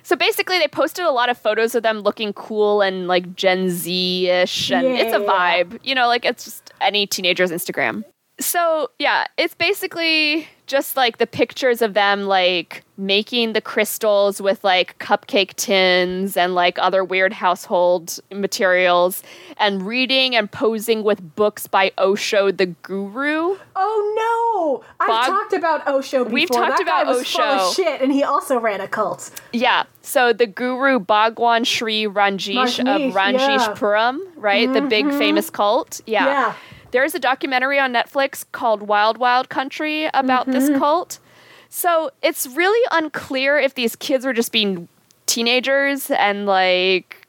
so 0.04 0.16
basically 0.16 0.60
they 0.60 0.68
posted 0.68 1.06
a 1.06 1.12
lot 1.12 1.30
of 1.30 1.38
photos 1.38 1.74
of 1.74 1.82
them 1.82 2.00
looking 2.02 2.34
cool 2.34 2.82
and 2.82 3.08
like 3.08 3.36
gen 3.36 3.70
z-ish 3.70 4.72
and 4.72 4.86
it's 4.86 5.14
a 5.16 5.20
Yeah. 5.20 5.26
vibe 5.26 5.80
you 5.84 5.96
know 5.96 6.08
like 6.08 6.26
it's 6.26 6.44
just 6.44 6.69
any 6.82 7.08
teenager's 7.08 7.52
instagram 7.52 8.04
so 8.40 8.90
yeah 9.00 9.26
it's 9.38 9.54
basically 9.56 10.48
just 10.66 10.96
like 10.96 11.18
the 11.18 11.28
pictures 11.28 11.82
of 11.82 11.94
them 11.94 12.24
like 12.24 12.84
making 12.96 13.54
the 13.54 13.62
crystals 13.62 14.42
with 14.42 14.64
like 14.64 14.98
cupcake 15.00 15.54
tins 15.56 16.38
and 16.38 16.56
like 16.56 16.78
other 16.80 17.04
weird 17.04 17.34
household 17.34 18.20
materials 18.32 19.24
and 19.58 19.86
reading 19.86 20.36
and 20.36 20.52
posing 20.52 21.04
with 21.04 21.36
books 21.36 21.68
by 21.68 21.92
osho 21.98 22.52
the 22.52 22.68
guru 22.68 23.58
Oh 23.82 24.82
no! 24.84 24.84
I've 25.00 25.26
talked 25.26 25.54
about 25.54 25.88
Osho 25.88 26.26
before. 26.26 26.34
We've 26.34 26.50
talked 26.50 26.78
that 26.78 26.86
guy 26.86 27.02
about 27.02 27.16
was 27.16 27.32
full 27.32 27.42
of 27.42 27.62
Osho. 27.62 27.82
shit, 27.82 28.02
and 28.02 28.12
he 28.12 28.24
also 28.24 28.60
ran 28.60 28.82
a 28.82 28.90
cult. 28.90 29.32
Yeah. 29.54 29.84
So 30.02 30.34
the 30.34 30.48
guru 30.48 31.00
Bhagwan 31.00 31.64
Sri 31.64 32.04
Ranjish 32.04 32.56
Rajneesh, 32.56 33.08
of 33.10 33.14
Ranjish 33.14 33.40
yeah. 33.40 33.58
Mm-hmm. 33.58 33.86
Puram, 33.86 34.20
right? 34.36 34.72
The 34.72 34.82
big 34.82 35.08
famous 35.12 35.50
cult. 35.50 36.02
Yeah. 36.06 36.26
Yeah. 36.26 36.54
There's 36.92 37.14
a 37.16 37.20
documentary 37.20 37.80
on 37.80 37.94
Netflix 37.94 38.46
called 38.52 38.84
Wild 38.84 39.18
Wild 39.18 39.50
Country 39.50 40.06
about 40.14 40.48
Mm-hmm. 40.48 40.52
this 40.52 40.80
cult. 40.80 41.20
So 41.70 42.12
it's 42.24 42.48
really 42.48 42.84
unclear 42.92 43.58
if 43.60 43.76
these 43.76 43.96
kids 43.96 44.26
were 44.26 44.34
just 44.34 44.52
being 44.52 44.88
teenagers 45.28 46.10
and 46.10 46.46
like 46.48 47.28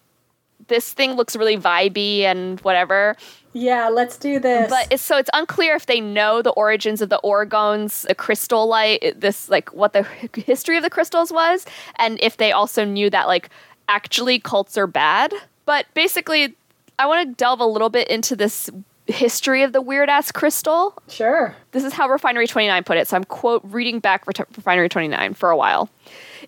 this 0.68 0.92
thing 0.92 1.12
looks 1.12 1.36
really 1.36 1.56
vibey 1.58 2.20
and 2.22 2.60
whatever. 2.60 3.16
Yeah, 3.52 3.88
let's 3.88 4.16
do 4.16 4.38
this. 4.38 4.70
But 4.70 4.86
it's 4.92 5.02
so 5.02 5.18
it's 5.18 5.28
unclear 5.34 5.74
if 5.74 5.86
they 5.86 6.00
know 6.00 6.40
the 6.40 6.50
origins 6.50 7.02
of 7.02 7.08
the 7.08 7.18
orgons, 7.18 8.02
the 8.02 8.14
crystal 8.14 8.66
light, 8.68 9.20
this 9.20 9.48
like 9.50 9.74
what 9.74 9.92
the 9.92 10.04
history 10.34 10.76
of 10.76 10.82
the 10.84 10.90
crystals 10.90 11.32
was, 11.32 11.66
and 11.96 12.18
if 12.22 12.36
they 12.36 12.52
also 12.52 12.84
knew 12.84 13.10
that 13.10 13.26
like 13.26 13.50
actually 13.88 14.38
cults 14.38 14.78
are 14.78 14.86
bad. 14.86 15.34
But 15.66 15.86
basically, 15.94 16.54
I 16.98 17.06
want 17.06 17.28
to 17.28 17.34
delve 17.34 17.60
a 17.60 17.66
little 17.66 17.90
bit 17.90 18.08
into 18.08 18.36
this 18.36 18.70
history 19.12 19.62
of 19.62 19.72
the 19.72 19.80
weird 19.80 20.08
ass 20.08 20.30
crystal. 20.32 20.94
sure. 21.08 21.54
This 21.72 21.84
is 21.84 21.92
how 21.92 22.08
Refinery 22.08 22.46
29 22.46 22.84
put 22.84 22.96
it. 22.96 23.08
So 23.08 23.16
I'm 23.16 23.24
quote 23.24 23.62
reading 23.64 24.00
back 24.00 24.26
Refinery 24.26 24.88
29 24.88 25.34
for 25.34 25.50
a 25.50 25.56
while. 25.56 25.88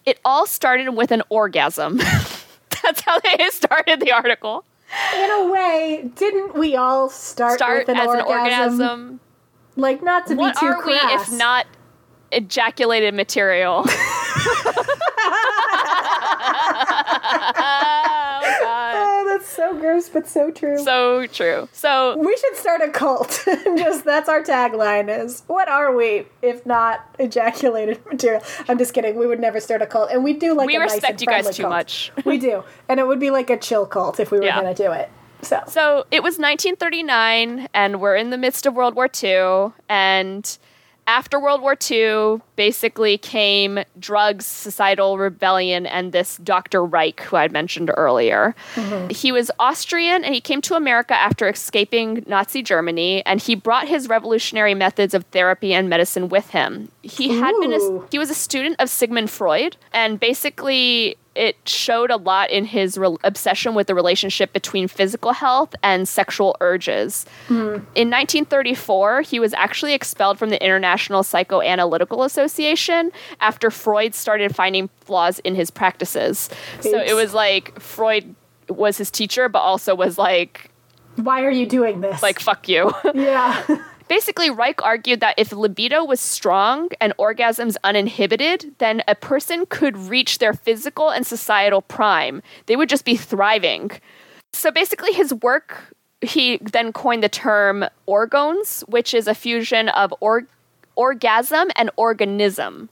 It 0.04 0.18
all 0.24 0.46
started 0.46 0.90
with 0.90 1.10
an 1.12 1.22
orgasm. 1.28 1.96
That's 2.82 3.00
how 3.02 3.18
they 3.20 3.36
started 3.50 4.00
the 4.00 4.12
article. 4.12 4.64
In 5.16 5.30
a 5.30 5.50
way, 5.50 6.10
didn't 6.16 6.54
we 6.54 6.76
all 6.76 7.08
start, 7.08 7.58
Start 7.58 7.86
with 7.86 7.96
an 7.96 7.96
as 7.96 8.08
orgasm? 8.08 8.26
an 8.26 8.40
orgasm. 8.40 9.20
Like, 9.76 10.02
not 10.02 10.26
to 10.26 10.34
what 10.34 10.54
be 10.54 10.60
too 10.60 10.66
are 10.66 10.86
we 10.86 10.92
if 10.94 11.32
not 11.32 11.66
ejaculated 12.30 13.14
material? 13.14 13.84
oh 17.64 18.56
god. 18.60 18.94
Oh, 18.96 19.24
that's 19.28 19.51
so 19.62 19.78
gross, 19.78 20.08
but 20.08 20.26
so 20.26 20.50
true. 20.50 20.78
So 20.78 21.26
true. 21.26 21.68
So 21.72 22.16
we 22.18 22.36
should 22.36 22.56
start 22.56 22.80
a 22.80 22.88
cult. 22.90 23.42
just 23.46 24.04
that's 24.04 24.28
our 24.28 24.42
tagline 24.42 25.08
is 25.24 25.42
what 25.46 25.68
are 25.68 25.94
we 25.94 26.26
if 26.42 26.64
not 26.66 27.06
ejaculated 27.18 28.04
material? 28.10 28.42
I'm 28.68 28.78
just 28.78 28.92
kidding. 28.94 29.16
We 29.16 29.26
would 29.26 29.40
never 29.40 29.60
start 29.60 29.82
a 29.82 29.86
cult. 29.86 30.10
And 30.10 30.24
we 30.24 30.32
do 30.32 30.54
like 30.54 30.66
we 30.66 30.76
a 30.76 30.80
nice 30.80 30.92
respect 30.94 31.12
and 31.12 31.20
you 31.22 31.26
guys 31.26 31.56
too 31.56 31.62
cult. 31.62 31.70
much. 31.72 32.12
We 32.24 32.38
do. 32.38 32.64
And 32.88 32.98
it 33.00 33.06
would 33.06 33.20
be 33.20 33.30
like 33.30 33.50
a 33.50 33.56
chill 33.56 33.86
cult 33.86 34.18
if 34.20 34.30
we 34.30 34.38
were 34.38 34.44
Yeah. 34.44 34.56
gonna 34.60 34.74
do 34.74 34.90
it. 34.92 35.10
So 35.42 35.60
So 35.66 36.06
it 36.10 36.22
was 36.22 36.38
1939, 36.38 37.68
and 37.74 38.00
we're 38.00 38.14
in 38.16 38.30
the 38.30 38.38
midst 38.38 38.64
of 38.64 38.74
World 38.74 38.94
War 38.94 39.08
II. 39.22 39.72
And 39.88 40.58
after 41.12 41.38
World 41.38 41.60
War 41.60 41.76
II, 41.90 42.40
basically 42.56 43.18
came 43.18 43.80
drugs, 43.98 44.46
societal 44.46 45.18
rebellion, 45.18 45.84
and 45.84 46.10
this 46.10 46.38
Dr. 46.38 46.82
Reich, 46.82 47.20
who 47.20 47.36
I'd 47.36 47.52
mentioned 47.52 47.90
earlier. 47.94 48.54
Mm-hmm. 48.76 49.10
He 49.10 49.30
was 49.30 49.50
Austrian, 49.58 50.24
and 50.24 50.34
he 50.34 50.40
came 50.40 50.62
to 50.62 50.74
America 50.74 51.12
after 51.12 51.46
escaping 51.50 52.24
Nazi 52.26 52.62
Germany, 52.62 53.22
and 53.26 53.42
he 53.42 53.54
brought 53.54 53.88
his 53.88 54.08
revolutionary 54.08 54.72
methods 54.72 55.12
of 55.12 55.24
therapy 55.24 55.74
and 55.74 55.90
medicine 55.90 56.30
with 56.30 56.48
him. 56.48 56.88
He 57.02 57.38
had 57.38 57.54
been 57.60 57.74
a, 57.74 58.06
he 58.10 58.18
was 58.18 58.30
a 58.30 58.34
student 58.34 58.76
of 58.78 58.88
Sigmund 58.88 59.28
Freud, 59.28 59.76
and 59.92 60.18
basically 60.18 61.18
it 61.35 61.57
showed 61.66 62.11
a 62.11 62.16
lot 62.16 62.51
in 62.51 62.64
his 62.64 62.99
re- 62.99 63.16
obsession 63.24 63.74
with 63.74 63.87
the 63.87 63.95
relationship 63.95 64.53
between 64.53 64.89
physical 64.89 65.33
health 65.33 65.74
and 65.83 66.09
sexual 66.09 66.57
urges. 66.61 67.24
Mm-hmm. 67.49 67.85
In 67.95 68.11
1934, 68.11 69.22
he 69.22 69.41
was 69.41 69.55
actually 69.55 69.95
expelled 69.95 70.39
from 70.39 70.51
the 70.51 70.62
International 70.62 71.22
Psychoanalytical 71.22 72.24
Association 72.24 73.11
after 73.41 73.70
Freud 73.70 74.14
started 74.14 74.55
finding 74.55 74.89
flaws 75.01 75.39
in 75.41 75.55
his 75.55 75.70
practices. 75.70 76.51
So 76.80 76.99
it 76.99 77.14
was 77.14 77.35
like 77.35 77.78
Freud 77.80 78.35
was 78.68 78.99
his 78.99 79.11
teacher, 79.11 79.49
but 79.49 79.61
also 79.61 79.95
was 79.95 80.18
like, 80.18 80.70
why 81.16 81.45
are 81.45 81.51
you 81.51 81.66
doing 81.66 82.01
this? 82.01 82.22
like 82.22 82.41
fuck 82.41 82.68
you. 82.68 82.93
Yeah. 83.14 83.62
Basically, 84.12 84.50
Reich 84.50 84.82
argued 84.82 85.20
that 85.20 85.38
if 85.38 85.52
libido 85.52 86.04
was 86.04 86.20
strong 86.20 86.90
and 87.00 87.16
orgasms 87.16 87.76
uninhibited, 87.82 88.74
then 88.76 89.02
a 89.08 89.14
person 89.14 89.64
could 89.64 89.96
reach 89.96 90.36
their 90.36 90.52
physical 90.52 91.08
and 91.08 91.26
societal 91.26 91.80
prime. 91.80 92.42
They 92.66 92.76
would 92.76 92.90
just 92.90 93.06
be 93.06 93.16
thriving. 93.16 93.90
So 94.52 94.70
basically, 94.70 95.14
his 95.14 95.32
work, 95.32 95.96
he 96.20 96.58
then 96.58 96.92
coined 96.92 97.22
the 97.22 97.30
term 97.30 97.86
orgones, 98.06 98.82
which 98.86 99.14
is 99.14 99.26
a 99.26 99.34
fusion 99.34 99.88
of 99.88 100.12
or- 100.20 100.46
orgasm 100.94 101.70
and 101.74 101.90
organism. 101.96 102.90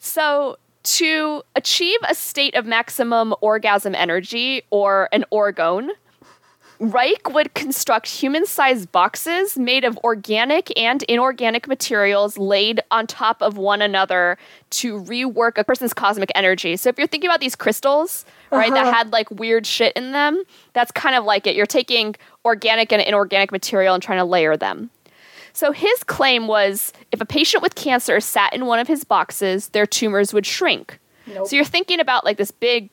So, 0.00 0.58
to 0.82 1.44
achieve 1.54 2.00
a 2.08 2.16
state 2.16 2.56
of 2.56 2.66
maximum 2.66 3.32
orgasm 3.40 3.94
energy, 3.94 4.62
or 4.70 5.08
an 5.12 5.24
orgone, 5.30 5.90
Reich 6.80 7.28
would 7.28 7.52
construct 7.52 8.08
human 8.08 8.46
sized 8.46 8.90
boxes 8.90 9.58
made 9.58 9.84
of 9.84 9.98
organic 9.98 10.72
and 10.78 11.02
inorganic 11.04 11.68
materials 11.68 12.38
laid 12.38 12.80
on 12.90 13.06
top 13.06 13.42
of 13.42 13.58
one 13.58 13.82
another 13.82 14.38
to 14.70 14.98
rework 15.02 15.58
a 15.58 15.64
person's 15.64 15.92
cosmic 15.92 16.32
energy. 16.34 16.78
So 16.78 16.88
if 16.88 16.96
you're 16.96 17.06
thinking 17.06 17.28
about 17.28 17.40
these 17.40 17.54
crystals, 17.54 18.24
right, 18.50 18.72
that 18.72 18.86
Uh-huh. 18.86 18.92
had 18.96 19.12
like 19.12 19.30
weird 19.30 19.66
shit 19.66 19.92
in 19.94 20.12
them, 20.12 20.42
that's 20.72 20.90
kind 20.90 21.14
of 21.14 21.24
like 21.24 21.46
it. 21.46 21.54
You're 21.54 21.66
taking 21.66 22.16
organic 22.46 22.92
and 22.94 23.02
inorganic 23.02 23.52
material 23.52 23.92
and 23.92 24.02
trying 24.02 24.18
to 24.18 24.24
layer 24.24 24.56
them. 24.56 24.88
So 25.52 25.72
his 25.72 26.02
claim 26.04 26.46
was 26.46 26.94
if 27.12 27.20
a 27.20 27.26
patient 27.26 27.62
with 27.62 27.74
cancer 27.74 28.20
sat 28.20 28.54
in 28.54 28.64
one 28.64 28.78
of 28.78 28.88
his 28.88 29.04
boxes, 29.04 29.68
their 29.68 29.84
tumors 29.84 30.32
would 30.32 30.46
shrink. 30.46 30.98
Nope. 31.26 31.46
So 31.46 31.56
you're 31.56 31.64
thinking 31.66 32.00
about 32.00 32.24
like 32.24 32.38
this 32.38 32.50
big 32.50 32.88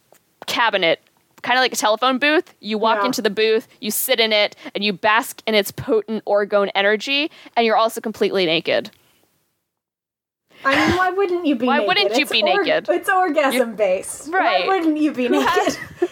cabinet, 0.46 1.00
kind 1.42 1.58
of 1.58 1.62
like 1.62 1.74
a 1.74 1.76
telephone 1.78 2.18
booth. 2.18 2.54
You 2.60 2.78
walk 2.78 3.00
Yeah. 3.02 3.06
into 3.08 3.22
the 3.22 3.30
booth, 3.30 3.68
you 3.80 3.92
sit 3.92 4.20
in 4.20 4.32
it, 4.34 4.56
and 4.76 4.84
you 4.84 4.94
bask 4.94 5.42
in 5.48 5.56
its 5.56 5.72
potent 5.72 6.24
orgone 6.26 6.70
energy, 6.76 7.32
and 7.56 7.66
you're 7.66 7.78
also 7.78 8.02
completely 8.02 8.46
naked. 8.46 8.92
I 10.66 10.76
mean, 10.76 10.98
why 10.98 11.12
wouldn't 11.12 11.46
you 11.46 11.56
be 11.56 11.68
Why 11.68 11.76
naked? 11.78 11.88
wouldn't 11.88 12.16
you 12.16 12.22
It's 12.24 12.32
be 12.32 12.42
naked? 12.42 12.88
It's 12.90 13.10
orgasm 13.10 13.76
based. 13.76 14.30
Right. 14.30 14.68
Why 14.68 14.78
wouldn't 14.78 14.98
you 14.98 15.12
be 15.14 15.30
naked? 15.30 15.78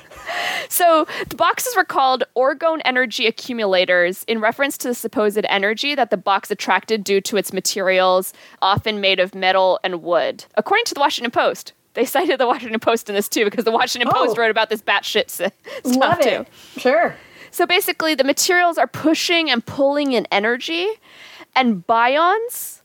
So 0.68 1.06
the 1.30 1.36
boxes 1.36 1.76
were 1.76 1.86
called 1.86 2.24
orgone 2.36 2.82
energy 2.84 3.28
accumulators 3.28 4.24
in 4.28 4.42
reference 4.42 4.78
to 4.80 4.88
the 4.90 4.96
supposed 4.96 5.40
energy 5.48 5.94
that 5.94 6.10
the 6.10 6.18
box 6.18 6.50
attracted 6.50 7.04
due 7.04 7.22
to 7.22 7.38
its 7.38 7.54
materials, 7.54 8.34
often 8.62 9.00
made 9.00 9.20
of 9.20 9.36
metal 9.36 9.80
and 9.84 10.02
wood. 10.02 10.46
According 10.56 10.86
to 10.86 10.94
the 10.96 11.00
Washington 11.00 11.30
Post, 11.32 11.74
they 11.96 12.06
cited 12.06 12.40
the 12.40 12.48
Washington 12.48 12.80
Post 12.80 13.10
in 13.10 13.16
this 13.16 13.28
too 13.28 13.46
because 13.46 13.66
the 13.66 13.72
Washington 13.72 14.10
Oh. 14.14 14.26
Post 14.26 14.38
wrote 14.38 14.52
about 14.52 14.70
this 14.70 14.82
batshit 14.82 15.30
stuff 15.30 15.52
Love 15.84 16.20
too. 16.20 16.30
it. 16.30 16.48
Sure. 16.78 17.16
So 17.52 17.66
basically, 17.66 18.16
the 18.16 18.24
materials 18.26 18.78
are 18.78 18.88
pushing 18.88 19.50
and 19.50 19.66
pulling 19.66 20.12
in 20.12 20.28
energy, 20.32 20.88
and 21.56 21.86
bions. 21.88 22.82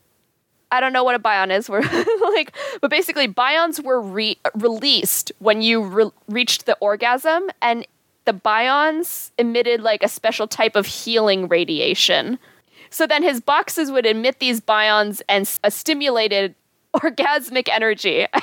I 0.71 0.79
don't 0.79 0.93
know 0.93 1.03
what 1.03 1.15
a 1.15 1.19
bion 1.19 1.51
is. 1.51 1.69
We're 1.69 1.81
like, 1.81 2.55
but 2.79 2.89
basically, 2.89 3.27
bions 3.27 3.81
were 3.83 3.99
re- 4.01 4.37
released 4.55 5.33
when 5.39 5.61
you 5.61 5.83
re- 5.83 6.11
reached 6.29 6.65
the 6.65 6.77
orgasm, 6.79 7.49
and 7.61 7.85
the 8.23 8.31
bions 8.33 9.31
emitted 9.37 9.81
like 9.81 10.03
a 10.03 10.07
special 10.07 10.47
type 10.47 10.77
of 10.77 10.85
healing 10.85 11.49
radiation. 11.49 12.39
So 12.89 13.05
then 13.07 13.23
his 13.23 13.41
boxes 13.41 13.91
would 13.91 14.05
emit 14.05 14.39
these 14.39 14.61
bions 14.61 15.21
and 15.27 15.49
a 15.65 15.71
stimulated 15.71 16.55
orgasmic 16.95 17.67
energy. 17.67 18.25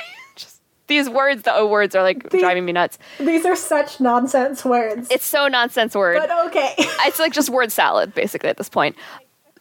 These 0.88 1.08
words, 1.08 1.42
the 1.42 1.54
O 1.54 1.66
words, 1.66 1.94
are 1.94 2.02
like 2.02 2.28
driving 2.30 2.64
me 2.64 2.72
nuts. 2.72 2.98
These 3.18 3.44
are 3.46 3.56
such 3.56 4.00
nonsense 4.00 4.64
words. 4.64 5.08
It's 5.10 5.24
so 5.24 5.46
nonsense 5.46 5.94
word. 5.94 6.18
but 6.18 6.46
okay. 6.46 6.74
it's 6.78 7.18
like 7.18 7.32
just 7.32 7.50
word 7.50 7.70
salad 7.70 8.14
basically 8.14 8.48
at 8.48 8.56
this 8.56 8.68
point. 8.68 8.96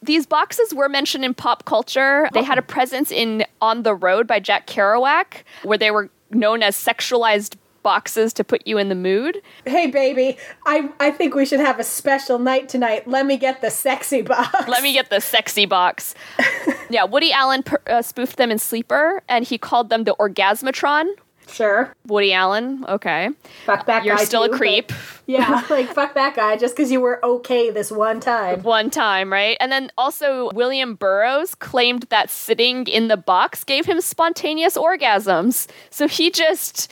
These 0.02 0.26
boxes 0.26 0.74
were 0.74 0.88
mentioned 0.88 1.24
in 1.24 1.34
pop 1.34 1.64
culture. 1.64 2.28
They 2.32 2.42
had 2.42 2.56
a 2.58 2.62
presence 2.62 3.10
in 3.10 3.44
On 3.60 3.82
the 3.82 3.94
Road 3.94 4.26
by 4.26 4.40
Jack 4.40 4.66
Kerouac, 4.66 5.42
where 5.64 5.78
they 5.78 5.90
were 5.90 6.08
known 6.30 6.62
as 6.62 6.76
sexualized 6.76 7.56
boxes 7.82 8.32
to 8.34 8.44
put 8.44 8.66
you 8.66 8.78
in 8.78 8.88
the 8.88 8.94
mood. 8.94 9.40
hey 9.66 9.86
baby, 9.86 10.36
I 10.66 10.90
I 11.00 11.10
think 11.10 11.34
we 11.34 11.44
should 11.46 11.60
have 11.60 11.78
a 11.78 11.84
special 11.84 12.38
night 12.38 12.68
tonight. 12.68 13.06
Let 13.06 13.26
me 13.26 13.36
get 13.36 13.60
the 13.60 13.70
sexy 13.70 14.22
box. 14.22 14.68
Let 14.68 14.82
me 14.82 14.92
get 14.92 15.10
the 15.10 15.20
sexy 15.20 15.66
box. 15.66 16.14
yeah, 16.90 17.04
Woody 17.04 17.32
Allen 17.32 17.62
per, 17.62 17.80
uh, 17.86 18.02
spoofed 18.02 18.36
them 18.36 18.50
in 18.50 18.58
Sleeper, 18.58 19.22
and 19.28 19.44
he 19.44 19.58
called 19.58 19.90
them 19.90 20.04
the 20.04 20.14
Orgasmatron. 20.18 21.06
Sure. 21.50 21.94
Woody 22.06 22.34
Allen, 22.34 22.84
okay. 22.88 23.30
Fuck 23.64 23.86
that 23.86 24.00
guy. 24.00 24.04
You're 24.04 24.18
still 24.18 24.42
a 24.42 24.48
too, 24.48 24.52
but- 24.52 24.58
creep. 24.58 24.92
Yeah, 25.30 25.62
like 25.68 25.92
fuck 25.92 26.14
that 26.14 26.34
guy 26.34 26.56
just 26.56 26.74
because 26.74 26.90
you 26.90 27.02
were 27.02 27.22
okay 27.22 27.70
this 27.70 27.90
one 27.92 28.18
time. 28.18 28.62
One 28.62 28.88
time, 28.88 29.30
right? 29.30 29.58
And 29.60 29.70
then 29.70 29.90
also, 29.98 30.48
William 30.54 30.94
Burroughs 30.94 31.54
claimed 31.54 32.04
that 32.08 32.30
sitting 32.30 32.86
in 32.86 33.08
the 33.08 33.18
box 33.18 33.62
gave 33.62 33.84
him 33.84 34.00
spontaneous 34.00 34.74
orgasms. 34.78 35.66
So 35.90 36.08
he 36.08 36.30
just 36.30 36.90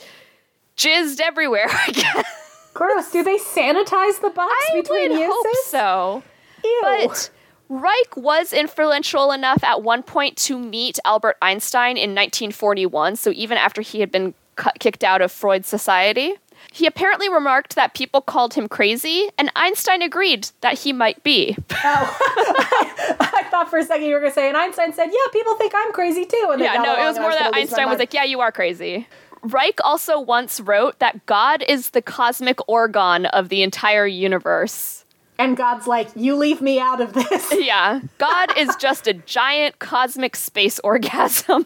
jizzed 0.77 1.19
everywhere, 1.19 1.67
I 1.69 1.91
guess. 1.91 2.25
Gross. 2.73 3.11
Do 3.11 3.23
they 3.23 3.37
sanitize 3.37 4.21
the 4.21 4.29
box 4.29 4.53
I 4.71 4.81
between 4.81 5.11
would 5.11 5.19
uses? 5.19 5.35
hope 5.35 5.65
so. 5.65 6.23
Ew. 6.63 6.79
But 6.83 7.29
Reich 7.69 8.15
was 8.15 8.53
influential 8.53 9.31
enough 9.31 9.63
at 9.63 9.81
one 9.83 10.03
point 10.03 10.37
to 10.37 10.57
meet 10.57 10.99
Albert 11.03 11.37
Einstein 11.41 11.97
in 11.97 12.11
1941, 12.11 13.15
so 13.15 13.31
even 13.31 13.57
after 13.57 13.81
he 13.81 13.99
had 13.99 14.11
been 14.11 14.33
cut, 14.55 14.77
kicked 14.79 15.03
out 15.03 15.21
of 15.21 15.31
Freud's 15.31 15.67
society. 15.67 16.35
He 16.71 16.85
apparently 16.85 17.29
remarked 17.29 17.75
that 17.75 17.93
people 17.93 18.21
called 18.21 18.53
him 18.53 18.67
crazy, 18.67 19.29
and 19.37 19.51
Einstein 19.55 20.01
agreed 20.01 20.49
that 20.61 20.79
he 20.79 20.93
might 20.93 21.21
be. 21.23 21.55
oh, 21.71 22.17
I 23.19 23.43
thought 23.49 23.69
for 23.69 23.79
a 23.79 23.83
second 23.83 24.05
you 24.05 24.13
were 24.13 24.19
gonna 24.19 24.33
say, 24.33 24.47
and 24.47 24.57
Einstein 24.57 24.93
said, 24.93 25.07
"Yeah, 25.07 25.31
people 25.31 25.55
think 25.55 25.73
I'm 25.75 25.91
crazy 25.93 26.25
too." 26.25 26.49
And 26.51 26.61
Yeah, 26.61 26.73
no, 26.75 26.93
it 26.95 27.05
was 27.05 27.19
more 27.19 27.31
that 27.31 27.39
gonna 27.39 27.45
lose 27.47 27.51
my 27.53 27.59
Einstein 27.61 27.89
was 27.89 27.99
like, 27.99 28.13
yeah, 28.13 28.23
you 28.23 28.39
are 28.41 28.51
crazy. 28.51 29.07
Reich 29.43 29.79
also 29.83 30.19
once 30.19 30.59
wrote 30.59 30.99
that 30.99 31.25
God 31.25 31.63
is 31.67 31.91
the 31.91 32.01
cosmic 32.01 32.57
orgone 32.67 33.29
of 33.31 33.49
the 33.49 33.63
entire 33.63 34.07
universe. 34.07 35.05
and 35.39 35.55
God's 35.55 35.85
like, 35.85 36.09
"You 36.15 36.35
leave 36.35 36.61
me 36.61 36.79
out 36.79 36.99
of 37.01 37.13
this." 37.13 37.53
Yeah, 37.59 38.01
God 38.17 38.57
is 38.57 38.75
just 38.77 39.07
a 39.07 39.13
giant 39.13 39.77
cosmic 39.79 40.35
space 40.35 40.79
orgasm. 40.83 41.65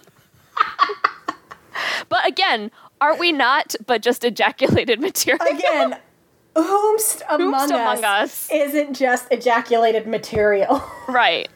but 2.10 2.28
again, 2.28 2.72
aren't 3.00 3.20
we 3.20 3.32
not, 3.32 3.76
but 3.86 4.02
just 4.02 4.24
ejaculated 4.24 5.00
material? 5.00 5.46
Again, 5.50 5.98
whomst 6.56 7.22
among, 7.30 7.72
among 7.72 8.04
us. 8.04 8.50
isn't 8.52 8.94
just 8.94 9.28
ejaculated 9.32 10.06
material. 10.08 10.84
Right. 11.08 11.50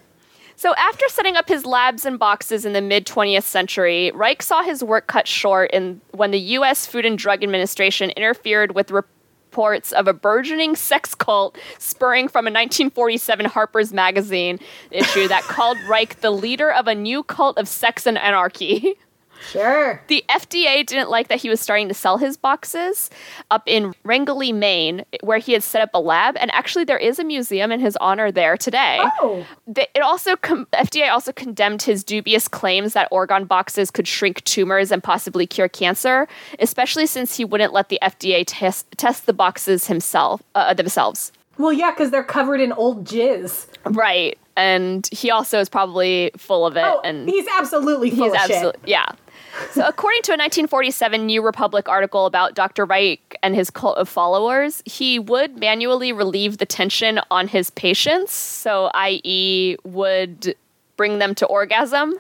So 0.58 0.74
after 0.76 1.06
setting 1.10 1.36
up 1.36 1.50
his 1.50 1.66
labs 1.66 2.06
and 2.06 2.18
boxes 2.18 2.66
in 2.66 2.74
the 2.74 2.82
mid 2.82 3.06
20th 3.06 3.44
century, 3.44 4.12
Reich 4.14 4.42
saw 4.42 4.64
his 4.64 4.84
work 4.84 5.08
cut 5.08 5.28
short 5.28 5.72
in 5.72 6.02
when 6.12 6.32
the 6.32 6.40
US 6.40 6.86
Food 6.86 7.06
and 7.06 7.18
Drug 7.18 7.44
Administration 7.44 8.12
interfered 8.12 8.74
with 8.74 8.92
reports 8.92 9.92
of 9.92 10.08
a 10.08 10.14
burgeoning 10.14 10.76
sex 10.76 11.16
cult 11.16 11.58
spurring 11.78 12.28
from 12.28 12.46
a 12.46 12.52
1947 12.52 13.46
Harper's 13.46 13.94
Magazine 13.94 14.60
issue 14.92 15.28
that 15.28 15.44
called 15.44 15.78
Reich 15.88 16.20
the 16.22 16.32
leader 16.32 16.72
of 16.72 16.88
a 16.88 16.96
new 16.96 17.24
cult 17.24 17.58
of 17.58 17.68
sex 17.68 18.06
and 18.06 18.18
anarchy. 18.18 18.96
sure. 19.52 20.02
The 20.08 20.24
FDA 20.30 20.86
didn't 20.86 21.10
like 21.10 21.28
that 21.30 21.42
he 21.42 21.50
was 21.50 21.60
starting 21.60 21.88
to 21.88 21.94
sell 21.94 22.18
his 22.18 22.38
boxes 22.38 23.10
up 23.52 23.64
in 23.66 23.94
Rangeley, 24.04 24.52
Maine, 24.52 25.06
where 25.22 25.38
he 25.38 25.54
had 25.54 25.64
set 25.64 25.82
up 25.82 25.90
a 25.94 26.00
lab, 26.00 26.36
and 26.40 26.52
actually 26.54 26.84
there 26.84 26.98
is 26.98 27.20
a 27.20 27.24
museum 27.24 27.72
in 27.72 27.80
his 27.80 27.96
honor 28.02 28.32
there 28.32 28.58
today. 28.58 29.00
Oh, 29.22 29.46
It 29.76 30.02
also 30.02 30.36
com- 30.36 30.68
FDA 30.74 31.10
also 31.12 31.32
condemned 31.32 31.82
his 31.82 32.04
dubious 32.04 32.48
claims 32.48 32.94
that 32.94 33.10
orgone 33.12 33.48
boxes 33.48 33.92
could 33.92 34.08
shrink 34.08 34.44
tumors 34.44 34.92
and 34.92 35.04
possibly 35.04 35.46
cure 35.48 35.68
cancer, 35.70 36.28
especially 36.60 37.06
since 37.06 37.36
he 37.38 37.46
wouldn't 37.46 37.74
let 37.74 37.90
the 37.90 38.00
FDA 38.02 38.44
test 38.46 38.86
test 38.98 39.26
the 39.26 39.34
boxes 39.34 39.88
himself 39.88 40.42
uh, 40.56 40.74
themselves. 40.74 41.32
well, 41.58 41.72
yeah, 41.74 41.92
because 41.92 42.12
they're 42.12 42.24
covered 42.24 42.60
in 42.62 42.72
old 42.74 43.06
jizz. 43.06 43.68
Right, 43.86 44.38
and 44.58 45.08
he 45.12 45.30
also 45.32 45.60
is 45.60 45.70
probably 45.70 46.32
full 46.38 46.66
of 46.66 46.76
it, 46.76 46.84
Oh, 46.86 47.02
and 47.04 47.30
he's 47.30 47.46
absolutely 47.58 48.10
full 48.12 48.32
he's 48.34 48.42
of 48.44 48.48
shit. 48.48 48.76
yeah. 48.86 49.06
So, 49.72 49.86
according 49.86 50.22
to 50.24 50.32
a 50.32 50.38
1947 50.40 51.26
New 51.26 51.42
Republic 51.42 51.88
article 51.90 52.26
about 52.26 52.56
Dr. 52.56 52.86
Reich 52.86 53.38
and 53.44 53.56
his 53.56 53.70
cult 53.70 53.98
of 53.98 54.08
followers, 54.10 54.82
he 54.86 55.20
would 55.20 55.58
manually 55.58 56.12
relieve 56.12 56.58
the 56.58 56.66
tension 56.66 57.20
on 57.32 57.48
his 57.48 57.70
patients. 57.72 58.34
So, 58.34 58.90
i.e., 58.94 59.78
would 59.84 60.56
bring 60.98 61.20
them 61.20 61.36
to 61.36 61.46
orgasm. 61.46 62.16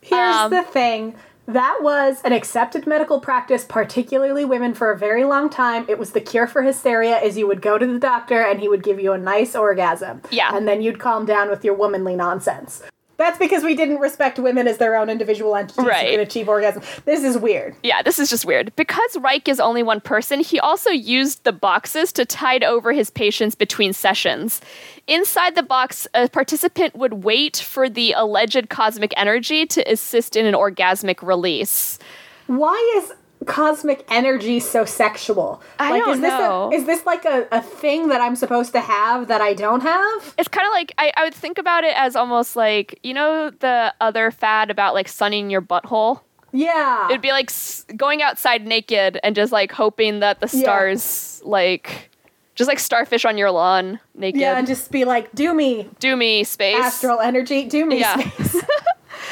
Here's 0.00 0.36
Um, 0.36 0.50
the 0.50 0.62
thing. 0.62 1.14
That 1.46 1.78
was 1.82 2.22
an 2.24 2.32
accepted 2.32 2.86
medical 2.86 3.20
practice, 3.20 3.66
particularly 3.68 4.46
women, 4.46 4.72
for 4.72 4.90
a 4.90 4.96
very 4.96 5.24
long 5.24 5.50
time. 5.50 5.84
It 5.88 5.98
was 5.98 6.12
the 6.12 6.20
cure 6.20 6.46
for 6.46 6.62
hysteria 6.62 7.18
is 7.20 7.36
you 7.36 7.46
would 7.46 7.60
go 7.60 7.76
to 7.76 7.86
the 7.86 7.98
doctor 7.98 8.40
and 8.42 8.60
he 8.60 8.68
would 8.68 8.82
give 8.82 8.98
you 8.98 9.12
a 9.12 9.18
nice 9.18 9.54
orgasm. 9.54 10.22
Yeah. 10.30 10.56
And 10.56 10.66
then 10.66 10.80
you'd 10.80 10.98
calm 10.98 11.26
down 11.26 11.50
with 11.50 11.62
your 11.62 11.74
womanly 11.74 12.16
nonsense. 12.16 12.82
That's 13.16 13.38
because 13.38 13.62
we 13.62 13.74
didn't 13.74 13.98
respect 13.98 14.38
women 14.38 14.66
as 14.66 14.78
their 14.78 14.96
own 14.96 15.08
individual 15.08 15.54
entities 15.54 15.84
Right. 15.84 16.06
who 16.06 16.10
could 16.12 16.20
achieve 16.20 16.48
orgasm. 16.48 16.82
This 17.04 17.22
is 17.22 17.38
weird. 17.38 17.76
Yeah, 17.82 18.02
this 18.02 18.18
is 18.18 18.28
just 18.28 18.44
weird. 18.44 18.74
Because 18.76 19.16
Reich 19.18 19.48
is 19.48 19.60
only 19.60 19.82
one 19.82 20.00
person, 20.00 20.40
he 20.40 20.58
also 20.58 20.90
used 20.90 21.44
the 21.44 21.52
boxes 21.52 22.12
to 22.14 22.24
tide 22.24 22.64
over 22.64 22.92
his 22.92 23.10
patients 23.10 23.54
between 23.54 23.92
sessions. 23.92 24.60
Inside 25.06 25.54
the 25.54 25.62
box, 25.62 26.06
a 26.14 26.28
participant 26.28 26.96
would 26.96 27.24
wait 27.24 27.56
for 27.58 27.88
the 27.88 28.12
alleged 28.12 28.68
cosmic 28.68 29.12
energy 29.16 29.66
to 29.66 29.82
assist 29.90 30.34
in 30.36 30.46
an 30.46 30.54
orgasmic 30.54 31.22
release. 31.22 31.98
Why 32.46 32.94
is 32.96 33.12
cosmic 33.46 34.04
energy 34.10 34.60
so 34.60 34.84
sexual? 34.84 35.62
I 35.78 35.90
like, 35.92 36.02
don't 36.04 36.14
is 36.14 36.20
this 36.20 36.28
know. 36.30 36.70
A, 36.72 36.74
is 36.74 36.84
this 36.86 37.04
like 37.06 37.24
a, 37.24 37.46
a 37.52 37.60
thing 37.60 38.08
that 38.08 38.20
I'm 38.20 38.36
supposed 38.36 38.72
to 38.72 38.80
have 38.80 39.28
that 39.28 39.40
I 39.40 39.54
don't 39.54 39.80
have? 39.82 40.34
It's 40.38 40.48
kind 40.48 40.66
of 40.66 40.72
like 40.72 40.92
I, 40.98 41.12
I 41.16 41.24
would 41.24 41.34
think 41.34 41.58
about 41.58 41.84
it 41.84 41.94
as 41.96 42.16
almost 42.16 42.56
like 42.56 42.98
you 43.02 43.14
know 43.14 43.50
the 43.50 43.94
other 44.00 44.30
fad 44.30 44.70
about 44.70 44.94
like 44.94 45.08
sunning 45.08 45.50
your 45.50 45.62
butthole. 45.62 46.20
Yeah. 46.52 47.08
It'd 47.08 47.20
be 47.20 47.32
like 47.32 47.50
s- 47.50 47.84
going 47.96 48.22
outside 48.22 48.64
naked 48.66 49.18
and 49.24 49.34
just 49.34 49.50
like 49.52 49.72
hoping 49.72 50.20
that 50.20 50.40
the 50.40 50.46
Yeah. 50.52 50.62
stars 50.62 51.42
like 51.44 52.10
just 52.54 52.68
like 52.68 52.78
starfish 52.78 53.24
on 53.24 53.36
your 53.36 53.50
lawn 53.50 53.98
naked. 54.14 54.40
yeah, 54.40 54.56
and 54.56 54.64
just 54.64 54.92
be 54.92 55.04
like, 55.04 55.34
do 55.34 55.52
me, 55.52 55.90
Do 55.98 56.14
me 56.14 56.44
space. 56.44 56.76
astral 56.78 57.18
energy, 57.18 57.64
do 57.64 57.84
me 57.84 57.98
Yeah. 57.98 58.16
space. 58.30 58.62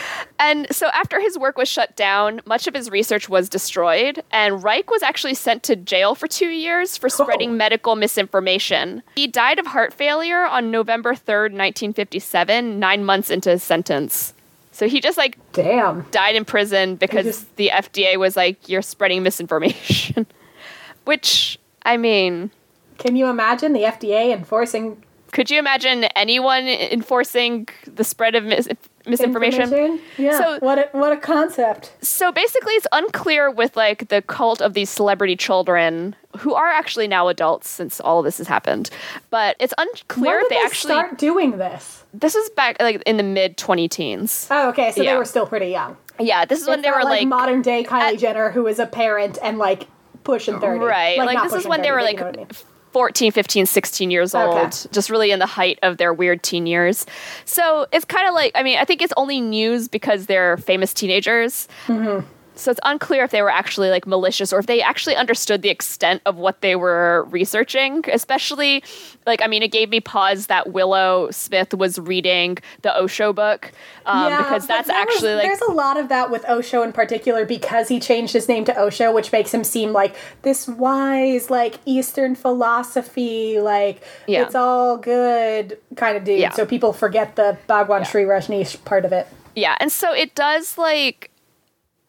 And 0.44 0.66
so 0.74 0.88
after 0.88 1.20
his 1.20 1.38
work 1.38 1.56
was 1.56 1.68
shut 1.68 1.94
down, 1.94 2.40
much 2.46 2.66
of 2.66 2.74
his 2.74 2.90
research 2.90 3.28
was 3.28 3.48
destroyed, 3.48 4.24
and 4.32 4.62
Reich 4.62 4.90
was 4.90 5.00
actually 5.02 5.34
sent 5.34 5.62
to 5.64 5.76
jail 5.76 6.16
for 6.16 6.26
two 6.26 6.48
years 6.48 6.96
for 6.96 7.08
spreading 7.08 7.50
Oh. 7.50 7.54
medical 7.54 7.94
misinformation. 7.94 9.04
He 9.14 9.28
died 9.28 9.60
of 9.60 9.66
heart 9.68 9.92
failure 9.94 10.44
on 10.44 10.72
November 10.72 11.14
3rd, 11.14 11.52
1957, 11.52 12.80
nine 12.80 13.04
months 13.04 13.30
into 13.30 13.50
his 13.50 13.62
sentence. 13.62 14.34
So 14.72 14.88
he 14.88 15.00
just 15.00 15.16
like 15.16 15.38
Damn. 15.52 16.06
died 16.10 16.34
in 16.34 16.44
prison 16.44 16.96
because 16.96 17.26
just- 17.26 17.56
the 17.56 17.70
FDA 17.70 18.16
was 18.16 18.36
like, 18.36 18.68
you're 18.68 18.82
spreading 18.82 19.22
misinformation. 19.22 20.26
Which, 21.04 21.58
I 21.84 21.96
mean, 21.96 22.50
Can 22.98 23.14
you 23.16 23.26
imagine 23.28 23.72
the 23.74 23.82
FDA 23.84 24.32
enforcing 24.32 25.02
could 25.32 25.50
you 25.50 25.58
imagine 25.58 26.04
anyone 26.14 26.64
enforcing 26.68 27.66
the 27.86 28.04
spread 28.04 28.34
of 28.34 28.44
mis- 28.44 28.68
misinformation? 29.06 29.98
Yeah. 30.18 30.38
So, 30.38 30.58
what 30.58 30.78
a, 30.78 30.88
what 30.92 31.10
a 31.10 31.16
concept. 31.16 31.92
So 32.02 32.30
basically, 32.30 32.74
it's 32.74 32.86
unclear 32.92 33.50
with 33.50 33.74
like 33.74 34.08
the 34.08 34.20
cult 34.20 34.60
of 34.60 34.74
these 34.74 34.90
celebrity 34.90 35.34
children 35.34 36.14
who 36.38 36.52
are 36.52 36.68
actually 36.68 37.08
now 37.08 37.28
adults 37.28 37.70
since 37.70 37.98
all 37.98 38.22
this 38.22 38.36
has 38.38 38.46
happened. 38.46 38.90
But 39.30 39.56
it's 39.58 39.72
unclear 39.78 40.40
if 40.40 40.50
they, 40.50 40.56
they, 40.56 40.60
actually 40.60 40.92
start 40.92 41.16
doing 41.16 41.56
this. 41.56 42.04
This 42.12 42.34
was 42.34 42.50
back 42.50 42.76
like 42.78 43.02
in 43.06 43.16
the 43.16 43.22
mid 43.22 43.56
twenty 43.56 43.88
teens. 43.88 44.48
Oh, 44.50 44.68
okay. 44.68 44.92
So 44.92 45.02
yeah. 45.02 45.12
they 45.12 45.18
were 45.18 45.24
still 45.24 45.46
pretty 45.46 45.68
young. 45.68 45.96
Yeah, 46.20 46.44
this 46.44 46.60
is 46.60 46.68
when 46.68 46.82
they 46.82 46.90
were 46.90 47.04
like, 47.04 47.20
like, 47.20 47.28
modern 47.28 47.62
day 47.62 47.84
Kylie 47.84 48.12
at, 48.12 48.18
Jenner, 48.18 48.50
who 48.50 48.66
is 48.66 48.78
a 48.78 48.86
parent 48.86 49.38
and 49.42 49.56
like 49.56 49.88
pushing 50.24 50.60
thirty. 50.60 50.84
Right. 50.84 51.16
Like, 51.16 51.36
like 51.36 51.50
this 51.50 51.62
is 51.62 51.66
when 51.66 51.80
they 51.80 51.90
were 51.90 52.02
like. 52.02 52.18
40, 52.18 52.46
14, 52.92 53.32
15, 53.32 53.66
16 53.66 54.10
years 54.10 54.34
old, 54.34 54.56
Okay. 54.56 54.70
just 54.92 55.10
really 55.10 55.30
in 55.30 55.38
the 55.38 55.46
height 55.46 55.78
of 55.82 55.96
their 55.96 56.12
weird 56.12 56.42
teen 56.42 56.66
years. 56.66 57.06
So 57.44 57.86
it's 57.92 58.04
kind 58.04 58.28
of 58.28 58.34
like, 58.34 58.52
I 58.54 58.62
mean, 58.62 58.78
I 58.78 58.84
think 58.84 59.02
it's 59.02 59.12
only 59.16 59.40
news 59.40 59.88
because 59.88 60.26
they're 60.26 60.56
famous 60.58 60.92
teenagers. 60.92 61.68
Mm-hmm. 61.86 62.26
So 62.54 62.70
it's 62.70 62.80
unclear 62.84 63.24
if 63.24 63.30
they 63.30 63.40
were 63.42 63.50
actually 63.50 63.88
like 63.90 64.06
malicious 64.06 64.52
or 64.52 64.58
if 64.58 64.66
they 64.66 64.82
actually 64.82 65.16
understood 65.16 65.62
the 65.62 65.70
extent 65.70 66.20
of 66.26 66.36
what 66.36 66.60
they 66.60 66.76
were 66.76 67.26
researching. 67.30 68.04
Especially, 68.12 68.84
like, 69.26 69.40
I 69.42 69.46
mean, 69.46 69.62
it 69.62 69.72
gave 69.72 69.88
me 69.88 70.00
pause 70.00 70.48
that 70.48 70.72
Willow 70.72 71.30
Smith 71.30 71.72
was 71.74 71.98
reading 71.98 72.58
the 72.82 72.94
Osho 72.96 73.32
book 73.32 73.72
um, 74.06 74.36
because 74.36 74.66
that's 74.66 74.88
there 74.88 74.96
was- 75.06 75.14
actually 75.14 75.34
like 75.34 75.44
there's 75.44 75.60
a 75.62 75.72
lot 75.72 75.96
of 75.96 76.08
that 76.10 76.30
with 76.30 76.44
Osho 76.48 76.82
in 76.82 76.92
particular 76.92 77.44
because 77.46 77.88
he 77.88 77.98
changed 77.98 78.32
his 78.32 78.48
name 78.48 78.64
to 78.66 78.78
Osho, 78.78 79.12
which 79.12 79.32
makes 79.32 79.52
him 79.52 79.64
seem 79.64 79.92
like 79.92 80.14
this 80.42 80.68
wise, 80.68 81.48
like 81.50 81.78
Eastern 81.86 82.34
philosophy, 82.34 83.60
like 83.60 84.02
Yeah. 84.26 84.42
it's 84.42 84.54
all 84.54 84.96
good 84.98 85.78
kind 85.96 86.16
of 86.16 86.24
dude. 86.24 86.38
Yeah. 86.40 86.50
So 86.52 86.66
people 86.66 86.92
forget 86.92 87.36
the 87.36 87.56
Bhagwan 87.66 88.04
Shree 88.04 88.24
Rajneesh 88.24 88.84
part 88.84 89.04
of 89.04 89.12
it. 89.12 89.26
Yeah, 89.54 89.76
and 89.80 89.92
so 89.92 90.12
it 90.14 90.34
does 90.34 90.78
like 90.78 91.30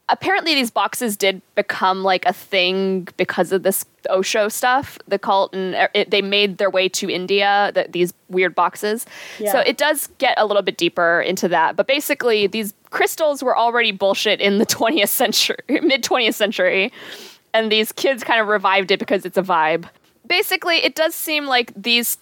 apparently 0.10 0.54
these 0.54 0.70
boxes 0.72 1.16
did 1.18 1.42
become 1.56 2.04
like 2.04 2.26
a 2.26 2.34
thing 2.34 3.08
because 3.18 3.52
of 3.52 3.64
this 3.64 3.86
Osho 4.10 4.50
stuff, 4.50 5.00
the 5.08 5.18
cult, 5.18 5.54
and 5.56 5.76
uh, 5.76 5.88
it, 5.94 6.12
they 6.12 6.22
made 6.22 6.58
their 6.58 6.70
way 6.70 6.90
to 6.90 7.10
India. 7.10 7.72
The, 7.74 7.88
these 7.90 8.14
weird 8.30 8.54
boxes, 8.56 9.06
Yeah. 9.40 9.52
so 9.52 9.60
it 9.60 9.78
does 9.78 10.08
get 10.18 10.34
a 10.38 10.46
little 10.46 10.62
bit 10.64 10.78
deeper 10.78 11.22
into 11.22 11.48
that. 11.50 11.76
But 11.76 11.88
basically, 11.88 12.48
these 12.48 12.74
crystals 12.90 13.42
were 13.44 13.58
already 13.58 13.92
bullshit 13.92 14.42
in 14.42 14.58
the 14.58 14.66
20th 14.78 15.10
century, 15.10 15.58
mid 15.70 16.04
20th 16.04 16.34
century, 16.34 16.92
and 17.54 17.72
these 17.72 17.92
kids 17.92 18.24
kind 18.24 18.42
of 18.42 18.48
revived 18.48 18.92
it 18.92 19.00
because 19.00 19.26
it's 19.26 19.38
a 19.38 19.44
vibe. 19.44 19.86
Basically, 20.28 20.78
it 20.78 20.96
does 20.96 21.16
seem 21.16 21.46
like 21.46 21.72
these 21.76 22.18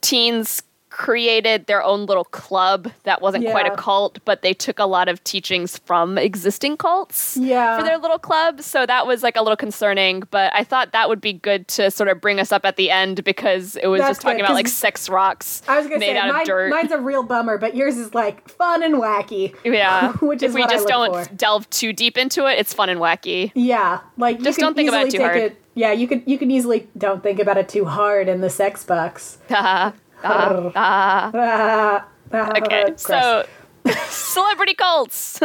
teens 0.00 0.62
created 0.96 1.66
their 1.66 1.82
own 1.82 2.06
little 2.06 2.24
club 2.24 2.90
that 3.02 3.20
wasn't 3.20 3.44
quite 3.50 3.66
a 3.70 3.76
cult, 3.76 4.18
but 4.24 4.40
they 4.40 4.54
took 4.54 4.78
a 4.78 4.86
lot 4.86 5.08
of 5.10 5.22
teachings 5.24 5.76
from 5.84 6.16
existing 6.16 6.74
cults 6.78 7.36
Yeah. 7.36 7.76
for 7.78 7.84
their 7.84 7.98
little 7.98 8.18
club. 8.18 8.62
So 8.62 8.86
that 8.86 9.06
was 9.06 9.22
like 9.22 9.36
a 9.36 9.42
little 9.42 9.58
concerning, 9.58 10.22
but 10.30 10.50
I 10.54 10.64
thought 10.64 10.92
that 10.92 11.10
would 11.10 11.20
be 11.20 11.34
good 11.34 11.68
to 11.68 11.90
sort 11.90 12.08
of 12.08 12.18
bring 12.22 12.40
us 12.40 12.50
up 12.50 12.64
at 12.64 12.76
the 12.76 12.90
end 12.90 13.24
because 13.24 13.76
it 13.76 13.88
was 13.88 14.00
That's 14.00 14.10
just 14.12 14.20
talking 14.22 14.38
good, 14.38 14.46
about 14.46 14.54
like 14.54 14.68
sex 14.68 15.10
rocks 15.10 15.60
I 15.68 15.76
was 15.76 15.86
gonna 15.86 15.98
made 16.00 16.06
say 16.14 16.16
out 16.16 16.32
mine, 16.32 16.40
of 16.40 16.46
dirt. 16.46 16.70
mine's 16.70 16.92
a 16.92 16.98
real 16.98 17.22
bummer, 17.22 17.58
but 17.58 17.76
yours 17.76 17.98
is 17.98 18.14
like 18.14 18.48
fun 18.48 18.82
and 18.82 18.94
wacky. 18.94 19.54
yeah, 19.64 20.12
which 20.22 20.42
if 20.42 20.48
is 20.50 20.54
we 20.54 20.62
just 20.66 20.88
don't 20.88 21.12
for. 21.28 21.34
delve 21.34 21.68
too 21.68 21.92
deep 21.92 22.16
into 22.16 22.46
it, 22.46 22.58
it's 22.58 22.72
fun 22.72 22.88
and 22.88 23.00
wacky. 23.00 23.52
Yeah, 23.54 24.00
like 24.16 24.40
Just 24.40 24.58
don't 24.58 24.74
think 24.74 24.88
about 24.88 25.08
it 25.08 25.10
too 25.10 25.20
hard. 25.20 25.36
It, 25.36 25.62
yeah, 25.74 25.92
you 25.92 26.08
could 26.08 26.22
you 26.24 26.38
can 26.38 26.50
easily 26.50 26.88
don't 26.96 27.22
think 27.22 27.38
about 27.38 27.58
it 27.58 27.68
too 27.68 27.84
hard 27.84 28.28
in 28.28 28.40
the 28.40 28.48
sex 28.48 28.82
box. 28.82 29.36
Ah, 30.24 31.32
ah, 31.32 32.06
Okay, 32.58 32.92
so 32.96 33.46
celebrity 34.08 34.74
cults. 34.74 35.38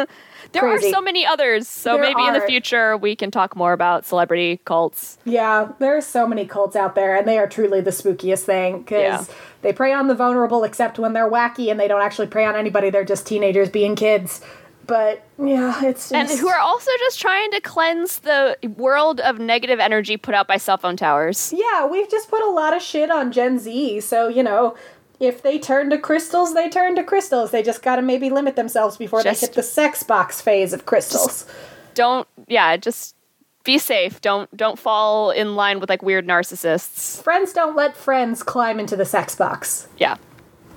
There 0.54 0.64
Crazy. 0.64 0.88
are 0.88 0.92
so 0.92 1.02
many 1.02 1.26
others, 1.26 1.68
so 1.68 1.94
There 1.94 2.02
maybe 2.02 2.26
in 2.26 2.34
the 2.34 2.42
future 2.42 2.98
we 2.98 3.16
can 3.16 3.32
talk 3.32 3.56
more 3.56 3.72
about 3.72 4.06
celebrity 4.06 4.60
cults. 4.66 5.18
Yeah, 5.24 5.70
there 5.80 5.96
are 5.96 6.02
so 6.02 6.28
many 6.28 6.46
cults 6.46 6.76
out 6.76 6.96
there, 6.96 7.16
and 7.16 7.26
they 7.28 7.38
are 7.38 7.48
truly 7.48 7.80
the 7.80 7.92
spookiest 7.92 8.44
thing 8.44 8.80
because 8.80 9.30
Yeah. 9.30 9.36
they 9.62 9.72
prey 9.72 9.94
on 9.94 10.08
the 10.08 10.16
vulnerable, 10.16 10.64
except 10.66 11.00
when 11.00 11.14
they're 11.14 11.30
wacky 11.30 11.72
and 11.72 11.80
they 11.80 11.88
don't 11.88 12.02
actually 12.02 12.28
prey 12.28 12.44
on 12.44 12.56
anybody. 12.56 12.90
They're 12.90 13.06
just 13.06 13.26
teenagers 13.26 13.70
being 13.70 13.96
kids. 13.96 14.42
But 14.88 15.24
yeah, 15.38 15.84
it's 15.86 16.10
just, 16.10 16.14
And 16.14 16.40
who 16.40 16.50
are 16.50 16.60
also 16.60 16.92
just 17.00 17.20
trying 17.20 17.52
to 17.52 17.62
cleanse 17.62 18.20
the 18.20 18.58
world 18.78 19.20
of 19.20 19.40
negative 19.40 19.80
energy 19.80 20.18
put 20.18 20.36
out 20.36 20.48
by 20.48 20.58
cell 20.58 20.78
phone 20.78 20.98
towers. 20.98 21.54
yeah, 21.56 21.86
we've 21.86 22.10
just 22.10 22.30
put 22.30 22.42
a 22.44 22.50
lot 22.50 22.76
of 22.76 22.82
shit 22.82 23.10
on 23.12 23.32
Gen 23.32 23.60
Z. 23.60 24.02
So 24.02 24.28
you 24.28 24.44
know, 24.44 24.76
if 25.20 25.44
they 25.44 25.60
turn 25.60 25.90
to 25.92 25.98
crystals, 25.98 26.54
they 26.54 26.68
turn 26.70 26.96
to 26.96 27.04
crystals. 27.04 27.52
They 27.52 27.62
just 27.64 27.84
got 27.84 27.98
to 27.98 28.02
maybe 28.02 28.30
limit 28.30 28.56
themselves 28.56 28.98
before 28.98 29.22
Just- 29.24 29.42
they 29.42 29.48
hit 29.48 29.56
the 29.56 29.64
sex 29.64 30.04
box 30.04 30.42
phase 30.42 30.74
of 30.74 30.86
crystals. 30.86 31.46
Don't 31.94 32.28
yeah, 32.48 32.76
just 32.78 33.16
be 33.64 33.78
safe. 33.78 34.20
Don't 34.22 34.56
don't 34.58 34.80
fall 34.80 35.30
in 35.30 35.56
line 35.56 35.80
with 35.80 35.90
like 35.90 36.02
weird 36.02 36.26
narcissists. 36.28 37.22
friends 37.22 37.54
don't 37.54 37.76
let 37.76 37.96
friends 37.96 38.42
climb 38.44 38.80
into 38.80 38.96
the 38.96 39.06
sex 39.06 39.36
box. 39.36 39.88
Yeah. 39.98 40.18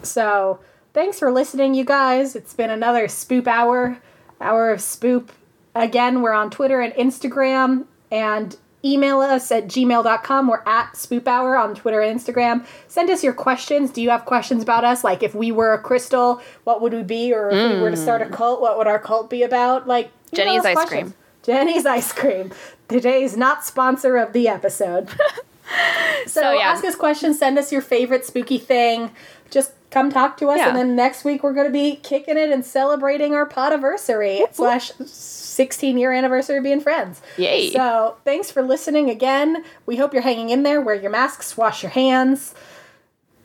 So, 0.02 0.60
thanks 0.94 1.18
for 1.18 1.30
listening, 1.30 1.74
you 1.74 1.84
guys. 1.84 2.34
It's 2.34 2.54
been 2.54 2.70
another 2.70 3.08
Spoop 3.08 3.46
Hour, 3.46 3.98
Hour 4.40 4.70
of 4.70 4.80
Spoop. 4.80 5.28
Again, 5.74 6.22
we're 6.22 6.32
on 6.32 6.50
Twitter 6.50 6.80
and 6.80 6.94
Instagram, 6.94 7.84
and 8.10 8.56
email 8.84 9.20
us 9.20 9.50
at 9.50 9.66
gmail.com. 9.66 10.48
We're 10.48 10.62
at 10.66 10.92
Spoop 10.92 11.26
Hour 11.26 11.56
on 11.56 11.74
Twitter 11.74 12.00
and 12.00 12.18
Instagram. 12.18 12.64
Send 12.86 13.10
us 13.10 13.24
your 13.24 13.32
questions. 13.32 13.90
Do 13.90 14.00
you 14.00 14.10
have 14.10 14.24
questions 14.24 14.62
about 14.62 14.84
us? 14.84 15.02
Like, 15.02 15.22
if 15.22 15.34
we 15.34 15.50
were 15.50 15.74
a 15.74 15.78
crystal, 15.78 16.40
what 16.62 16.80
would 16.80 16.92
we 16.92 17.02
be? 17.02 17.34
Or 17.34 17.50
if 17.50 17.74
we 17.74 17.80
were 17.80 17.90
to 17.90 17.96
start 17.96 18.22
a 18.22 18.26
mm. 18.26 18.32
cult, 18.32 18.60
what 18.60 18.78
would 18.78 18.86
our 18.86 19.00
cult 19.00 19.28
be 19.28 19.42
about? 19.42 19.88
Like, 19.88 20.10
Jenny's 20.32 20.64
ice 20.64 20.76
questions. 20.76 21.14
Jenny's 21.42 21.84
ice 21.84 22.12
cream. 22.12 22.52
Today's 22.88 23.36
not 23.36 23.64
sponsor 23.64 24.16
of 24.16 24.32
the 24.32 24.48
episode. 24.48 25.10
so, 26.26 26.40
So, 26.40 26.52
yeah. 26.52 26.68
ask 26.68 26.84
us 26.84 26.94
questions, 26.94 27.38
send 27.38 27.58
us 27.58 27.72
your 27.72 27.82
favorite 27.82 28.24
spooky 28.24 28.58
thing. 28.58 29.10
Just 29.54 29.72
come 29.90 30.10
talk 30.10 30.36
to 30.38 30.48
us, 30.50 30.58
Yeah. 30.58 30.68
and 30.70 30.76
then 30.76 30.96
next 30.96 31.24
week 31.24 31.44
we're 31.44 31.52
going 31.52 31.68
to 31.68 31.72
be 31.72 31.94
kicking 32.02 32.36
it 32.36 32.50
and 32.50 32.64
celebrating 32.66 33.34
our 33.34 33.48
podiversary 33.48 34.44
slash 34.52 34.90
16 35.06 35.96
year 35.96 36.12
anniversary 36.12 36.58
of 36.58 36.64
being 36.64 36.80
friends. 36.80 37.22
Yay. 37.38 37.70
So 37.70 38.16
thanks 38.24 38.50
for 38.50 38.60
listening 38.62 39.08
again. 39.08 39.64
We 39.86 39.94
hope 39.96 40.12
you're 40.12 40.22
hanging 40.22 40.50
in 40.50 40.64
there. 40.64 40.80
Wear 40.80 40.96
your 40.96 41.12
masks, 41.12 41.56
wash 41.56 41.84
your 41.84 41.90
hands. 41.90 42.52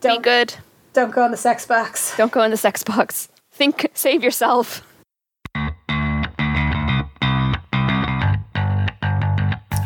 Be 0.01 0.07
Don't 0.09 0.23
good. 0.23 0.55
don't 0.93 1.11
go 1.11 1.23
in 1.25 1.29
the 1.31 1.37
sex 1.37 1.67
box. 1.67 2.17
Don't 2.17 2.31
go 2.31 2.41
in 2.41 2.49
the 2.49 2.57
sex 2.57 2.83
box. 2.83 3.27
Think 3.51 3.91
save 3.93 4.23
yourself. 4.23 4.81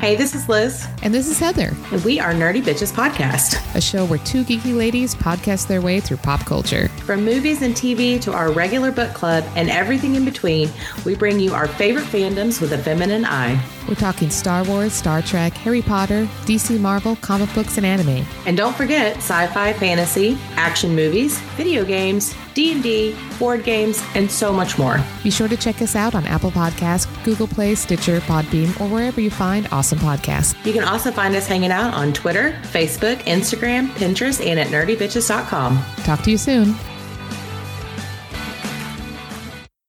Hey, 0.03 0.17
this 0.17 0.35
is 0.35 0.49
Liz, 0.49 0.85
And 1.01 1.13
this 1.13 1.29
is 1.29 1.39
Heather, 1.39 1.73
and 1.93 2.03
we 2.03 2.19
are 2.19 2.33
Nerdy 2.33 2.61
Bitches 2.61 2.91
Podcast. 2.91 3.55
a 3.73 3.79
show 3.79 4.03
where 4.03 4.19
two 4.19 4.43
geeky 4.43 4.75
ladies 4.75 5.15
podcast 5.15 5.67
their 5.67 5.79
way 5.79 6.01
through 6.01 6.17
pop 6.17 6.41
culture. 6.41 6.89
From 7.05 7.23
movies 7.23 7.61
and 7.61 7.73
TV 7.73 8.19
to 8.23 8.33
our 8.33 8.51
regular 8.51 8.91
book 8.91 9.13
club 9.13 9.45
and 9.55 9.69
everything 9.69 10.15
in 10.15 10.25
between, 10.25 10.69
we 11.05 11.15
bring 11.15 11.39
you 11.39 11.53
our 11.53 11.69
favorite 11.69 12.03
fandoms 12.03 12.59
with 12.59 12.73
a 12.73 12.77
feminine 12.77 13.23
eye. 13.23 13.57
We're 13.88 13.95
talking 13.95 14.29
Star 14.29 14.63
Wars, 14.63 14.93
Star 14.93 15.21
Trek, 15.21 15.53
Harry 15.53 15.81
Potter, 15.81 16.25
DC 16.45 16.79
Marvel, 16.79 17.15
comic 17.17 17.53
books, 17.53 17.77
and 17.77 17.86
anime. 17.86 18.25
And 18.45 18.55
don't 18.55 18.75
forget 18.75 19.17
sci-fi, 19.17 19.73
fantasy, 19.73 20.38
action 20.55 20.95
movies, 20.95 21.39
video 21.57 21.84
games, 21.84 22.36
D&D, 22.53 23.15
board 23.39 23.63
games, 23.63 24.03
and 24.15 24.29
so 24.29 24.53
much 24.53 24.77
more. 24.77 24.99
Be 25.23 25.31
sure 25.31 25.47
to 25.47 25.57
check 25.57 25.81
us 25.81 25.95
out 25.95 26.15
on 26.15 26.25
Apple 26.25 26.51
Podcasts, 26.51 27.07
Google 27.23 27.47
Play, 27.47 27.75
Stitcher, 27.75 28.19
Podbean, 28.21 28.79
or 28.79 28.88
wherever 28.88 29.19
you 29.19 29.31
find 29.31 29.67
awesome 29.71 29.99
podcasts. 29.99 30.53
You 30.65 30.73
can 30.73 30.84
also 30.84 31.11
find 31.11 31.36
us 31.36 31.47
hanging 31.47 31.71
out 31.71 31.93
on 31.93 32.13
Twitter, 32.13 32.57
Facebook, 32.63 33.17
Instagram, 33.23 33.88
Pinterest, 33.89 34.45
and 34.45 34.59
at 34.59 34.67
nerdybitches.com. 34.67 35.84
Talk 36.03 36.21
to 36.21 36.31
you 36.31 36.38
soon. 36.38 36.75